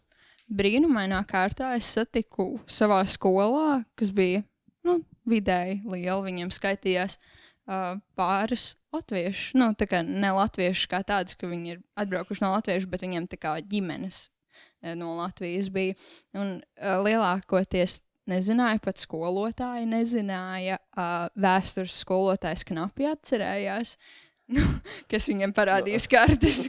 Brīnumainā 0.52 1.22
kārtā 1.30 1.74
es 1.78 1.88
satiku 1.96 2.58
savā 2.68 3.02
skolā, 3.10 3.84
kas 4.00 4.12
bija 4.14 4.44
nu, 4.86 5.00
vidēji 5.30 5.82
liela. 5.88 6.20
Viņiem 6.26 6.52
skaitījās 6.54 7.18
uh, 7.18 7.96
pāris 8.20 8.74
latviešu. 8.94 9.58
Nu, 9.60 9.72
tā 9.78 9.88
kā 9.90 10.04
ne 10.06 10.34
latviešu 10.36 10.90
kā 10.92 11.02
tādus, 11.08 11.38
ka 11.40 11.50
viņi 11.50 11.76
ir 11.76 11.84
atbraukuši 12.00 12.44
no 12.44 12.54
latviešu, 12.58 12.90
bet 12.92 13.06
viņiem 13.06 13.28
tā 13.32 13.40
kā 13.42 13.56
ģimenes 13.62 14.26
eh, 14.84 14.94
no 15.00 15.16
Latvijas 15.20 15.72
bija. 15.74 15.96
Un 16.36 16.58
uh, 16.60 16.98
lielākoties 17.06 18.02
nezināja, 18.30 18.82
pat 18.84 19.02
skolotāji 19.02 19.88
nezināja. 19.90 20.80
Uh, 20.94 21.30
vēstures 21.40 21.96
skolotājs 22.04 22.66
knapi 22.68 23.08
atcerējās, 23.10 23.96
nu, 24.56 24.66
kas 25.12 25.30
viņam 25.32 25.56
parādījis 25.56 26.10
kartes. 26.12 26.68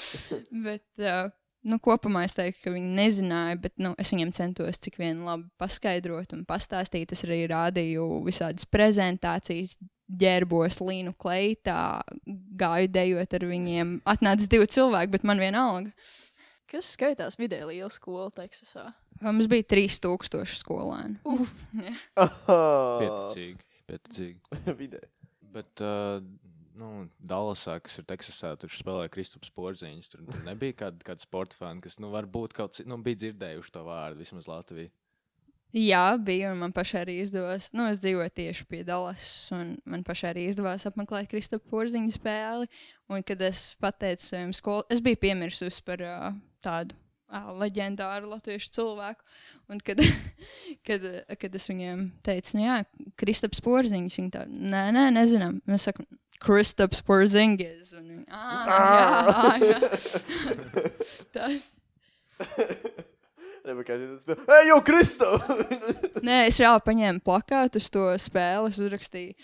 bet, 0.66 0.86
uh, 1.02 1.26
nu, 1.66 1.78
kopumā 1.82 2.24
es 2.26 2.36
teiktu, 2.36 2.62
ka 2.64 2.72
viņi 2.74 2.92
nezināja, 2.96 3.58
bet 3.66 3.74
nu, 3.82 3.92
es 4.00 4.12
viņiem 4.14 4.32
centos 4.36 4.80
cik 4.82 4.98
vien 5.02 5.24
labi 5.26 5.48
paskaidrot 5.60 6.34
un 6.36 6.44
pastāstīt. 6.48 7.12
Es 7.14 7.24
arī 7.26 7.42
rādīju 7.50 8.06
visādas 8.26 8.68
prezentācijas, 8.70 9.76
ģērbos 10.06 10.78
līnu 10.84 11.16
kleitā, 11.18 12.02
gāju 12.58 12.92
dejot 12.94 13.34
ar 13.38 13.48
viņiem. 13.50 13.96
Atnāca 14.06 14.46
divi 14.50 14.68
cilvēki, 14.76 15.14
bet 15.16 15.26
man 15.26 15.42
vienalga. 15.42 15.90
Kas 16.70 16.92
skaitās 16.96 17.38
vidēji 17.38 17.68
liela 17.70 17.90
skola 17.94 18.30
Teksasā? 18.34 18.88
Mums 19.22 19.46
bija 19.50 19.64
3000 19.70 20.58
skolēni. 20.58 21.20
Pieticīgi. 22.16 23.60
pieticīgi. 23.88 24.58
Vidē. 24.80 25.02
Bet, 25.56 25.80
uh, 25.80 26.18
nu, 26.78 26.90
Dallasā, 27.18 27.78
kas 27.84 27.98
ir 28.00 28.06
Teksasā, 28.08 28.52
tur 28.60 28.72
spēlēja 28.72 29.12
Kristaps 29.12 29.50
Porziņš. 29.56 30.12
Tur, 30.12 30.26
tur 30.28 30.44
nebija 30.46 30.76
kāda, 30.84 31.02
kāda 31.06 31.24
sporta 31.24 31.58
fani, 31.58 31.82
kas, 31.84 31.98
nu, 32.02 32.12
varbūt 32.14 32.56
kaut 32.56 32.76
cik, 32.76 32.88
nu, 32.90 33.00
bija 33.02 33.24
dzirdējuši 33.24 33.74
to 33.74 33.84
vārdu, 33.86 34.22
vismaz 34.22 34.48
Latvijā. 34.50 34.92
Jā, 35.76 36.14
bija, 36.22 36.52
un 36.54 36.60
man 36.62 36.72
pašai 36.72 37.02
arī 37.02 37.16
izdevās. 37.20 37.72
Nu, 37.76 37.88
es 37.90 37.98
dzīvoju 38.00 38.32
tieši 38.38 38.64
pie 38.70 38.84
Dallas, 38.86 39.26
un 39.52 39.74
man 39.84 40.04
pašai 40.06 40.30
arī 40.30 40.46
izdevās 40.48 40.86
apmeklēt 40.88 41.28
Kristapā 41.28 41.68
porziņu 41.72 42.14
spēli. 42.14 42.70
Un, 43.10 43.24
kad 43.26 43.42
es 43.44 43.72
pateicu 43.82 44.24
saviem 44.24 44.54
skolotājiem, 44.56 44.94
es 44.94 45.02
biju 45.04 45.20
piemirsusi 45.26 45.82
par 45.84 46.04
uh, 46.06 46.30
tādu 46.64 46.96
uh, 46.96 47.50
leģendāru 47.60 48.30
latviešu 48.30 48.72
cilvēku. 48.78 49.26
Un, 49.68 49.82
kad, 49.84 50.00
kad, 50.86 51.04
kad 51.42 51.58
es 51.60 51.68
viņiem 51.68 52.06
teicu, 52.24 52.56
nu, 52.56 52.64
jā, 52.64 52.78
Kristaps 53.20 53.60
porziņš, 53.66 54.20
viņi 54.22 54.32
tā, 54.32 54.46
nē, 54.48 54.86
nē, 54.96 55.08
nezinām. 55.18 55.60
Mēs 55.68 55.90
sakām, 55.90 56.08
Kristaps 56.42 57.02
porziņš. 57.06 57.92
Un 57.98 58.06
viņi, 58.10 58.24
ah, 58.30 59.56
jā, 59.62 59.68
jā. 59.72 59.78
Tas. 61.36 61.72
Ej, 63.66 64.68
jau 64.68 64.78
Kristo! 64.86 65.28
Nē, 66.26 66.46
es 66.46 66.58
reāli 66.62 66.82
paņēmu 66.86 67.22
plakātu 67.26 67.80
uz 67.82 67.88
to 67.90 68.04
spēli. 68.22 68.70
Es 68.70 68.78
uzrakstīju, 68.78 69.34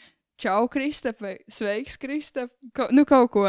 Čau, 0.42 0.66
Kristap, 0.70 1.18
vai 1.22 1.36
Sveiks, 1.50 1.96
Kristap. 2.02 2.52
Ko, 2.74 2.86
nu, 2.94 3.04
kaut 3.08 3.30
ko. 3.34 3.46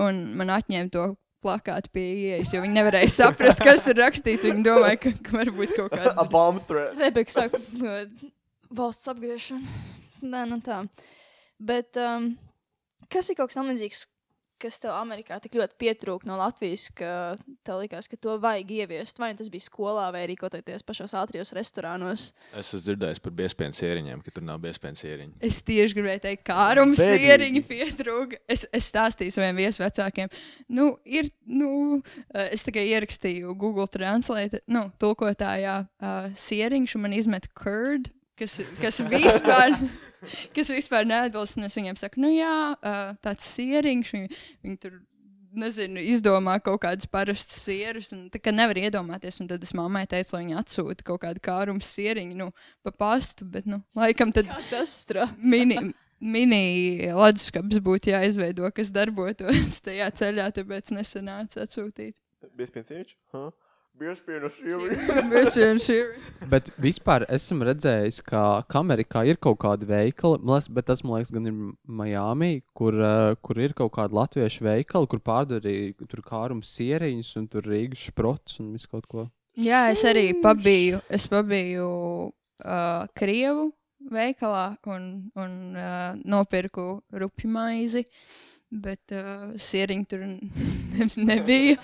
Un 0.00 0.20
man 0.38 0.52
atņēma 0.54 0.92
to 0.94 1.06
plakātu 1.44 1.90
pie 1.94 2.04
ieejas, 2.12 2.52
jo 2.54 2.60
viņi 2.62 2.76
nevarēja 2.78 3.10
saprast, 3.12 3.60
kas 3.62 3.84
tur 3.86 3.98
rakstīts. 4.00 4.44
Viņi 4.46 4.64
domāja, 4.66 4.98
ka, 5.02 5.12
ka 5.26 5.36
varbūt 5.40 5.74
kaut 5.76 5.94
A 5.96 6.00
kāda. 6.02 6.24
bomb 6.32 6.62
threat. 6.68 6.96
Rebeka 6.98 7.32
saka, 7.34 7.60
"Nu, 7.76 7.92
valsts 8.70 9.08
apgriešana. 9.12 9.64
Nē, 10.26 10.44
nu 10.50 10.60
tā. 10.64 10.82
Bet 11.60 11.96
um, 12.00 12.32
kas 13.12 13.30
ir 13.30 13.38
kaut 13.38 13.52
kas 13.52 13.58
tamlīdzīgs, 13.60 14.06
kas 14.62 14.78
tev 14.80 14.94
Amerikā 14.96 15.36
tik 15.42 15.56
ļoti 15.58 15.76
pietrūka 15.80 16.28
no 16.28 16.38
Latvijas, 16.40 16.86
ka 16.96 17.36
tev 17.66 17.80
likās, 17.82 18.08
ka 18.08 18.18
to 18.20 18.36
vajag 18.40 18.72
ieviest? 18.78 19.20
Vai 19.20 19.32
tas 19.36 19.50
bija 19.52 19.66
skolā, 19.66 20.06
vai 20.14 20.22
arī 20.24 20.36
kādos 20.40 20.84
pašos 20.86 21.12
ātrijos 21.18 21.52
restorānos? 21.56 22.30
Es 22.52 22.70
esmu 22.70 22.82
dzirdējis 22.86 23.22
par 23.24 23.36
biespējas 23.40 23.82
ieriņiem, 23.84 24.22
ka 24.24 24.34
tur 24.34 24.46
nav 24.48 24.60
biespējas 24.64 25.04
ieriņu. 25.06 25.36
Es 25.44 25.60
tieši 25.66 25.98
gribēju 25.98 26.24
teikt, 26.24 26.44
ka 26.48 26.58
ārums 26.70 27.00
Bēdīgi. 27.00 27.26
sieriņa 27.26 27.64
pietrūka. 27.70 28.40
Es, 28.56 28.66
es 28.72 28.90
stāstīju 28.92 29.36
saviem 29.36 29.60
viesvecākiem, 29.60 30.32
nu, 30.76 30.90
ir, 31.04 31.30
nu, 31.44 32.00
eh, 32.32 32.52
es 32.56 32.64
tikai 32.66 32.86
ierakstīju 32.94 33.56
Google 33.60 33.88
Translate, 33.92 34.64
nu, 34.72 34.86
tulkotājā 35.02 35.82
uh, 35.84 36.30
sieriņš, 36.40 36.96
un 36.96 37.06
man 37.06 37.16
izmet 37.16 37.50
curd, 37.56 38.08
kas, 38.38 38.60
kas 38.80 39.00
vispār, 39.10 39.74
kas 40.56 40.70
vispār 40.72 41.08
neatbilst. 41.08 41.58
Un 41.58 41.68
es 41.68 41.76
viņiem 41.78 41.98
saku, 42.00 42.22
nu 42.24 42.30
jā, 42.34 42.54
tāds 43.24 43.52
sieriņš, 43.56 44.16
viņi, 44.16 44.40
viņi 44.66 44.80
tur. 44.86 44.96
Nezinu, 45.56 46.02
izdomā 46.12 46.58
kaut 46.60 46.82
kādus 46.82 47.08
parastus 47.08 47.62
sierus, 47.64 48.10
un 48.12 48.26
tā 48.28 48.36
kā 48.44 48.52
nevar 48.52 48.76
iedomāties. 48.76 49.38
Un 49.40 49.46
tad 49.48 49.62
es 49.64 49.70
mammai 49.72 50.02
teicu, 50.10 50.34
lai 50.34 50.42
viņa 50.42 50.58
atsūta 50.60 51.06
kaut 51.06 51.22
kādu 51.22 51.40
kārumu 51.40 51.80
sieriņu, 51.80 52.36
nu, 52.36 52.50
pa 52.84 52.92
pastu, 52.92 53.46
bet, 53.48 53.64
nu, 53.64 53.78
laikam 53.96 54.34
tad 54.36 54.50
mini, 55.40 55.78
mini 56.20 57.08
leduskapis 57.08 57.80
būtu 57.88 58.12
jāizveido, 58.12 58.68
kas 58.76 58.92
darbotos 58.92 59.80
tajā 59.86 60.10
ceļā, 60.20 60.50
tāpēc 60.58 60.92
nesanāca 60.92 61.64
atsūtīt. 61.64 62.18
Biespienas 62.52 62.92
ieči? 62.92 63.16
Huh? 63.32 63.48
Mēs 63.96 65.54
vienkārši 65.56 65.96
Bet 66.52 66.68
vispār 66.82 67.24
esmu 67.32 67.64
redzējis, 67.64 68.18
ka, 68.26 68.40
Amerikā 68.76 69.22
ir 69.24 69.38
kaut 69.40 69.56
kādi 69.62 69.88
veikali, 69.88 70.40
man 70.42 70.58
liekas, 70.58 70.68
bet 70.76 70.88
tas, 70.90 71.02
man 71.04 71.20
liekas, 71.20 71.32
gan 71.32 71.48
ir 71.48 71.54
Miami, 72.00 72.50
kur, 72.76 72.98
uh, 73.00 73.32
kur 73.40 73.60
ir 73.62 73.72
kaut 73.78 73.94
kādi 73.96 74.18
latviešu 74.18 74.66
veikali, 74.66 75.08
kur 75.08 75.22
pārdod 75.24 75.64
arī 75.64 75.94
tur 76.02 76.20
kārums 76.26 76.74
sieriņus 76.76 77.32
un 77.40 77.46
tur 77.52 77.64
Rīgas 77.64 78.04
šprots 78.10 78.60
un 78.60 78.74
visu 78.76 78.90
kaut 78.92 79.08
ko. 79.08 79.26
Jā, 79.56 79.86
es 79.94 80.04
arī 80.04 80.28
pabiju, 80.44 81.00
es 81.08 81.24
pabiju 81.32 81.88
uh, 82.28 83.06
Krievu 83.16 83.70
veikalā 84.12 84.66
un, 84.92 85.08
un 85.40 85.56
uh, 85.72 86.12
nopirku 86.28 87.00
rupju 87.16 87.48
maizi, 87.48 88.04
bet 88.68 89.16
uh, 89.16 89.56
sieriņu 89.56 90.06
tur 90.12 90.26
ne, 90.28 91.08
nebija. 91.16 91.80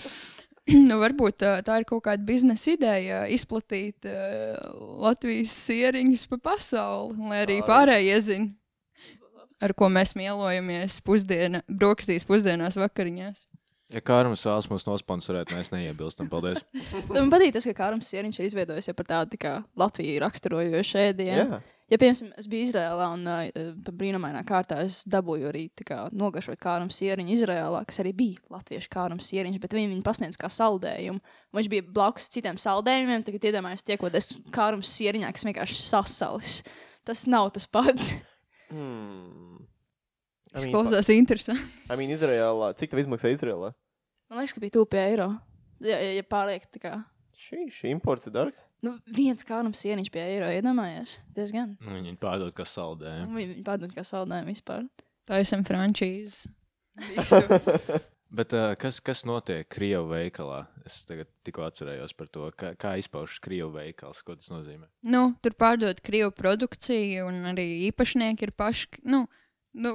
nu, 0.89 0.99
varbūt 1.03 1.43
tā 1.67 1.79
ir 1.81 1.87
kaut 1.89 2.05
kāda 2.07 2.23
biznesa 2.27 2.75
ideja 2.77 3.23
izplatīt 3.31 4.07
uh, 4.09 4.59
Latvijas 5.03 5.55
sieriņus 5.67 6.29
pa 6.31 6.39
pasauli, 6.53 7.17
lai 7.31 7.41
arī 7.47 7.63
pārējie 7.67 8.21
zina, 8.29 8.53
ar 9.63 9.75
ko 9.79 9.91
mēs 9.93 10.15
mielojamies 10.19 11.01
pusdiena, 11.07 11.65
brokastīs 11.67 12.27
pusdienās 12.29 12.79
vakariņās. 12.79 13.47
Ja 13.93 14.01
Kārmas 14.01 14.41
vēlas 14.47 14.71
mums 14.71 14.87
nosponsorēt, 14.89 15.51
mēs 15.53 15.69
neiebilstam. 15.75 16.31
Paldies. 16.33 16.63
Man 17.13 17.29
patīk 17.33 17.53
tas, 17.53 17.67
ka 17.69 17.75
Kārums 17.77 18.09
Sieriņš 18.09 18.39
ir 18.41 18.49
izveidojis 18.49 18.89
jau 18.89 18.97
par 18.97 19.09
tādu 19.11 19.35
tā 19.35 19.41
kā 19.43 19.53
Latviju 19.77 20.23
raksturojošu 20.23 21.01
ēdienu. 21.03 21.59
Jā. 21.59 21.61
Ja, 21.93 21.99
piemēram, 22.01 22.31
es 22.41 22.47
biju 22.49 22.65
Izrēlā 22.65 23.07
un 23.13 23.27
uh, 23.29 23.41
pa 23.85 23.93
brīnumainā 24.01 24.41
kārtā 24.49 24.79
es 24.87 25.03
dabūju 25.13 25.51
arī 25.51 25.67
tā 25.77 25.85
kā 25.85 25.99
nogašot 26.17 26.57
kārums 26.63 26.97
sieriņu 26.97 27.35
Izrēlā, 27.35 27.83
kas 27.89 28.01
arī 28.01 28.15
bija 28.17 28.41
latviešu 28.55 28.89
kārums 28.95 29.29
sieriņš, 29.29 29.59
bet 29.61 29.77
viņi 29.77 29.91
viņu 29.91 30.07
pasniedz 30.07 30.41
kā 30.41 30.49
saldējumu. 30.49 31.21
Viņš 31.53 31.69
bija 31.75 31.85
blakus 31.85 32.31
citiem 32.33 32.57
saldējumiem, 32.63 33.27
tagad 33.27 33.45
iedomājos 33.51 33.85
tiekoties 33.85 34.31
kārums 34.57 34.95
sieriņā, 34.97 35.35
kas 35.37 35.45
vienkārši 35.51 35.79
sasalis. 35.83 36.57
Tas 37.05 37.27
nav 37.29 37.53
tas 37.53 37.69
pats. 37.69 38.15
Hmm. 38.73 39.61
I 40.49 40.57
Tas 40.57 40.65
mean, 40.65 40.73
klausās 40.73 41.13
interesanti. 41.13 41.65
I 41.93 41.97
mean, 42.01 42.13
Izrēlā. 42.17 42.73
Cik 42.81 42.93
tev 42.93 43.05
izmaksā 43.05 43.35
Izrēlā? 43.35 43.73
Man 44.33 44.41
liekas, 44.41 44.57
ka 44.57 44.65
bija 44.65 44.79
tupi 44.79 45.01
eiro. 45.01 45.29
Ja, 45.85 45.99
ja, 45.99 46.13
ja 46.17 46.25
pārliek 46.25 46.65
tā 46.73 46.81
kā. 46.81 46.99
Šī, 47.43 47.65
šī 47.75 47.91
imports 47.91 48.29
ir 48.29 48.35
dārgs. 48.37 48.61
Nu, 48.87 48.95
viens 49.11 49.43
kārums 49.47 49.81
sieriņš 49.83 50.11
pie 50.15 50.23
eiro 50.23 50.47
iedomājies. 50.55 51.17
Diezgan. 51.35 51.73
Nu, 51.83 51.97
Viņi 51.97 52.15
pārdod 52.23 52.55
kā 52.55 52.67
saldējumu. 52.69 53.29
Un 53.33 53.41
Viņi 53.41 53.65
pārdod 53.67 53.95
kā 53.97 54.05
saldējumu 54.07 54.53
vispār. 54.55 54.87
Tā 55.27 55.41
esam 55.43 55.65
frančīze. 55.67 56.51
Visu. 57.09 57.41
Bet 58.39 58.55
uh, 58.57 58.71
kas, 58.81 58.97
kas 59.05 59.27
notiek 59.29 59.67
Krievijas 59.69 60.09
veikalā? 60.09 60.61
Es 60.89 61.03
tagad 61.05 61.29
tikko 61.45 61.67
atcerējos 61.67 62.15
par 62.17 62.31
to, 62.33 62.47
kā, 62.57 62.71
kā 62.81 62.95
izpaužas 63.01 63.43
Krievijas 63.45 63.75
veikals, 63.75 64.23
ko 64.25 64.39
tas 64.39 64.49
nozīmē. 64.55 64.89
nu, 65.05 65.27
tur 65.45 65.53
pārdod 65.59 66.01
krievu 66.01 66.33
produkciju, 66.39 67.27
un 67.29 67.51
arī 67.53 67.67
īpašnieki 67.91 68.49
ir 68.49 68.55
paši. 68.57 69.03
Nu, 69.05 69.27
nu, 69.77 69.93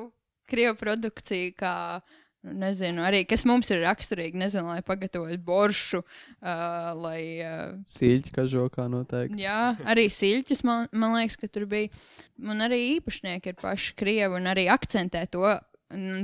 krievu 0.52 0.78
produkcija, 0.84 1.56
kā 1.58 1.74
nu, 2.04 2.17
nezinu, 2.44 3.02
arī 3.06 3.24
kas 3.28 3.44
mums 3.48 3.70
ir 3.74 3.82
raksturīgi, 3.84 4.40
nezinu, 4.40 4.72
lai 4.72 4.82
pagatavotu 4.86 5.40
boršu, 5.46 6.02
uh, 6.04 6.92
lai. 6.98 7.22
Uh, 7.44 7.80
Sīļķi 7.92 8.34
kažokā 8.36 8.88
noteikti. 8.92 9.42
Jā, 9.44 9.76
arī 9.88 10.08
siļķis, 10.14 10.64
man, 10.68 10.92
man 10.94 11.18
liekas, 11.18 11.40
ka 11.42 11.50
tur 11.52 11.68
bija. 11.70 11.92
Un 12.38 12.62
arī 12.64 12.80
īpašnieki 12.98 13.54
ir 13.54 13.58
paši 13.62 13.96
krievi 13.98 14.40
un 14.40 14.52
arī 14.54 14.68
akcentē 14.74 15.26
to. 15.34 15.58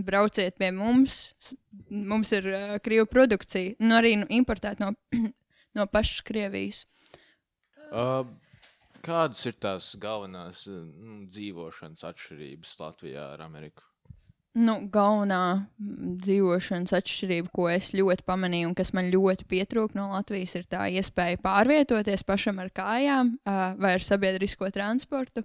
Brauciet 0.03 0.57
pie 0.59 0.73
mums, 0.75 1.31
mums 1.87 2.33
ir 2.35 2.49
uh, 2.51 2.73
krievu 2.83 3.07
produkcija, 3.07 3.77
un 3.79 3.95
arī 3.95 4.17
nu, 4.19 4.27
importēt 4.35 4.83
no, 4.83 4.91
no 5.77 5.87
pašas 5.87 6.19
Krievijas. 6.27 6.83
Uh, 7.93 8.25
kādas 9.05 9.45
ir 9.47 9.55
tās 9.63 9.93
galvenās 10.01 10.65
nu, 10.67 11.23
dzīvošanas 11.31 12.03
atšķirības 12.11 12.75
Latvijā 12.81 13.31
ar 13.37 13.47
Ameriku? 13.47 13.87
Nu, 14.53 14.75
galvenā 14.93 15.65
mm, 15.81 16.17
dzīvošanas 16.21 16.93
atšķirība, 16.93 17.49
ko 17.57 17.65
es 17.73 17.89
ļoti 17.97 18.25
pamanīju 18.27 18.69
un 18.69 18.75
kas 18.77 18.91
man 18.93 19.09
ļoti 19.09 19.47
pietrūka 19.49 19.97
no 19.97 20.11
Latvijas, 20.11 20.53
ir 20.59 20.67
tā 20.69 20.85
iespēja 20.93 21.39
pārvietoties 21.41 22.21
pašam 22.27 22.61
ar 22.61 22.69
kājām 22.69 23.31
uh, 23.33 23.63
vai 23.81 23.95
ar 23.97 24.05
sabiedrisko 24.05 24.69
transportu. 24.75 25.41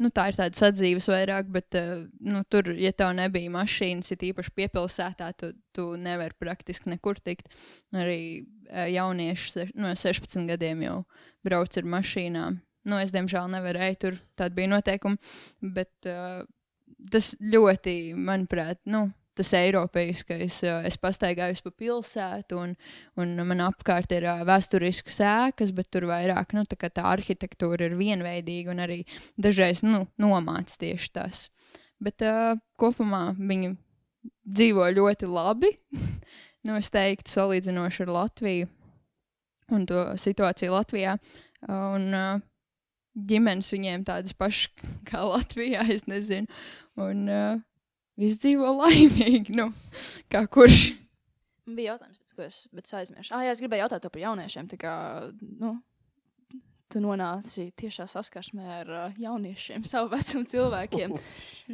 Nu, 0.00 0.12
tā 0.12 0.26
ir 0.28 0.36
tāda 0.36 0.60
sadzīves 0.60 1.08
vairāk, 1.08 1.48
bet 1.56 1.80
uh, 1.80 2.04
nu, 2.20 2.44
tur, 2.52 2.68
ja 2.76 2.92
tev 2.92 3.14
nebija 3.16 3.52
mašīnas, 3.56 4.12
ir 4.12 4.28
īpaši 4.34 4.54
piepilsētā, 4.60 5.32
tu, 5.40 5.54
tu 5.72 5.88
nevari 5.96 6.36
praktiski 6.36 6.92
nekur 6.92 7.16
tikt. 7.24 7.48
Arī 7.96 8.20
uh, 8.44 8.84
jaunieši 8.92 9.70
no 9.80 9.96
16 9.96 10.44
gadiem 10.52 10.84
jau 10.84 11.02
brauc 11.48 11.80
ar 11.80 11.92
mašīnām. 11.96 12.60
Nu, 12.88 13.00
es, 13.00 13.12
diemžēl, 13.16 13.48
nevarēju 13.56 14.00
tur, 14.04 14.24
tāda 14.36 14.56
bija 14.56 14.76
noteikuma. 14.76 15.32
Bet 15.64 16.12
uh, 16.12 16.44
tas 17.12 17.32
ļoti, 17.40 18.12
manuprāt, 18.18 18.80
nu, 18.90 19.08
tas 19.40 19.52
eiropeiskais. 19.56 20.60
Es 20.86 20.98
pastaigāju 21.00 21.62
pa 21.64 21.72
pilsētu, 21.82 22.58
un, 22.60 22.74
un 23.20 23.34
man 23.48 23.62
apkārt 23.64 24.12
ir 24.16 24.26
vēsturiskas 24.48 25.20
ēkas, 25.24 25.72
bet 25.76 25.90
tur 25.92 26.08
vairāk 26.10 26.54
nu, 26.56 26.66
tā, 26.68 26.90
tā 26.90 27.06
arhitektūra 27.14 27.88
ir 27.88 27.96
vienveidīga 28.00 28.74
un 28.74 28.84
arī 28.84 29.00
dažreiz 29.40 29.84
nu, 29.86 30.04
nomāc 30.20 30.74
tieši 30.80 31.14
tas. 31.16 31.46
Bet 32.00 32.24
uh, 32.24 32.56
kopumā 32.80 33.30
viņi 33.38 33.74
dzīvo 34.48 34.90
ļoti 34.96 35.30
labi. 35.30 35.72
nu, 36.66 36.76
es 36.76 36.92
teiktu, 36.92 37.32
salīdzinoši 37.32 38.04
ar 38.06 38.14
Latviju 38.18 38.70
un 39.70 39.86
to 39.86 40.04
situāciju 40.18 40.74
Latvijā. 40.74 41.16
Un, 41.70 42.08
uh, 42.16 42.40
ģimenes 43.14 43.70
viņiem 43.74 44.04
tādas 44.08 44.36
pašas 44.36 44.70
kā 45.08 45.24
Latvijā, 45.26 45.86
es 45.92 46.06
nezinu. 46.10 46.48
Un 47.00 47.28
uh, 47.30 47.60
viss 48.20 48.40
dzīvo 48.42 48.72
laimīgi, 48.82 49.54
nu, 49.56 49.70
kā 50.32 50.44
kurš. 50.50 50.90
Man 51.68 51.78
bija 51.78 51.94
jautājums, 51.94 52.18
pēc 52.18 52.34
ko 52.34 52.48
es, 52.48 52.64
bet 52.74 52.88
es 52.88 52.96
aizmirsu. 52.98 53.34
Ah, 53.36 53.44
jā, 53.46 53.54
es 53.54 53.62
gribēju 53.62 53.86
jautāt 53.86 54.10
par 54.10 54.22
jauniešiem. 54.24 54.68
Tā 54.72 54.78
kā, 54.80 54.94
nu, 55.60 55.76
tu 56.90 56.98
nonāci 57.02 57.68
tiešā 57.78 58.06
saskarsmē 58.10 58.64
ar 58.80 58.88
uh, 58.90 59.18
jauniešiem, 59.20 59.84
savu 59.90 60.10
vecumu 60.14 60.48
cilvēkiem. 60.50 61.14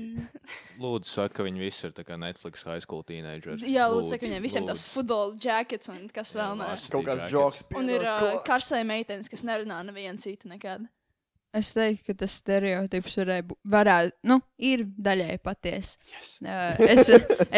Lūdzu, 0.83 1.09
saka, 1.09 1.39
ka 1.39 1.47
viņi 1.47 1.63
visi 1.65 1.87
ir 1.89 1.95
tā 1.97 2.05
kā 2.07 2.19
Netflix 2.21 2.67
high 2.69 2.83
school 2.85 3.01
teenagers. 3.07 3.65
jā, 3.65 3.87
lūdzu, 3.93 4.11
saka 4.13 4.29
viņiem 4.29 4.45
visiem 4.45 4.69
tas 4.69 4.85
futbola 4.91 5.33
džekets 5.41 5.93
un 5.95 6.05
kas 6.13 6.35
Jā, 6.35 6.43
vēl 6.43 6.61
nē. 6.61 6.69
Kaut 6.93 7.09
kāds 7.09 7.33
joks. 7.33 7.65
Un 7.79 7.89
ir 7.95 8.05
uh, 8.05 8.37
karsai 8.47 8.83
meitenes, 8.89 9.33
kas 9.33 9.47
nerunā 9.47 9.81
nevienu 9.89 10.21
citu 10.23 10.53
nekad. 10.53 10.85
Es 11.57 11.71
teiktu, 11.73 12.11
ka 12.11 12.15
tas 12.21 12.35
stereotips 12.41 13.17
būt, 13.49 13.59
varētu, 13.73 14.17
nu, 14.29 14.41
ir 14.61 14.85
daļai 14.85 15.39
patiesa. 15.45 15.97
Yes. 16.13 16.35
Uh, 16.43 16.83
es, 16.85 17.11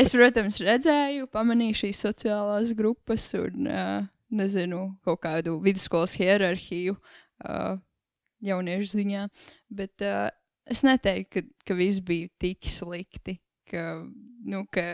es, 0.04 0.12
protams, 0.14 0.60
redzēju, 0.62 1.26
pamanīju 1.34 1.80
šīs 1.82 2.04
sociālās 2.06 2.74
grupas 2.78 3.26
un, 3.38 3.66
uh, 3.66 4.06
nezinu, 4.30 4.84
kaut 5.06 5.22
kādu 5.24 5.56
vidusskolas 5.64 6.14
hierarhiju 6.18 6.94
uh, 6.94 7.80
jauniešu 8.44 8.92
ziņā. 9.00 9.26
Bet 9.80 10.06
uh, 10.06 10.28
es 10.68 10.84
neteiktu, 10.86 11.32
ka, 11.32 11.44
ka 11.70 11.78
viss 11.78 12.04
bija 12.04 12.30
tik 12.40 12.70
slikti. 12.70 13.38
Ka, 13.68 13.98
nu, 14.48 14.62
ka, 14.72 14.84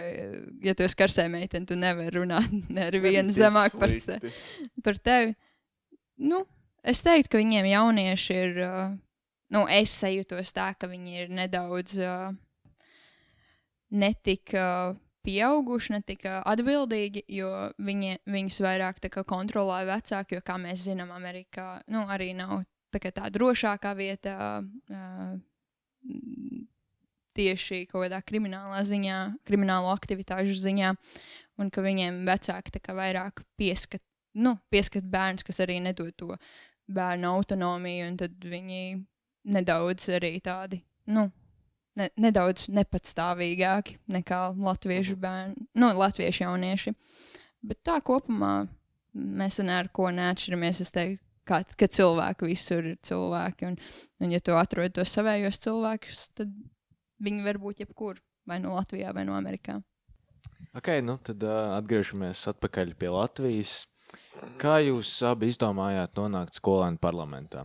ja 0.65 0.75
tu 0.75 0.83
esi 0.87 0.99
karsē 0.99 1.29
meitene, 1.31 1.69
tu 1.69 1.77
nevari 1.79 2.17
runāt 2.17 2.51
ne 2.75 2.89
ar 2.89 2.97
vienu 3.05 3.35
zemāk 3.35 3.77
par, 3.79 3.93
se, 4.03 4.19
par 4.83 4.99
tevi. 4.99 5.37
Nu, 6.19 6.43
es 6.85 7.03
teiktu, 7.05 7.33
ka 7.35 7.41
viņiem 7.41 7.71
jaunieši 7.73 8.37
ir 8.41 8.61
uh, 8.65 8.93
nu, 9.55 9.65
es 9.71 9.95
sajūtos 10.01 10.53
tā, 10.57 10.73
ka 10.79 10.91
viņi 10.91 11.17
ir 11.23 11.33
nedaudz 11.35 11.97
uh, 12.01 12.35
netik 13.95 14.55
uh, 14.59 14.95
pieauguši, 15.25 15.95
netik 15.97 16.27
atbildīgi, 16.29 17.25
jo 17.33 17.51
viņi, 17.83 18.19
viņus 18.29 18.61
vairāk 18.65 19.01
kontrolē 19.25 19.83
vecāki, 19.89 20.37
jo, 20.37 20.45
kā 20.45 20.59
mēs 20.61 20.85
zinām, 20.85 21.13
Amerikā 21.15 21.81
nu, 21.89 22.05
arī 22.11 22.33
nav 22.37 22.65
tā, 22.93 23.11
tā 23.11 23.31
drošākā 23.33 23.95
vieta. 23.97 24.37
Tieši 27.35 27.87
kaut 27.91 28.05
kādā 28.05 28.21
kriminālā 28.23 28.85
ziņā, 28.87 29.17
kriminālo 29.49 29.89
aktivitāšu 29.91 30.55
ziņā, 30.55 30.93
un 31.59 31.71
ka 31.73 31.83
viņiem 31.83 32.21
vecāki 32.29 32.83
vairāk 32.95 33.43
pieskat, 33.59 34.03
nu, 34.39 34.55
pieskat 34.71 35.09
bērns, 35.11 35.43
kas 35.43 35.59
arī 35.65 35.81
nedod 35.83 36.15
to 36.15 36.37
bērnu 36.91 37.31
autonomiju, 37.31 38.11
un 38.11 38.19
tad 38.21 38.37
viņi 38.45 38.83
nedaudz 39.55 40.09
arī 40.17 40.37
tādi, 40.45 40.81
nu, 41.13 41.29
ne, 41.99 42.09
nedaudz 42.21 42.69
nepatstāvīgāki 42.75 43.99
nekā 44.13 44.41
latviešu 44.57 45.17
bērni, 45.21 45.69
nu, 45.81 45.93
latviešu 45.99 46.45
jaunieši. 46.47 46.95
Bet 47.65 47.81
tā 47.87 48.01
kopumā 48.05 48.67
mēs 49.15 49.61
ar 49.63 49.89
ko 49.95 50.11
neatšķiramies. 50.13 50.83
Es 50.85 50.93
teiktu, 50.93 51.23
ka, 51.49 51.63
ka 51.65 51.89
cilvēki 51.89 52.51
visur 52.51 52.91
ir 52.93 53.01
cilvēki, 53.05 53.71
un, 53.71 53.79
un 54.21 54.35
ja 54.35 54.41
tu 54.45 54.57
atrod 54.59 54.95
tos 54.97 55.13
savējos 55.15 55.61
cilvēkus, 55.65 56.29
tad 56.37 56.53
viņi 57.25 57.45
var 57.47 57.61
būt 57.63 57.85
jebkur, 57.85 58.21
vai 58.49 58.61
no 58.61 58.75
Latvijā, 58.77 59.15
vai 59.17 59.25
no 59.29 59.37
Amerikā. 59.39 59.79
Ok, 60.75 60.91
nu 61.07 61.17
tad 61.23 61.43
uh, 61.47 61.77
atgriežamies 61.79 62.43
atpakaļ 62.51 62.97
pie 62.99 63.11
Latvijas. 63.15 63.85
Kā 64.61 64.79
jūs 64.85 65.11
abi 65.27 65.49
izdomājāt 65.53 66.17
nonākt 66.19 66.59
skolēnu 66.61 67.01
parlamentā? 67.03 67.65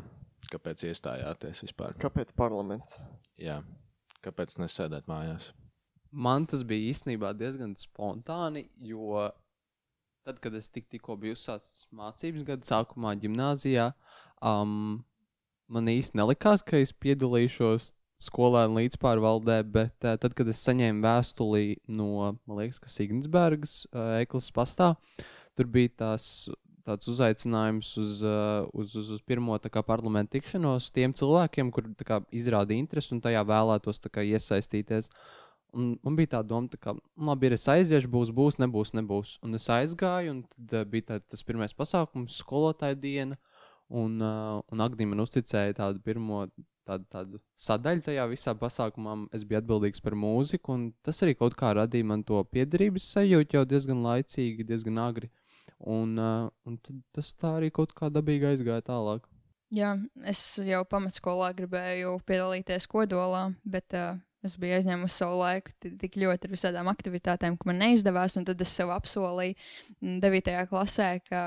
Kāpēc 0.49 0.88
iestājāties 0.89 1.63
vispār? 1.67 1.93
Kāpēc 2.01 2.33
parlaments? 2.38 2.97
Jā, 3.39 3.59
kāpēc 4.25 4.57
nesēdēt 4.62 5.09
mājās? 5.09 5.51
Man 6.09 6.47
tas 6.49 6.63
bija 6.65 6.89
īstenībā 6.89 7.35
diezgan 7.38 7.75
spontāni, 7.77 8.65
jo 8.81 9.27
tad, 10.25 10.39
kad 10.41 10.55
es 10.57 10.69
tik, 10.73 10.88
tikko 10.89 11.17
biju 11.21 11.38
uzsācis 11.38 11.85
mācības 11.95 12.45
gada 12.47 12.65
sākumā, 12.65 13.13
gimnājā, 13.21 13.91
um, 14.41 15.03
man 15.69 15.89
īsti 15.93 16.17
nelikās, 16.17 16.65
ka 16.65 16.81
es 16.81 16.93
piedalīšos 16.93 17.91
skolēnu 18.25 18.81
līdzpārvaldē, 18.81 19.62
bet 19.69 19.95
uh, 20.05 20.17
tad, 20.19 20.33
kad 20.38 20.49
es 20.51 20.62
saņēmu 20.65 21.05
vēstuli 21.05 21.77
no, 21.93 22.33
man 22.49 22.63
liekas, 22.63 22.81
ka 22.83 22.91
Signsbergas 22.91 23.83
uh, 23.93 24.17
eklas 24.23 24.49
pastāv, 24.55 24.97
tur 25.60 25.67
bija 25.67 25.91
tās, 26.06 26.26
tāds 26.88 27.10
uzaicinājums 27.12 27.91
uz, 28.00 28.24
uh, 28.24 28.69
uz, 28.74 28.95
uz, 28.95 29.12
uz 29.17 29.26
pirmo 29.28 29.58
kā, 29.60 29.84
parlamentu 29.86 30.38
tikšanos 30.38 30.89
tiem 30.95 31.13
cilvēkiem, 31.17 31.74
kur 31.76 31.91
kā, 32.08 32.22
izrāda 32.32 32.78
interesi 32.78 33.13
un 33.15 33.22
tajā 33.26 33.43
vēlētos 33.50 34.02
kā, 34.08 34.24
iesaistīties. 34.24 35.12
Un 35.76 35.91
man 36.02 36.15
bija 36.17 36.34
tā 36.38 36.41
doma, 36.48 36.80
ka, 36.82 36.95
labi, 37.30 37.50
ir 37.50 37.58
es 37.60 37.67
aiziešu, 37.69 38.10
būs, 38.10 38.32
būs, 38.34 38.58
nebūs, 38.63 38.95
nebūs. 38.98 39.36
Un 39.45 39.60
es 39.60 39.67
aizgāju, 39.69 40.34
un 40.34 40.41
tad 40.48 40.80
uh, 40.80 40.89
bija 40.89 41.12
tā, 41.12 41.19
tas 41.36 41.45
pirmais 41.45 41.76
pasākums, 41.78 42.39
skolotāja 42.41 42.98
diena. 42.98 43.38
Un, 43.89 44.19
uh, 44.22 44.62
un 44.69 44.82
Agnija 44.86 45.10
man 45.10 45.26
uzticēja 45.26 45.78
tādu 45.78 46.02
pirmo 46.06 46.43
tādu, 46.89 47.06
tādu 47.13 47.39
sadaļu 47.60 48.06
tajā 48.08 48.26
visā 48.32 48.54
pasākumā. 48.58 49.15
Es 49.36 49.45
biju 49.48 49.62
atbildīgs 49.62 50.02
par 50.06 50.15
mūziku, 50.17 50.76
un 50.76 50.88
tas 51.06 51.22
arī 51.26 51.36
kaut 51.38 51.58
kā 51.60 51.74
radīja 51.78 52.08
man 52.12 52.24
to 52.26 52.41
piederības 52.54 53.12
sajūtu 53.15 53.60
jau 53.60 53.65
diezgan 53.69 54.02
laicīgi, 54.06 54.67
diezgan 54.72 55.02
agri. 55.06 55.30
Un, 55.79 56.17
uh, 56.19 56.49
un 56.67 56.79
tas 57.15 57.31
tā 57.39 57.55
arī 57.59 57.69
kaut 57.71 57.93
kā 57.95 58.09
dabīgi 58.11 58.49
aizgāja 58.51 58.83
tālāk. 58.89 59.27
Jā, 59.71 59.93
es 60.27 60.41
jau 60.65 60.81
pamatskolā 60.89 61.51
gribēju 61.55 62.17
piedalīties 62.27 62.87
kodolā, 62.89 63.45
bet 63.63 63.93
uh, 63.95 64.17
es 64.45 64.55
biju 64.59 64.79
aizņēmusi 64.79 65.21
savu 65.21 65.39
laiku 65.43 65.75
tik 66.01 66.17
ļoti 66.19 66.47
ar 66.47 66.53
visādām 66.55 66.89
aktivitātēm, 66.91 67.57
ka 67.59 67.69
man 67.69 67.79
neizdevās. 67.83 68.35
Tad 68.35 68.63
es 68.65 68.73
sev 68.75 68.91
apsolīju 68.95 69.55
9. 70.25 70.55
klasē, 70.71 71.11
ka 71.29 71.43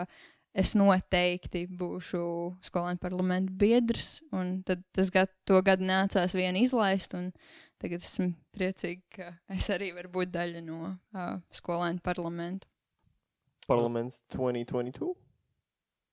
es 0.54 0.74
noteikti 0.76 1.66
būšu 1.66 2.22
skolēnu 2.68 3.02
parlamenta 3.02 3.52
biedrs. 3.58 4.20
Tad 4.68 4.84
tas 4.94 5.12
gad, 5.12 5.32
to 5.48 5.60
gadu 5.64 5.88
nācās 5.88 6.36
vien 6.38 6.58
izlaist. 6.60 7.16
Tagad 7.82 8.04
esmu 8.04 8.30
priecīga, 8.54 9.02
ka 9.16 9.56
es 9.56 9.66
arī 9.74 9.90
varu 9.96 10.12
būt 10.20 10.30
daļa 10.30 10.60
no 10.62 10.92
uh, 10.92 11.40
skolēnu 11.50 11.98
parlamenta. 12.04 12.68
Parlaments 13.68 14.22
2022? 14.34 15.12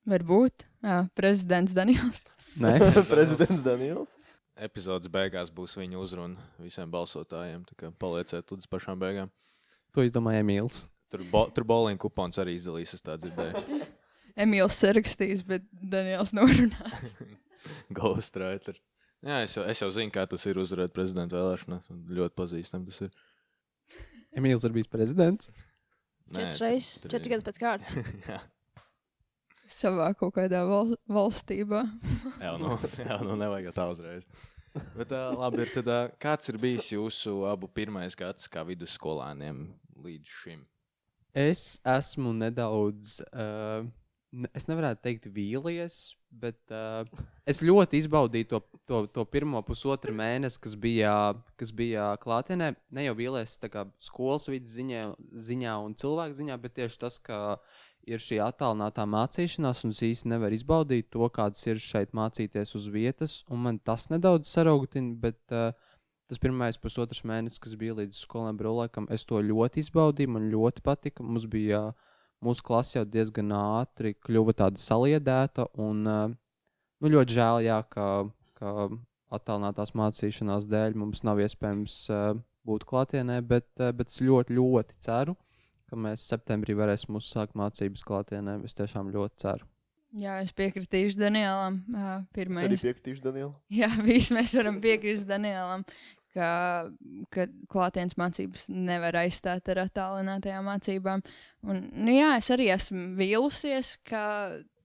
Varbūt. 0.09 0.65
Jā, 0.85 0.99
prezidents 1.17 1.75
Daniels. 1.75 2.23
Nē, 2.61 2.75
Prezidents 3.13 3.61
Daniels. 3.65 4.15
Epizodes 4.59 5.11
beigās 5.11 5.51
būs 5.55 5.77
viņa 5.79 5.99
uzruna 6.01 6.49
visiem 6.59 6.89
balsotājiem. 6.91 7.63
Tā 7.69 7.77
kā 7.79 7.91
palieciet 8.01 8.51
līdz 8.51 8.67
pašām 8.71 8.99
beigām. 8.99 9.31
to 9.95 10.03
izdomāja 10.03 10.43
Emīls. 10.43 10.83
Tur, 11.09 11.23
bo, 11.31 11.45
tur 11.53 11.65
bowling 11.65 11.99
kupons 12.01 12.37
arī 12.41 12.53
izdalīs, 12.57 12.93
es 12.93 13.01
tā 13.01 13.15
dzirdēju. 13.17 13.79
Emīls 14.43 14.77
sarakstīs, 14.79 15.41
bet 15.47 15.65
Daniels 15.71 16.35
norunās. 16.37 17.15
Ghostwriter. 17.97 18.77
Jā, 19.25 19.41
es 19.43 19.55
jau, 19.57 19.65
es 19.67 19.81
jau 19.81 19.89
zinu, 19.91 20.13
kā 20.15 20.23
tas 20.29 20.45
ir 20.47 20.59
uzvarēt 20.61 20.93
prezidenta 20.95 21.35
vēlēšanās. 21.39 21.89
Ļoti 22.19 22.35
pazīstam 22.39 22.85
tas 22.87 23.01
ir. 23.03 23.15
Emīls 24.37 24.63
ir 24.63 24.75
bijis 24.75 24.91
prezidents. 24.91 25.49
Četras 26.29 26.61
reizes, 26.61 27.01
četras 27.09 27.31
gadus 27.31 27.45
pēc 27.47 27.59
kārtas. 27.61 27.95
Savā 29.79 30.11
kaut 30.17 30.33
kādā 30.37 30.61
val 30.65 30.95
valstībā. 31.09 31.83
jā, 32.45 32.53
nu, 32.61 32.77
jā, 32.97 33.19
nu 33.25 33.37
nevajag 33.37 33.73
tā 33.75 33.85
uzreiz. 33.91 34.25
Bet, 34.95 35.09
uh, 35.09 35.33
labi, 35.33 35.63
ir, 35.65 35.71
tad, 35.73 35.89
uh, 35.89 36.11
kāds 36.21 36.51
ir 36.51 36.59
bijis 36.61 36.91
jūsu 36.93 37.41
abu 37.49 37.69
pirmais 37.73 38.17
gads 38.17 38.49
kā 38.51 38.61
vidusskolāniem 38.67 39.65
līdz 40.05 40.35
šim? 40.41 40.63
Es 41.37 41.79
esmu 41.85 42.33
nedaudz, 42.37 43.19
uh, 43.29 43.85
es 44.53 44.69
nevaru 44.69 44.93
teikt, 45.01 45.29
vīlies, 45.33 45.99
bet 46.29 46.73
uh, 46.73 47.07
es 47.49 47.61
ļoti 47.65 47.99
izbaudīju 48.03 48.47
to, 48.51 48.61
to, 48.87 49.01
to 49.13 49.25
pirmo 49.25 49.61
pusotru 49.65 50.13
mēnesi, 50.15 50.59
kas 50.61 50.75
bija, 50.79 51.13
kas 51.59 51.73
bija 51.75 52.11
klātienē. 52.21 52.73
Ne 52.95 53.05
jau 53.07 53.15
kā 53.73 53.85
skolas 54.03 54.49
vidas 54.49 54.75
ziņā, 54.77 55.03
ziņā 55.49 55.75
un 55.85 55.95
cilvēku 55.99 56.39
ziņā, 56.39 56.57
bet 56.61 56.77
tieši 56.79 56.99
tas, 57.01 57.19
ka 57.19 57.59
ir 58.07 58.21
šī 58.23 58.39
attālinātā 58.43 59.05
mācīšanās, 59.09 59.83
un 59.85 59.93
es 59.93 60.01
īsti 60.05 60.31
nevaru 60.31 60.57
izbaudīt 60.57 61.09
to, 61.13 61.27
kādas 61.33 61.65
ir 61.67 61.81
šeit 61.83 62.15
mācīties 62.17 62.75
uz 62.77 62.87
vietas, 62.89 63.43
man 63.49 63.79
tas 63.79 64.07
nedaudz 64.09 64.49
saraugutina, 64.49 65.13
bet 65.19 65.39
uh, 65.53 65.73
tas 66.29 66.41
pirmais 66.41 66.77
pusotrs 66.81 67.23
mēnesis, 67.27 67.61
kas 67.61 67.75
bija 67.79 67.97
līdz 67.99 68.21
skolēnam 68.23 68.59
brūlēkam, 68.59 69.09
es 69.13 69.25
to 69.29 69.41
ļoti 69.41 69.83
izbaudīju, 69.83 70.35
man 70.35 70.49
ļoti 70.53 70.85
patika. 70.85 71.25
Mums 71.25 71.47
bija, 71.49 71.89
mūsu 72.45 72.65
klase 72.65 72.97
jau 72.97 73.05
diezgan 73.07 73.53
ātri 73.55 74.15
kļuva 74.15 74.55
tāda 74.61 74.81
saliedēta, 74.81 75.67
un 75.81 76.03
uh, 76.07 76.27
nu, 77.01 77.11
ļoti 77.15 77.35
žēl, 77.35 77.63
jā, 77.67 77.79
ka, 77.91 78.07
ka 78.59 78.75
attālinātās 79.35 79.95
mācīšanās 79.97 80.67
dēļ 80.69 80.97
mums 80.99 81.23
nav 81.27 81.41
iespējams 81.45 81.99
uh, 82.13 82.31
būt 82.67 82.85
klātienē, 82.89 83.41
bet, 83.47 83.69
uh, 83.79 83.91
bet 83.95 84.13
es 84.13 84.21
ļoti, 84.23 84.55
ļoti 84.57 84.99
ceru, 85.05 85.35
ka 85.89 85.99
mēs 85.99 86.27
septembrī 86.29 86.77
varēsim 86.77 87.17
uzsākt 87.17 87.57
mācības 87.57 88.05
klātienē. 88.05 88.59
Es 88.67 88.77
tiešām 88.77 89.09
ļoti 89.13 89.45
ceru. 89.45 89.67
Jā, 90.17 90.39
es 90.41 90.49
piekritīšu 90.57 91.19
Danielam. 91.21 91.83
Es 91.85 91.97
arī 92.01 92.23
pirmais. 92.33 92.81
piekritīšu 92.81 93.21
Danielu. 93.27 93.51
Jā, 93.73 93.89
visi 94.07 94.33
mēs 94.33 94.55
varam 94.57 94.79
piekrist 94.81 95.27
Danielam, 95.29 95.83
ka, 96.35 96.49
ka 97.33 97.45
klātienes 97.71 98.17
mācības 98.19 98.67
nevar 98.71 99.17
aizstāt 99.23 99.69
ar 99.71 99.83
attālinātajām 99.85 100.67
mācībām. 100.69 101.23
Un, 101.67 101.85
nu, 101.93 102.13
jā, 102.15 102.33
es 102.39 102.49
arī 102.53 102.69
esmu 102.73 103.13
vīlusies, 103.19 103.95
ka, 104.07 104.23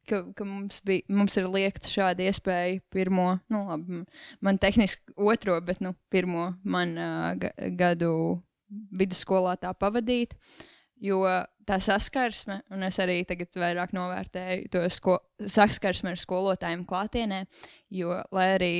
ka, 0.09 0.23
ka 0.37 0.49
mums, 0.49 0.81
bija, 0.87 1.07
mums 1.13 1.37
ir 1.41 1.49
liekta 1.53 1.91
šāda 1.91 2.27
iespēja 2.29 2.83
pirmo, 2.95 3.35
nu, 3.53 3.65
labi, 3.71 4.05
man 4.45 4.61
tehniski 4.63 5.17
otro, 5.17 5.59
bet 5.65 5.83
nu, 5.85 5.95
pirmo 6.13 6.53
man 6.63 6.95
uh, 6.99 7.33
ga, 7.41 7.55
gadu 7.79 8.15
vidusskolā 8.95 9.59
tā 9.61 9.75
pavadīt. 9.77 10.37
Jo 11.05 11.21
tā 11.67 11.77
saskarsme, 11.83 12.61
un 12.73 12.85
es 12.87 12.97
arī 13.03 13.19
tagad 13.29 13.57
vairāk 13.59 13.93
novērtēju 13.97 14.71
to 14.73 14.85
sko 14.93 15.19
saskarsmi 15.41 16.13
ar 16.13 16.21
skolotājiem 16.21 16.85
klātienē, 16.89 17.43
jo 17.93 18.15
lai 18.33 18.47
arī 18.55 18.73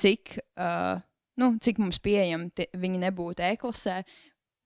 cik, 0.00 0.38
uh, 0.56 0.98
nu, 1.40 1.54
cik 1.62 1.80
mums 1.82 1.98
pieejami 2.04 2.50
tie- 2.56 2.68
viņi 2.76 3.00
nebūtu 3.06 3.44
e-klasē, 3.50 4.02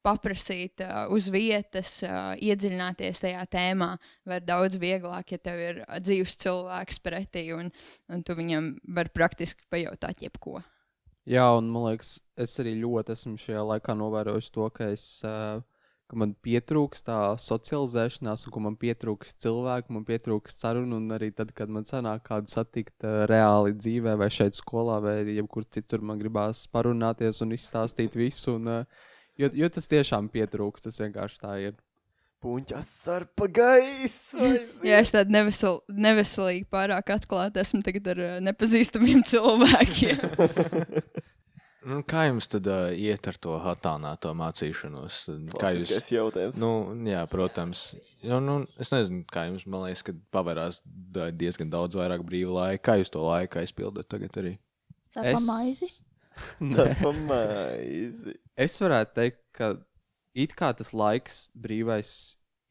paprasīt 0.04 0.82
uh, 0.84 1.06
uz 1.14 1.30
vietas, 1.32 1.94
uh, 2.04 2.34
iedziļināties 2.36 3.22
tajā 3.24 3.44
tēmā, 3.48 3.94
var 4.28 4.42
daudz 4.44 4.76
vieglāk, 4.82 5.32
ja 5.32 5.38
tev 5.40 5.62
ir 5.62 5.78
dzīves 6.04 6.36
cilvēks 6.44 7.00
pretī, 7.06 7.46
un, 7.56 7.70
un 8.12 8.24
tu 8.26 8.36
viņam 8.36 8.74
var 8.98 9.08
praktiski 9.16 9.64
pajautāt 9.72 10.20
jebko. 10.26 10.60
Jā, 11.24 11.46
un 11.56 11.70
man 11.72 11.86
liekas, 11.88 12.18
es 12.36 12.52
arī 12.60 12.74
ļoti 12.82 13.14
esmu 13.16 13.38
šajā 13.40 13.62
laikā 13.64 13.94
novērojis 13.96 14.50
to, 14.52 14.68
ka 14.76 14.90
es, 14.92 15.06
uh, 15.24 15.62
ka 16.10 16.18
man 16.20 16.34
pietrūkst 16.44 17.06
tā 17.08 17.18
socializēšanās, 17.40 18.44
un 18.46 18.54
ka 18.54 18.62
man 18.66 18.76
pietrūkst 18.80 19.40
cilvēku, 19.44 19.94
man 19.96 20.04
pietrūkst 20.08 20.64
sarunu, 20.64 20.98
un 21.00 21.16
arī 21.16 21.30
tad, 21.36 21.54
kad 21.56 21.72
man 21.72 21.86
sanāk 21.88 22.26
kādu 22.28 22.52
satikt 22.52 23.06
uh, 23.06 23.24
reāli 23.30 23.74
dzīvē, 23.78 24.16
vai 24.20 24.28
šeit 24.32 24.58
skolā, 24.58 25.00
vai 25.04 25.16
jebkur 25.32 25.66
citur, 25.74 26.04
man 26.04 26.20
gribās 26.20 26.66
parunāties 26.72 27.40
un 27.44 27.56
izstāstīt 27.56 28.18
visu. 28.20 28.58
Un, 28.58 28.70
uh, 28.82 29.10
jo, 29.40 29.50
jo 29.56 29.72
tas 29.72 29.90
tiešām 29.90 30.30
pietrūkst, 30.34 30.90
tas 30.90 31.00
vienkārši 31.02 31.42
tā 31.42 31.58
ir. 31.70 31.76
Puņķis 32.44 32.94
ar 33.08 33.24
pagaisu. 33.40 34.50
Jā, 34.84 34.98
es 35.00 35.14
tādu 35.14 35.32
nevesel, 35.32 35.78
neveselīgi 35.88 36.66
pārāk 36.68 37.14
atklāti 37.14 37.62
esmu 37.64 37.80
tagad 37.86 38.12
ar 38.12 38.26
uh, 38.26 38.34
nepazīstamiem 38.44 39.24
cilvēkiem. 39.30 40.20
Nu, 41.84 41.98
kā 42.08 42.24
jums 42.30 42.48
tad 42.48 42.68
uh, 42.70 42.86
iet 42.96 43.26
ar 43.28 43.36
to 43.40 43.58
attālināto 43.72 44.30
mācīšanos? 44.38 45.18
Kā 45.60 45.74
jūs 45.76 45.90
Tas 45.90 46.08
jautājums. 46.12 46.60
Nu, 46.62 46.70
jā, 47.08 47.20
protams. 47.28 47.82
Jo, 48.24 48.38
nu, 48.40 48.62
es 48.80 48.92
nezinu, 48.94 49.24
kā 49.28 49.46
jums, 49.50 49.66
man 49.68 49.84
liekas, 49.84 50.04
ka 50.06 50.16
pavērās 50.34 50.80
diezgan 51.36 51.72
daudz 51.72 51.98
vairāk 52.00 52.24
brīva 52.24 52.56
laika. 52.56 52.84
Kā 52.88 52.96
jūs 53.00 53.12
to 53.12 53.24
laiku 53.26 53.60
aizpildat 53.60 54.08
tagad 54.12 54.40
arī? 54.40 54.54
Cepam 55.12 55.44
maizi. 55.48 55.90
Nē. 56.64 56.74
Cepamaizi. 56.78 58.36
Es 58.64 58.78
varētu 58.82 59.16
teikt, 59.18 59.40
ka 59.54 59.74
it 60.34 60.54
kā 60.58 60.72
tas 60.76 60.92
laiks 60.96 61.48
brīvais 61.54 62.10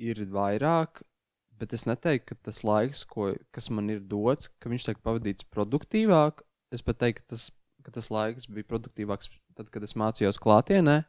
ir 0.03 0.19
vairāk, 0.33 1.03
bet 1.59 1.75
es 1.75 1.85
neteiktu, 1.87 2.33
ka 2.33 2.49
tas 2.49 2.63
laiks, 2.67 3.05
ko, 3.07 3.33
kas 3.55 3.69
man 3.71 3.91
ir 3.93 4.01
dots, 4.09 4.49
ka 4.59 4.71
viņš 4.71 4.89
tiek 4.89 5.03
pavadīts 5.05 5.47
produktīvāk. 5.53 6.43
Es 6.73 6.83
pat 6.83 6.99
teiktu, 7.03 7.23
ka 7.23 7.35
tas, 7.35 7.51
ka 7.85 7.93
tas 7.95 8.09
laiks 8.13 8.49
bija 8.49 8.69
produktīvāks 8.71 9.31
tad, 9.57 9.69
kad 9.73 9.85
es 9.85 9.95
mācījos 9.99 10.41
klātienē. 10.41 11.03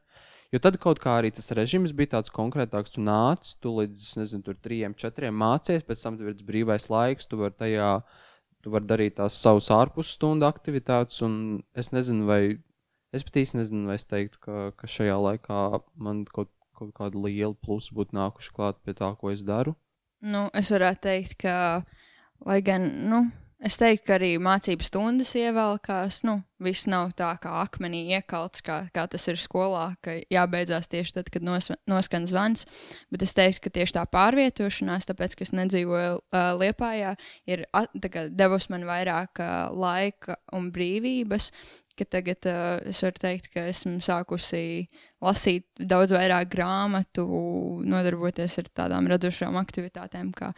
Jo 0.52 0.60
tad 0.62 0.76
kaut 0.82 1.00
kā 1.02 1.16
arī 1.18 1.32
tas 1.34 1.50
režims 1.56 1.94
bija 1.96 2.18
tāds 2.18 2.30
konkrētāks. 2.34 2.94
Tu 2.94 3.02
nāc, 3.02 3.54
tu 3.62 3.72
līdz 3.74 4.10
nezinu, 4.20 4.44
tur 4.46 4.58
trijiem, 4.62 4.94
četriem 4.94 5.34
mācījies, 5.40 5.86
pēc 5.88 6.04
tam 6.04 6.20
tev 6.20 6.30
ir 6.30 6.44
brīvais 6.46 6.86
laiks, 6.92 7.26
tu 7.26 7.40
vari 7.40 7.56
tajā, 7.58 7.88
tu 8.62 8.70
vari 8.74 8.86
darīt 8.90 9.16
tās 9.18 9.40
savas 9.40 9.72
ārpusstundu 9.74 10.46
aktivitātes. 10.46 11.24
Un 11.26 11.64
es 11.74 11.90
nezinu, 11.96 12.28
vai 12.30 12.42
Es 13.14 13.22
pat 13.22 13.36
īsti 13.38 13.60
nezinu, 13.60 13.86
vai 13.86 13.94
es 13.94 14.08
teiktu, 14.10 14.40
ka, 14.42 14.60
ka 14.74 14.88
šajā 14.90 15.14
laikā 15.22 15.58
man 16.02 16.24
kaut, 16.34 16.48
kaut 16.74 16.90
kāda 16.96 17.20
liela 17.22 17.54
plusa 17.54 17.94
būtu 17.94 18.16
nākuši 18.16 18.54
klāt 18.56 18.80
pie 18.82 18.94
tā, 18.98 19.12
ko 19.20 19.30
es 19.30 19.44
daru. 19.46 19.76
Nu, 20.24 20.48
es 20.56 20.72
varētu 20.74 21.04
teikt, 21.04 21.36
ka, 21.44 21.54
lai 22.42 22.58
gan, 22.66 22.88
nu, 23.12 23.20
es 23.64 23.78
teiktu, 23.80 24.04
ka 24.08 24.16
arī 24.18 24.34
mācību 24.42 24.84
stundas 24.84 25.32
ievelkās, 25.38 26.20
nu, 26.28 26.38
viss 26.64 26.88
nav 26.90 27.14
tā 27.18 27.30
kā 27.42 27.52
akmenī 27.62 28.04
iekalts, 28.16 28.62
kā, 28.64 28.84
kā 28.94 29.06
tas 29.10 29.24
ir 29.30 29.38
skolā, 29.40 29.86
ka 30.04 30.16
jābeidzās 30.32 30.88
tieši 30.92 31.16
tad, 31.18 31.30
kad 31.32 31.46
nos, 31.46 31.70
noskan 31.90 32.28
zvans. 32.30 32.66
Bet 33.12 33.24
es 33.26 33.34
teiktu, 33.36 33.64
ka 33.66 33.74
tieši 33.78 33.96
tā 33.98 34.04
pārvietošanās, 34.12 35.08
tāpēc, 35.10 35.36
ka 35.38 35.46
es 35.46 35.54
nedzīvoju 35.56 36.18
uh, 36.18 36.50
Liepājā, 36.60 37.14
ir 37.50 37.64
devusi 38.36 38.74
man 38.74 38.86
vairāk 38.88 39.42
uh, 39.42 39.54
laika 39.72 40.38
un 40.54 40.70
brīvības. 40.74 41.50
Tagad 41.94 42.46
uh, 42.50 42.80
es 42.90 42.98
varu 43.04 43.20
teikt, 43.22 43.52
ka 43.54 43.68
esmu 43.70 44.00
sākusi 44.02 44.88
lasīt 45.24 45.66
daudz 45.80 46.12
vairāk 46.14 46.50
grāmatu, 46.52 47.24
nodarboties 47.88 48.58
ar 48.60 48.68
tādām 48.80 49.08
radošām 49.10 49.56
aktivitātēm, 49.60 50.30
kā 50.36 50.50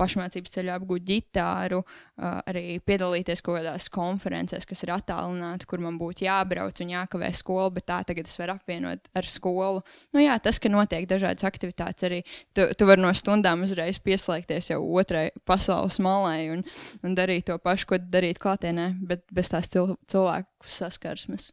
pašmācības 0.00 0.54
ceļā 0.56 0.78
apgūt 0.78 1.06
ģitāru, 1.08 1.82
arī 2.18 2.78
piedalīties 2.86 3.42
kaut 3.44 3.58
kādās 3.58 3.88
konferencēs, 3.92 4.66
kas 4.68 4.84
ir 4.86 4.94
attālināti, 4.96 5.68
kur 5.68 5.82
man 5.84 5.98
būtu 6.00 6.26
jābrauc 6.26 6.82
un 6.84 6.92
jākavē 6.94 7.32
skolu, 7.36 7.70
bet 7.78 7.88
tā 7.90 8.00
tagad 8.08 8.30
es 8.30 8.38
varu 8.40 8.56
apvienot 8.56 9.10
ar 9.18 9.28
skolu. 9.28 9.82
Nu, 10.14 10.22
jā, 10.22 10.36
tas, 10.42 10.60
ka 10.62 10.72
notiek 10.72 11.08
dažādas 11.10 11.46
aktivitātes, 11.48 12.08
arī 12.08 12.22
tu, 12.56 12.68
tu 12.78 12.88
vari 12.88 13.04
no 13.04 13.12
stundām 13.16 13.66
uzreiz 13.66 14.00
pieslēgties 14.02 14.72
jau 14.72 14.82
otrai 14.98 15.28
pasaules 15.48 15.98
malai 16.02 16.52
un, 16.54 16.66
un 17.02 17.18
darīt 17.18 17.48
to 17.50 17.58
pašu, 17.62 17.90
ko 17.92 18.00
darīt 18.02 18.40
klātienē, 18.42 18.92
bet 19.08 19.26
bez 19.34 19.52
tās 19.52 19.70
cil 19.72 19.96
cilvēku 20.10 20.72
saskarsmes. 20.78 21.52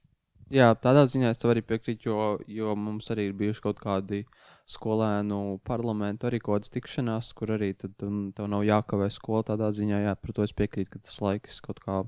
Jā, 0.49 0.71
tādā 0.81 1.03
ziņā 1.09 1.29
es 1.33 1.41
tev 1.41 1.53
arī 1.53 1.61
piekrītu, 1.65 2.09
jo, 2.09 2.21
jo 2.49 2.73
mums 2.77 3.11
arī 3.13 3.27
ir 3.29 3.35
bijuši 3.37 3.61
kaut 3.67 3.81
kādi 3.83 4.23
skolēnu 4.69 5.59
parlamentu, 5.65 6.29
arī 6.29 6.39
kaut 6.41 6.59
kādas 6.59 6.73
tikšanās, 6.73 7.31
kur 7.37 7.53
arī 7.53 7.73
tad, 7.77 7.93
um, 8.05 8.29
tev 8.33 8.49
nav 8.49 8.65
jākavē 8.65 9.09
skola. 9.13 9.45
Tādā 9.51 9.69
ziņā, 9.77 10.03
jā, 10.07 10.15
par 10.17 10.33
to 10.33 10.45
es 10.45 10.53
piekrītu, 10.57 10.95
ka 10.95 11.03
tas 11.05 11.19
laiks 11.25 11.61
kaut 11.65 11.81
kā 11.85 11.99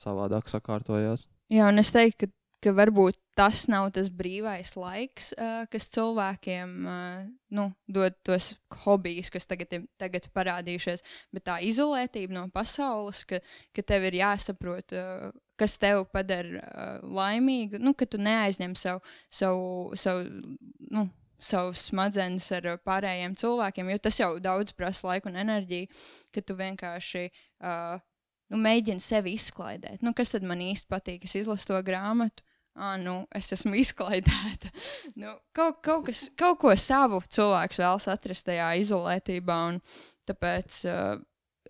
savādāk 0.00 0.48
sakārtojās. 0.52 1.28
Jā, 1.52 1.68
un 1.68 1.80
es 1.82 1.92
teiktu, 1.92 2.28
ka, 2.28 2.32
ka 2.64 2.74
varbūt 2.80 3.20
tas 3.36 3.66
nav 3.72 3.90
tas 3.96 4.08
brīvais 4.12 4.72
laiks, 4.76 5.32
uh, 5.36 5.64
kas 5.72 5.88
cilvēkiem 5.92 6.74
uh, 6.88 7.22
nu, 7.56 7.70
dod 7.92 8.16
tos 8.24 8.54
hobijus, 8.84 9.32
kas 9.32 9.48
tagad 9.48 9.72
ir 9.76 9.86
tagad 10.00 10.28
parādījušies, 10.36 11.04
bet 11.32 11.48
tā 11.48 11.60
izolētība 11.64 12.40
no 12.40 12.48
pasaules, 12.52 13.24
ka, 13.28 13.40
ka 13.76 13.84
tev 13.84 14.08
ir 14.08 14.20
jāsaprot. 14.20 14.96
Uh, 14.96 15.32
Kas 15.62 15.78
tev 15.78 16.04
padara 16.10 16.60
uh, 16.60 17.08
laimīgu, 17.18 17.78
nu, 17.82 17.94
ka 17.94 18.08
tu 18.10 18.18
neaizņem 18.18 18.76
savu, 18.78 19.02
savu, 19.30 19.66
savu 19.98 20.24
nu, 20.90 21.06
savus 21.42 21.88
smadzenes 21.90 22.46
ar 22.58 22.70
uh, 22.74 22.80
pārējiem 22.86 23.36
cilvēkiem, 23.38 23.90
jo 23.92 24.00
tas 24.02 24.18
jau 24.20 24.32
daudz 24.42 24.74
prasa 24.76 25.10
laiku 25.10 25.30
un 25.30 25.38
enerģiju, 25.42 25.90
ka 26.34 26.42
tu 26.46 26.56
vienkārši 26.58 27.26
uh, 27.30 28.00
nu, 28.52 28.60
mēģini 28.62 29.02
sevi 29.02 29.36
izklaidēt. 29.38 30.02
Nu, 30.04 30.14
kas 30.16 30.34
tad 30.34 30.46
man 30.46 30.62
īsti 30.64 30.90
patīk? 30.92 31.26
Es 31.28 31.36
izlasu 31.40 31.72
to 31.72 31.82
grāmatu. 31.86 32.44
Ah, 32.72 32.96
nu, 32.96 33.26
es 33.36 33.52
esmu 33.52 33.76
izklaidēta. 33.82 34.72
nu, 35.20 35.34
kaut, 35.56 35.82
kaut, 35.84 36.06
kas, 36.08 36.24
kaut 36.38 36.60
ko 36.62 36.72
savu 36.78 37.20
cilvēks 37.28 37.82
vēlas 37.82 38.08
atrast 38.12 38.48
tajā 38.48 38.72
izolētībā. 38.84 39.60
Tāpēc 40.30 40.78
uh, 40.86 41.20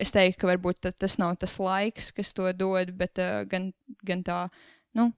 es 0.01 0.13
teiktu, 0.13 0.41
ka 0.41 0.51
varbūt 0.53 0.81
ta, 0.83 0.91
tas 0.91 1.17
nav 1.21 1.35
tas 1.41 1.57
laiks, 1.61 2.11
kas 2.15 2.33
to 2.37 2.47
dod, 2.57 2.93
bet 2.97 3.21
uh, 3.21 3.43
gan, 3.49 3.71
gan 4.05 4.23
tā 4.25 4.39
nu, 4.97 5.11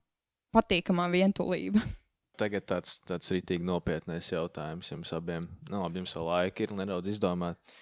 patīkamā 0.55 1.07
vientulība. 1.13 1.83
Tagad 2.41 2.67
tāds, 2.67 2.97
tāds 3.07 3.31
rītīgi 3.31 3.63
nopietnais 3.63 4.27
jautājums 4.31 4.91
jums 4.91 5.13
abiem. 5.15 5.47
Nu, 5.69 5.79
labi, 5.79 6.01
jums 6.01 6.15
vēl 6.17 6.25
laika 6.27 6.65
ir 6.65 6.73
nedaudz 6.75 7.13
izdomāt, 7.13 7.75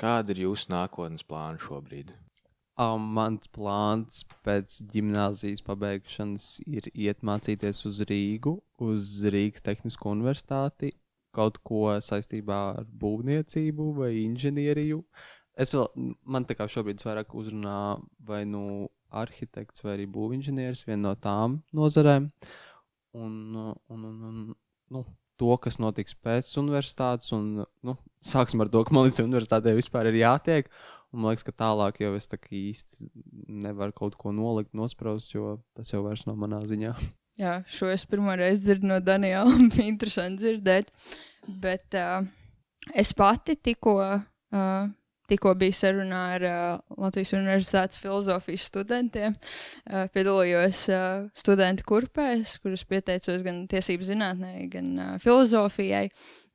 kāda 0.00 0.34
ir 0.34 0.46
jūsu 0.48 0.72
nākotnes 0.74 1.22
plāna 1.26 1.62
šobrīd. 1.62 2.10
Um, 2.76 3.06
mans 3.16 3.48
plāns 3.48 4.24
pēc 4.44 4.82
gimnāzijas 4.92 5.62
pabeigšanas 5.64 6.58
ir 6.68 6.90
iet 6.92 7.22
mācīties 7.24 7.86
uz 7.88 8.02
Rīgu, 8.10 8.58
uz 8.84 9.14
Rīgas 9.32 9.64
Tehnisko 9.64 10.12
universitāti, 10.12 10.90
kaut 11.32 11.56
ko 11.64 11.94
saistībā 12.04 12.58
ar 12.82 12.84
būvniecību 13.00 13.88
vai 13.96 14.10
inženieriju. 14.26 15.00
Es 15.56 15.72
vēl, 15.72 15.86
man 16.28 16.44
tā 16.44 16.56
kā 16.58 16.66
šobrīd 16.68 17.00
vairāk 17.04 17.32
uzrunā 17.36 17.96
vai 18.28 18.42
nu 18.48 18.90
arhitekts 19.16 19.84
vai 19.84 19.94
arī 19.96 20.06
būvinženieris, 20.12 20.84
viena 20.84 21.08
no 21.08 21.14
tām 21.16 21.60
nozarēm. 21.76 22.28
Un, 23.16 23.36
un, 23.56 24.02
un, 24.04 24.18
un 24.28 24.42
nu, 24.92 25.04
to, 25.40 25.54
kas 25.62 25.78
notiks 25.80 26.16
pēc 26.24 26.50
universitātes, 26.60 27.32
un 27.36 27.64
nu, 27.64 27.96
sāksim 28.26 28.60
ar 28.64 28.70
to, 28.72 28.82
ka 28.84 28.94
man 28.94 29.06
līdz 29.08 29.22
universitātei 29.24 29.76
vispār 29.78 30.10
ir 30.10 30.20
jātiek. 30.20 30.68
Un 31.14 31.22
man 31.22 31.32
liekas, 31.32 31.46
ka 31.46 31.54
tālāk 31.56 32.02
jau 32.02 32.12
es 32.18 32.28
tā 32.28 32.36
īsti 32.36 33.06
nevaru 33.62 33.94
kaut 33.96 34.18
ko 34.20 34.34
nolikt, 34.36 34.74
nospraust, 34.76 35.32
jo 35.32 35.60
tas 35.76 35.92
jau 35.94 36.02
vairs 36.04 36.26
nav 36.28 36.36
manā 36.40 36.60
ziņā. 36.68 36.92
Jā, 37.40 37.58
šo 37.68 37.88
es 37.92 38.04
pirmo 38.08 38.34
reizi 38.36 38.64
dzirdu 38.64 38.90
no 38.90 38.98
Daniela. 39.04 39.52
Interesanti 39.92 40.42
dzirdēt. 40.42 40.92
Bet 41.62 41.96
uh, 41.96 42.26
es 42.96 43.12
pati 43.16 43.56
tikko, 43.60 43.96
uh, 44.02 44.88
tikko 45.30 45.54
biju 45.58 45.74
sarunā 45.76 46.22
ar 46.36 46.46
uh, 46.46 46.94
Latvijas 47.02 47.34
Universitātes 47.36 48.00
filozofijas 48.02 48.68
studentiem. 48.70 49.36
Uh, 49.86 50.06
piedalījos 50.14 50.86
uh, 50.92 51.26
studentu 51.36 51.86
kurpēs, 51.88 52.56
kurus 52.62 52.86
pieteicos 52.88 53.44
gan 53.46 53.64
tiesību 53.70 54.08
zinātnē, 54.08 54.54
gan 54.72 54.94
uh, 54.96 55.12
filozofijai. 55.22 56.08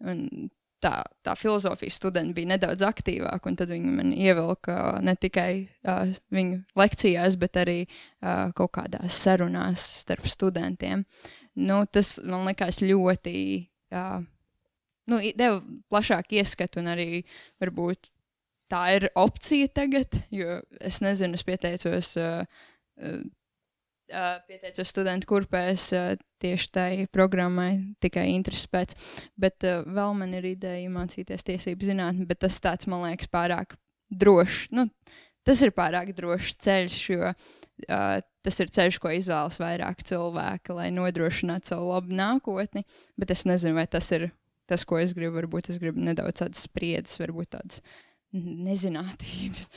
Un 0.08 0.50
tā, 0.82 0.94
tā 1.26 1.36
filozofijas 1.38 2.00
studenti 2.02 2.36
bija 2.40 2.54
nedaudz 2.56 2.84
aktīvāki, 2.86 3.52
un 3.52 3.58
tad 3.60 3.72
viņi 3.72 3.94
man 3.98 4.14
ievilka 4.16 4.76
ne 5.06 5.16
tikai 5.20 5.52
uh, 5.62 6.12
viņu 6.34 6.62
lekcijās, 6.80 7.38
bet 7.42 7.60
arī 7.62 7.80
uh, 7.86 8.50
kaut 8.58 8.74
kādās 8.80 9.20
sarunās 9.24 9.86
starp 10.04 10.28
studentiem. 10.30 11.06
Nu, 11.60 11.84
tas 11.92 12.18
man 12.24 12.48
likās 12.50 12.82
ļoti. 12.84 13.36
Uh, 13.92 14.24
nu, 15.12 15.20
deva 15.36 15.60
plašāku 15.92 16.40
ieskatu, 16.40 16.82
un 16.82 16.92
arī 16.94 17.24
varbūt 17.62 18.12
tā 18.72 18.82
ir 18.96 19.10
opcija 19.20 19.70
tagad, 19.76 20.16
jo 20.34 20.62
es 20.80 21.02
nezinu, 21.04 21.38
es 21.38 21.46
pieteicos. 21.48 22.16
Uh, 22.20 22.44
uh, 24.12 24.38
pieteicos 24.48 24.92
studentu 24.92 25.30
kurpēs 25.32 25.88
uh, 25.96 26.14
tieši 26.42 26.72
tai 26.74 26.92
programmai, 27.14 27.72
tikai 28.04 28.28
interesi 28.34 28.70
pēc. 28.72 28.96
Bet 29.40 29.68
uh, 29.68 29.84
vēl 29.88 30.16
man 30.20 30.36
ir 30.40 30.48
ideja 30.54 30.92
mācīties 30.94 31.48
tiesību 31.48 31.92
zinātnē, 31.92 32.28
bet 32.30 32.44
tas 32.46 32.60
tāds, 32.64 32.90
man 32.92 33.06
liekas, 33.08 33.32
pārāk 33.32 33.76
drošs. 34.12 34.70
Nu, 34.76 34.88
tas 35.48 35.64
ir 35.64 35.74
pārāk 35.76 36.14
drošs 36.18 36.58
ceļš, 36.66 37.00
jo 37.16 37.32
uh, 37.32 38.20
tas 38.46 38.62
ir 38.64 38.76
ceļš, 38.76 39.02
ko 39.02 39.16
izvēlas 39.16 39.60
vairāk 39.62 40.06
cilvēki, 40.08 40.78
lai 40.78 40.92
nodrošinātu 40.96 41.74
savu 41.74 41.92
labu 41.94 42.16
nākotni. 42.18 42.86
Bet 43.20 43.34
es 43.36 43.46
nezinu, 43.50 43.78
vai 43.80 43.88
tas 43.92 44.12
ir 44.16 44.32
tas, 44.72 44.86
ko 44.88 45.02
es 45.02 45.16
gribu. 45.18 45.36
Varbūt 45.42 45.74
es 45.74 45.82
gribu 45.82 46.04
nedaudz 46.04 46.44
tādas 46.44 46.64
spriedzes, 46.68 47.20
varbūt 47.22 47.52
tādas 47.58 47.84
nezinātības. 48.34 49.70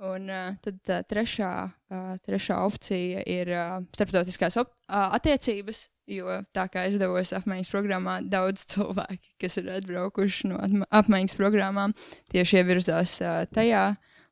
Un 0.00 0.30
uh, 0.32 0.54
tad 0.64 0.78
tā 0.88 0.98
trešā, 1.04 1.52
uh, 1.92 2.12
trešā 2.24 2.56
opcija 2.64 3.20
ir 3.28 3.50
uh, 3.52 3.80
starptautiskās 3.92 4.56
op 4.62 4.70
uh, 4.72 5.10
attiecības, 5.18 5.82
jo 6.08 6.38
tā 6.56 6.64
kā 6.72 6.86
es 6.88 6.96
devos 7.00 7.34
apmaiņas 7.36 7.68
programmā, 7.68 8.14
daudz 8.24 8.64
cilvēki, 8.72 9.34
kas 9.44 9.60
ir 9.60 9.68
atbraukuši 9.76 10.48
no 10.48 10.62
apmaiņas 10.88 11.36
programmām, 11.36 11.92
tieši 12.32 12.62
ievirzās 12.62 13.18
uh, 13.20 13.42
tajā 13.52 13.90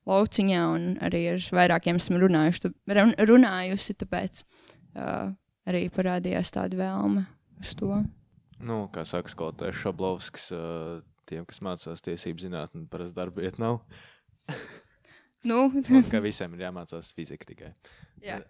lauciņā, 0.08 0.62
un 0.72 0.88
arī 1.04 1.26
ar 1.34 1.50
vairākiem 1.60 2.00
esmu 2.00 2.22
runājuši, 2.24 2.64
tu, 2.64 2.72
run, 2.96 3.12
runājusi, 3.28 3.98
tāpēc 4.00 4.40
uh, 4.46 5.34
arī 5.68 5.84
parādījās 5.92 6.54
tāda 6.56 6.80
vēlme 6.80 7.26
uz 7.60 7.76
to. 7.76 7.92
Nu, 8.58 8.86
kā 8.94 9.04
saka 9.06 9.30
skolotājs 9.30 9.84
Šablovskis, 9.84 10.48
uh, 10.56 11.04
tiem, 11.28 11.44
kas 11.48 11.60
mācās 11.64 12.02
tiesību 12.04 12.42
zinātnē, 12.46 12.84
parasti 12.92 13.16
darba 13.18 13.44
vieta 13.44 13.62
nav. 13.62 13.80
Nu, 15.46 15.68
Un 15.70 16.06
ka 16.10 16.18
visiem 16.24 16.54
ir 16.56 16.64
jāmācās 16.66 17.12
fizika 17.14 17.46
tikai. 17.48 17.72
jā. 18.24 18.40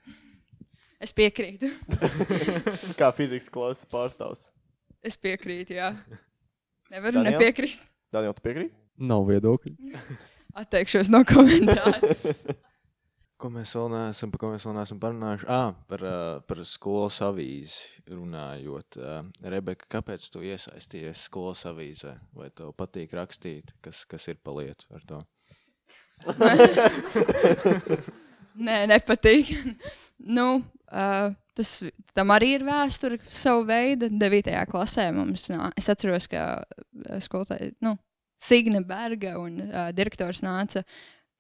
Es 0.99 1.13
piekrītu. 1.15 1.69
Kā 2.99 3.13
fizikas 3.15 3.47
klases 3.55 3.85
pārstāvs. 3.87 4.49
Es 5.07 5.15
piekrītu, 5.21 5.77
jā. 5.77 5.93
Nevaru 6.91 7.21
Daniel? 7.21 7.37
nepiekrist. 7.37 7.85
Daniel, 8.11 8.33
tu 8.35 8.43
piekrīt? 8.43 8.73
Nav 8.99 9.23
viedokļu. 9.29 9.77
Atteikšos 10.59 11.13
no 11.15 11.21
komentāru. 11.29 12.15
Ko 13.39 13.53
mēs 13.55 13.71
vēl 13.79 13.93
neesam, 13.93 14.33
par 14.35 14.41
ko 14.43 14.49
mēs 14.51 14.65
vēl 14.67 14.75
neesam 14.75 14.99
parunājuši? 14.99 15.47
Ah, 15.55 15.69
par, 15.87 16.03
uh, 16.03 16.41
par 16.43 16.59
skolas 16.67 17.21
avīzi 17.23 18.11
runājot. 18.11 18.97
Uh, 18.99 19.29
Rebeka, 19.55 19.87
kāpēc 19.95 20.25
tu 20.35 20.41
iesaistījies 20.43 21.21
skolas 21.29 21.63
avīzē? 21.71 22.17
Vai 22.35 22.49
tev 22.51 22.73
patīk 22.75 23.13
rakstīt, 23.15 23.71
kas, 23.85 24.01
kas 24.11 24.27
ir 24.33 24.41
pa 24.43 24.57
lietu 24.59 24.91
ar 24.91 25.05
to? 25.07 25.21
Nē, 28.67 28.81
nepatīk. 28.91 29.55
nu, 30.39 30.47
uh, 30.91 31.31
tas 31.55 31.71
tam 32.19 32.35
arī 32.35 32.57
ir 32.57 32.67
vēsture, 32.67 33.21
savu 33.31 33.69
veidu. 33.71 34.11
9. 34.19 34.51
klasē 34.73 35.13
mums 35.15 35.47
nā, 35.55 35.71
es 35.79 35.87
atceros, 35.95 36.27
ka 36.33 36.49
uh, 36.59 37.23
skolotāja, 37.23 37.71
nu, 37.87 37.95
Signe 38.43 38.83
Berga 38.87 39.37
un 39.39 39.63
uh, 39.63 39.93
direktors 39.95 40.43
nāca 40.43 40.83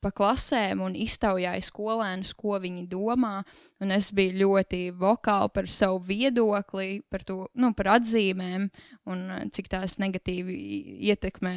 pa 0.02 0.12
klasēm 0.14 0.82
un 0.84 0.96
iztaujāja 0.98 1.62
skolēnus, 1.66 2.34
ko 2.38 2.58
viņi 2.62 2.86
domā. 2.90 3.42
Un 3.82 3.94
es 3.94 4.10
biju 4.14 4.38
ļoti 4.42 4.82
vokāli 4.98 5.54
par 5.54 5.70
savu 5.72 6.02
viedokli, 6.08 7.02
par, 7.10 7.24
to, 7.26 7.46
nu, 7.54 7.72
par 7.78 7.94
atzīmēm 7.98 8.68
un 9.10 9.24
uh, 9.30 9.46
cik 9.54 9.70
tās 9.72 9.98
negatīvi 10.02 10.58
ietekmē 11.10 11.56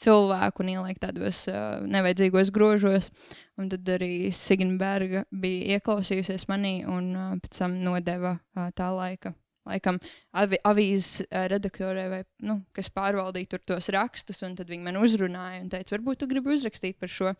cilvēku 0.00 0.64
un 0.64 0.72
ieliek 0.74 0.98
tādos 1.02 1.44
uh, 1.50 1.78
nevajadzīgos 1.86 2.50
grožos. 2.54 3.10
Un 3.60 3.70
tad 3.72 3.88
arī 3.96 4.32
Signberga 4.34 5.24
bija 5.30 5.78
ieklausījusies 5.78 6.48
manī 6.50 6.80
un 6.88 7.14
uh, 7.14 7.32
pēc 7.42 7.62
tam 7.62 7.78
nodeva 7.84 8.36
uh, 8.38 8.68
tā 8.76 8.90
laika. 8.94 9.34
Laikam 9.64 9.98
avi, 10.36 10.58
avīzes 10.66 11.24
uh, 11.24 11.46
redaktorē, 11.52 12.04
vai, 12.12 12.20
nu, 12.44 12.58
kas 12.76 12.90
pārvaldīja 12.92 13.60
tos 13.64 13.88
rakstus, 13.94 14.42
tad 14.44 14.68
viņi 14.68 14.84
man 14.84 15.00
uzrunāja 15.00 15.62
un 15.62 15.70
teica, 15.72 15.96
varbūt 15.96 16.20
tu 16.22 16.28
gribi 16.30 16.54
uzrakstīt 16.54 16.98
par 17.00 17.12
šo. 17.12 17.34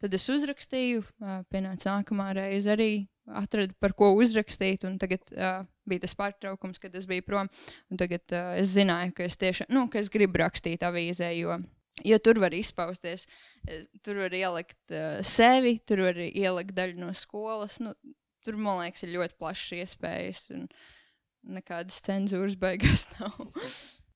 Tad 0.00 0.14
es 0.16 0.28
uzrakstīju, 0.32 1.04
uh, 1.04 1.40
pienāca 1.52 1.94
nākamā 1.96 2.30
reize 2.38 2.72
arī 2.74 2.92
atradu, 3.38 3.76
par 3.78 3.94
ko 3.94 4.12
uzrakstīt, 4.18 4.86
un 4.88 4.96
tagad 4.98 5.26
uh, 5.36 5.62
bija 5.88 6.06
tas 6.06 6.16
pārtraukums, 6.18 6.82
kad 6.82 6.94
es 6.98 7.06
biju 7.10 7.26
prom. 7.26 7.50
Tagad 8.00 8.34
uh, 8.34 8.54
es 8.58 8.72
zināju, 8.74 9.14
ka 9.16 9.28
es 9.28 9.38
tiešām, 9.38 9.70
nu, 9.74 9.86
ka 9.92 10.02
es 10.02 10.10
gribu 10.12 10.42
rakstīt 10.42 10.86
avīzē, 10.86 11.34
jo 11.38 11.60
Jo 12.04 12.16
tur 12.22 12.38
var 12.40 12.54
izpausties, 12.56 13.26
tur 14.04 14.22
var 14.22 14.32
ielikt 14.32 14.94
uh, 14.94 15.20
sevi, 15.26 15.74
tur 15.84 16.04
var 16.06 16.16
ielikt 16.16 16.72
daļu 16.76 16.96
no 17.02 17.10
skolas. 17.16 17.76
Nu, 17.82 17.92
tur, 18.46 18.56
man 18.56 18.80
liekas, 18.80 19.04
ir 19.04 19.14
ļoti 19.18 19.36
plašas 19.40 19.74
iespējas, 19.82 20.46
un 20.54 20.66
nekādas 21.46 22.00
cenzūras 22.04 22.56
beigās 22.60 23.06
nav. 23.18 23.36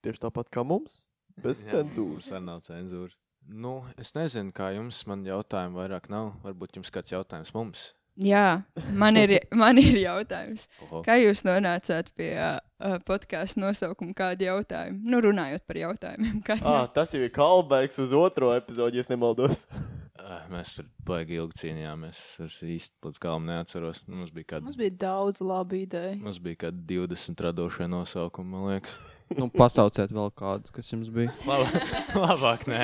Tieši 0.04 0.24
tāpat 0.26 0.50
kā 0.52 0.64
mums. 0.66 1.02
Bez 1.40 1.64
Jā, 1.64 1.80
cenzūras. 1.80 2.30
Arī 2.30 2.44
nav 2.46 2.62
cenzūra. 2.66 3.14
Nu, 3.44 3.82
es 4.00 4.14
nezinu, 4.16 4.54
kā 4.56 4.70
jums 4.72 5.02
man 5.10 5.24
jautājumu 5.26 5.82
vairāk 5.82 6.08
nav. 6.12 6.32
Varbūt 6.44 6.78
jums 6.78 6.92
kāds 6.94 7.12
jautājums 7.12 7.52
mums. 7.56 7.90
Jā, 8.14 8.62
man 8.94 9.18
ir, 9.18 9.40
man 9.62 9.80
ir 9.80 9.96
jautājums. 9.98 10.68
Oho. 10.86 11.02
Kā 11.06 11.16
jūs 11.18 11.42
nonācāt 11.46 12.12
pie 12.14 12.30
uh, 12.38 12.60
podkāstu 13.08 13.60
nosaukuma, 13.64 14.14
kādi 14.16 14.46
jautājumi? 14.46 15.02
Nu, 15.10 15.18
runājot 15.24 15.66
par 15.66 15.80
jautājumiem. 15.80 16.38
Kādi 16.46 16.62
Ah, 16.62 16.86
tas 16.94 17.12
jau 17.14 17.20
ir 17.24 17.32
callbacks 17.34 17.98
uz 18.04 18.14
otro 18.16 18.52
epizodi, 18.54 19.00
ja 19.00 19.04
es 19.06 19.10
nemaldos. 19.10 19.66
Ā, 20.14 20.36
Mēs 20.52 20.76
tur 20.76 20.86
baigi 21.08 21.40
ilgi 21.40 21.56
cīnījāmies. 21.58 22.18
Es 22.44 22.60
īsti 22.62 23.02
līdz 23.08 23.18
galam 23.24 23.48
neatceros. 23.48 23.98
Mums 24.06 24.30
bija 24.34 24.52
kādi, 24.52 24.68
Mums 24.68 24.78
bija 24.78 24.94
daudz 25.02 25.42
labu 25.42 25.80
ideju. 25.80 26.20
mums 26.22 26.38
bija 26.44 26.60
kādi 26.68 26.84
20 26.94 27.42
radošie 27.48 27.88
nosaukumi, 27.90 28.50
man 28.54 28.68
liekas. 28.70 28.94
Nu, 29.40 29.48
pasauciet 29.50 30.12
vēl 30.14 30.30
kādus, 30.36 30.70
kas 30.70 30.92
jums 30.92 31.08
bija. 31.10 31.32
Labāk, 31.48 31.92
labāk 32.28 32.66
nē. 32.70 32.80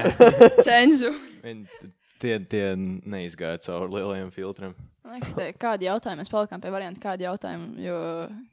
Cenzūra. 0.64 1.14
Viņi 1.44 1.90
tie, 2.20 2.36
tie 2.52 2.64
neizgāja 2.76 3.58
cauri 3.66 3.94
lielajiem 3.98 4.30
filtriem. 4.34 4.74
Kādi 5.58 5.88
jautājumi 5.88 6.20
mēs 6.20 6.28
palikām 6.30 6.60
pie 6.62 6.70
varianta, 6.70 7.00
kādi 7.02 7.24
jautājumi, 7.24 7.80
jo 7.82 7.96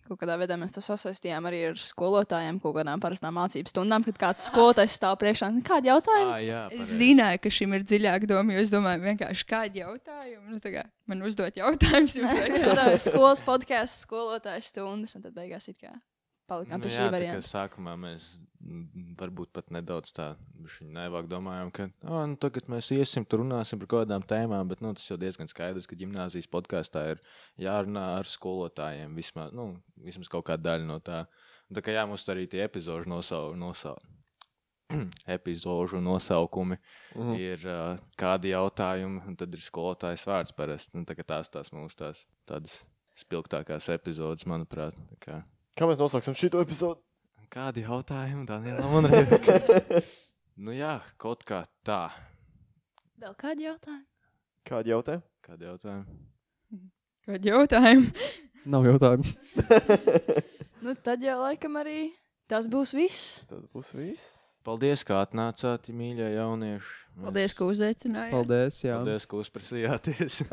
kaut 0.08 0.20
kādā 0.24 0.38
veidā 0.42 0.56
mēs 0.58 0.74
to 0.74 0.82
sasaistījām 0.82 1.46
arī 1.46 1.60
ar 1.70 1.78
skolotājiem, 1.78 2.58
kaut 2.64 2.74
kādām 2.80 3.04
parastām 3.04 3.36
mācību 3.38 3.70
stundām, 3.70 4.06
kad 4.08 4.18
kāds 4.24 4.46
skolotājs 4.50 4.96
stāv 4.98 5.20
priekšā. 5.22 5.52
"Nu, 5.54 5.62
Kādi 5.68 5.92
jautājumi? 5.92 6.32
Ah, 6.34 6.42
jā, 6.42 6.62
Es 6.72 6.80
pareizi. 6.80 6.98
zināju, 7.04 7.42
ka 7.44 7.50
šim 7.60 7.74
ir 7.78 7.84
dziļāka 7.84 8.28
doma, 8.32 8.54
jo 8.54 8.60
es 8.66 8.72
domāju, 8.74 9.06
vienkārši 9.06 9.46
kādi 9.54 9.84
jautājumi. 9.84 10.50
Nu, 10.50 10.60
kā 10.64 10.86
man 11.06 11.22
uzdot 11.22 11.54
jautājumus, 11.62 12.16
vajag. 12.26 12.76
Tā 12.80 12.92
ir 12.96 12.98
skolas 13.06 13.42
podkāsts, 13.42 14.08
skolotājs 14.08 14.72
stundas, 14.74 15.16
un 15.16 15.22
tad 15.28 15.36
beigās 15.36 15.68
it 15.70 15.78
kā 15.78 15.94
palikām 16.48 16.80
Nu, 16.82 16.88
pie 16.88 16.92
jā, 16.94 16.98
šī 16.98 17.06
tā 17.06 17.08
kā 17.10 17.16
varianta. 17.18 17.48
sākumā 17.48 17.94
mēs 18.00 18.26
mm, 18.62 19.16
varbūt 19.20 19.52
pat 19.56 19.72
nedaudz 19.76 20.12
tā 20.16 20.28
nevāk 20.82 21.28
domājām, 21.32 21.72
ka 21.76 21.88
oh, 22.08 22.24
nu, 22.28 22.36
tagad 22.42 22.68
mēs 22.72 22.90
iesim, 22.96 23.26
tur 23.26 23.44
runāsim 23.44 23.80
par 23.84 23.88
kaut 23.94 24.06
kādām 24.08 24.26
tēmām, 24.28 24.68
bet 24.72 24.82
nu, 24.84 24.94
tas 24.98 25.06
jau 25.12 25.18
diezgan 25.22 25.48
skaidrs, 25.52 25.88
ka 25.88 25.96
gimnāzijas 26.00 26.50
podkāstā 26.52 27.06
ir 27.14 27.22
jārunā 27.62 28.06
ar 28.18 28.28
skolotājiem 28.32 29.16
vismaz, 29.18 29.54
nu, 29.56 29.74
vismaz 30.04 30.28
kaut 30.32 30.48
kāda 30.50 30.72
daļa 30.72 30.88
no 30.90 31.00
tā. 31.00 31.26
Un 31.70 31.76
Tā 31.76 31.84
kā 31.84 31.92
jā, 31.92 32.06
mums 32.08 32.24
arī 32.32 32.46
tie 32.48 32.64
epizodu 32.64 33.10
nosau, 33.12 33.52
nosau, 33.60 33.98
epizodu 35.38 36.00
nosaukumi 36.00 36.78
Mhm. 37.16 37.34
ir 37.36 37.66
uh, 37.68 37.98
kādi 38.18 38.54
jautājumi, 38.54 39.20
un 39.28 39.36
tad 39.36 39.54
ir 39.54 39.60
skolotājas 39.60 40.24
vārds 40.28 40.56
parasti. 40.56 40.96
Nu, 40.96 41.04
tā 41.04 41.16
tās 41.28 41.50
tās 41.52 41.74
mūsu 41.76 41.96
tās 42.00 42.26
tādas 42.48 42.82
spilgtākās 43.18 43.90
epizodes, 43.92 44.46
manuprāt. 44.48 44.96
Tā 44.96 45.18
kā. 45.20 45.38
Kā 45.78 45.86
mēs 45.86 46.00
nosauksim 46.02 46.36
šo 46.38 46.62
episodu? 46.64 47.02
Kādi 47.54 47.84
jautājumi 47.86 48.46
Danielam 48.50 48.96
un 49.00 49.08
Rebeka? 49.08 50.02
nu 50.66 50.74
jā, 50.76 50.98
kaut 51.22 51.46
kā 51.48 51.62
tā. 51.88 52.10
Vēl 53.22 53.36
kādi 53.40 53.68
jautājumi? 53.68 54.04
Kādi 54.68 54.92
jautājumi? 54.92 55.24
Kādi 55.48 55.68
jautājumi? 55.70 56.18
Kādi 57.28 57.52
jautājumi? 57.54 58.12
Nav 58.68 58.88
jautājumu. 58.90 59.26
Nu, 60.78 60.94
tad 60.94 61.24
jau 61.26 61.34
laikam 61.42 61.74
arī 61.82 62.12
tas 62.48 62.68
būs 62.70 62.92
viss. 62.96 63.22
Tas 63.50 63.64
būs 63.74 63.88
viss. 63.98 64.28
Paldies, 64.64 65.02
kā 65.08 65.18
atnācāt, 65.26 65.88
mīļie 65.90 66.28
jaunieši. 66.36 66.92
Mēs- 67.18 67.26
Paldies, 67.26 67.56
ka 67.58 67.66
uzaicinājāt. 67.72 68.32
Paldies. 68.36 68.78
Jā. 68.86 69.00
Paldies, 69.02 69.26
ka 69.28 69.40
uzprasījāties. 69.42 70.38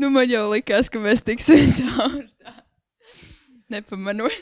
Nu, 0.00 0.08
man 0.14 0.30
jau 0.30 0.46
likās, 0.48 0.88
ka 0.88 0.96
mēs 1.02 1.20
tiksim 1.26 1.74
cauri. 1.76 2.22
tā. 2.40 2.54
Nepamanot. 3.70 4.34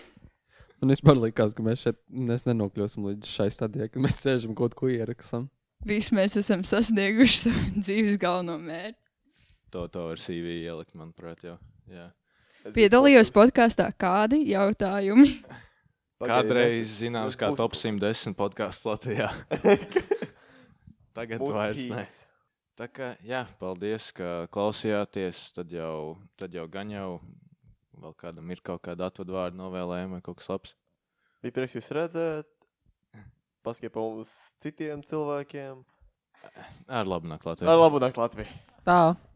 Man 0.78 0.92
vispār 0.94 1.18
likās, 1.18 1.54
ka 1.56 1.64
mēs 1.66 1.82
šeit 1.82 1.98
mēs 2.08 2.44
nenokļūsim 2.46 3.06
līdz 3.10 3.30
šai 3.32 3.48
stadijai, 3.50 3.88
kad 3.90 4.02
mēs 4.04 4.20
sēžam 4.22 4.54
kaut 4.58 4.76
ko 4.78 4.90
ierakstām. 4.92 5.48
Visi 5.86 6.14
mēs 6.14 6.36
esam 6.38 6.62
sasnieguši 6.66 7.40
savu 7.44 7.64
dzīves 7.84 8.18
galveno 8.22 8.58
mērķi. 8.62 8.98
to, 9.74 9.86
to 9.92 10.06
var 10.10 10.22
CV 10.22 10.60
ielikt, 10.62 10.94
manuprāt, 10.98 11.42
jau. 11.44 11.58
Jā. 11.90 12.10
Piedalījos 12.74 13.30
podkāstā, 13.32 13.88
kādi 13.96 14.42
jautājumi? 14.50 15.32
Kādreiz 16.18 16.98
zināms, 16.98 17.36
kā 17.38 17.52
top 17.56 17.76
110 17.78 18.34
podkāsts 18.38 18.86
Latvijā. 18.88 19.28
Tagad 21.16 21.42
vairs 21.42 21.84
ne. 21.90 22.06
Tā 22.78 22.86
kā, 22.94 23.12
jā, 23.26 23.44
paldies, 23.58 24.10
ka 24.14 24.46
klausījāties. 24.54 25.48
Tad 25.56 25.72
jau, 25.74 26.18
tad 26.38 26.54
jau 26.54 26.66
gan 26.70 26.90
jau 26.94 27.08
vēl 28.02 28.14
kādam 28.18 28.50
ir 28.54 28.62
kaut 28.64 28.82
kāda 28.86 29.08
atvadu 29.10 29.36
vārdu 29.36 29.58
novēlējuma 29.60 30.18
vai 30.18 30.24
kaut 30.24 30.40
kas 30.40 30.50
labs. 30.52 30.74
Bija 31.42 31.54
prieks 31.58 31.76
jūs 31.76 31.90
redzēt. 31.94 32.48
Paskiet 33.66 33.92
pa 33.94 34.02
mums 34.02 34.30
citiem 34.62 35.02
cilvēkiem. 35.06 35.82
Ar 36.86 37.08
labu 37.08 37.28
nakti 37.30 37.50
Latvijā. 37.50 37.70
Ar 37.70 37.80
labu 37.80 38.00
nakti 38.02 38.22
Latviju! 38.22 38.58
Tā. 38.86 39.00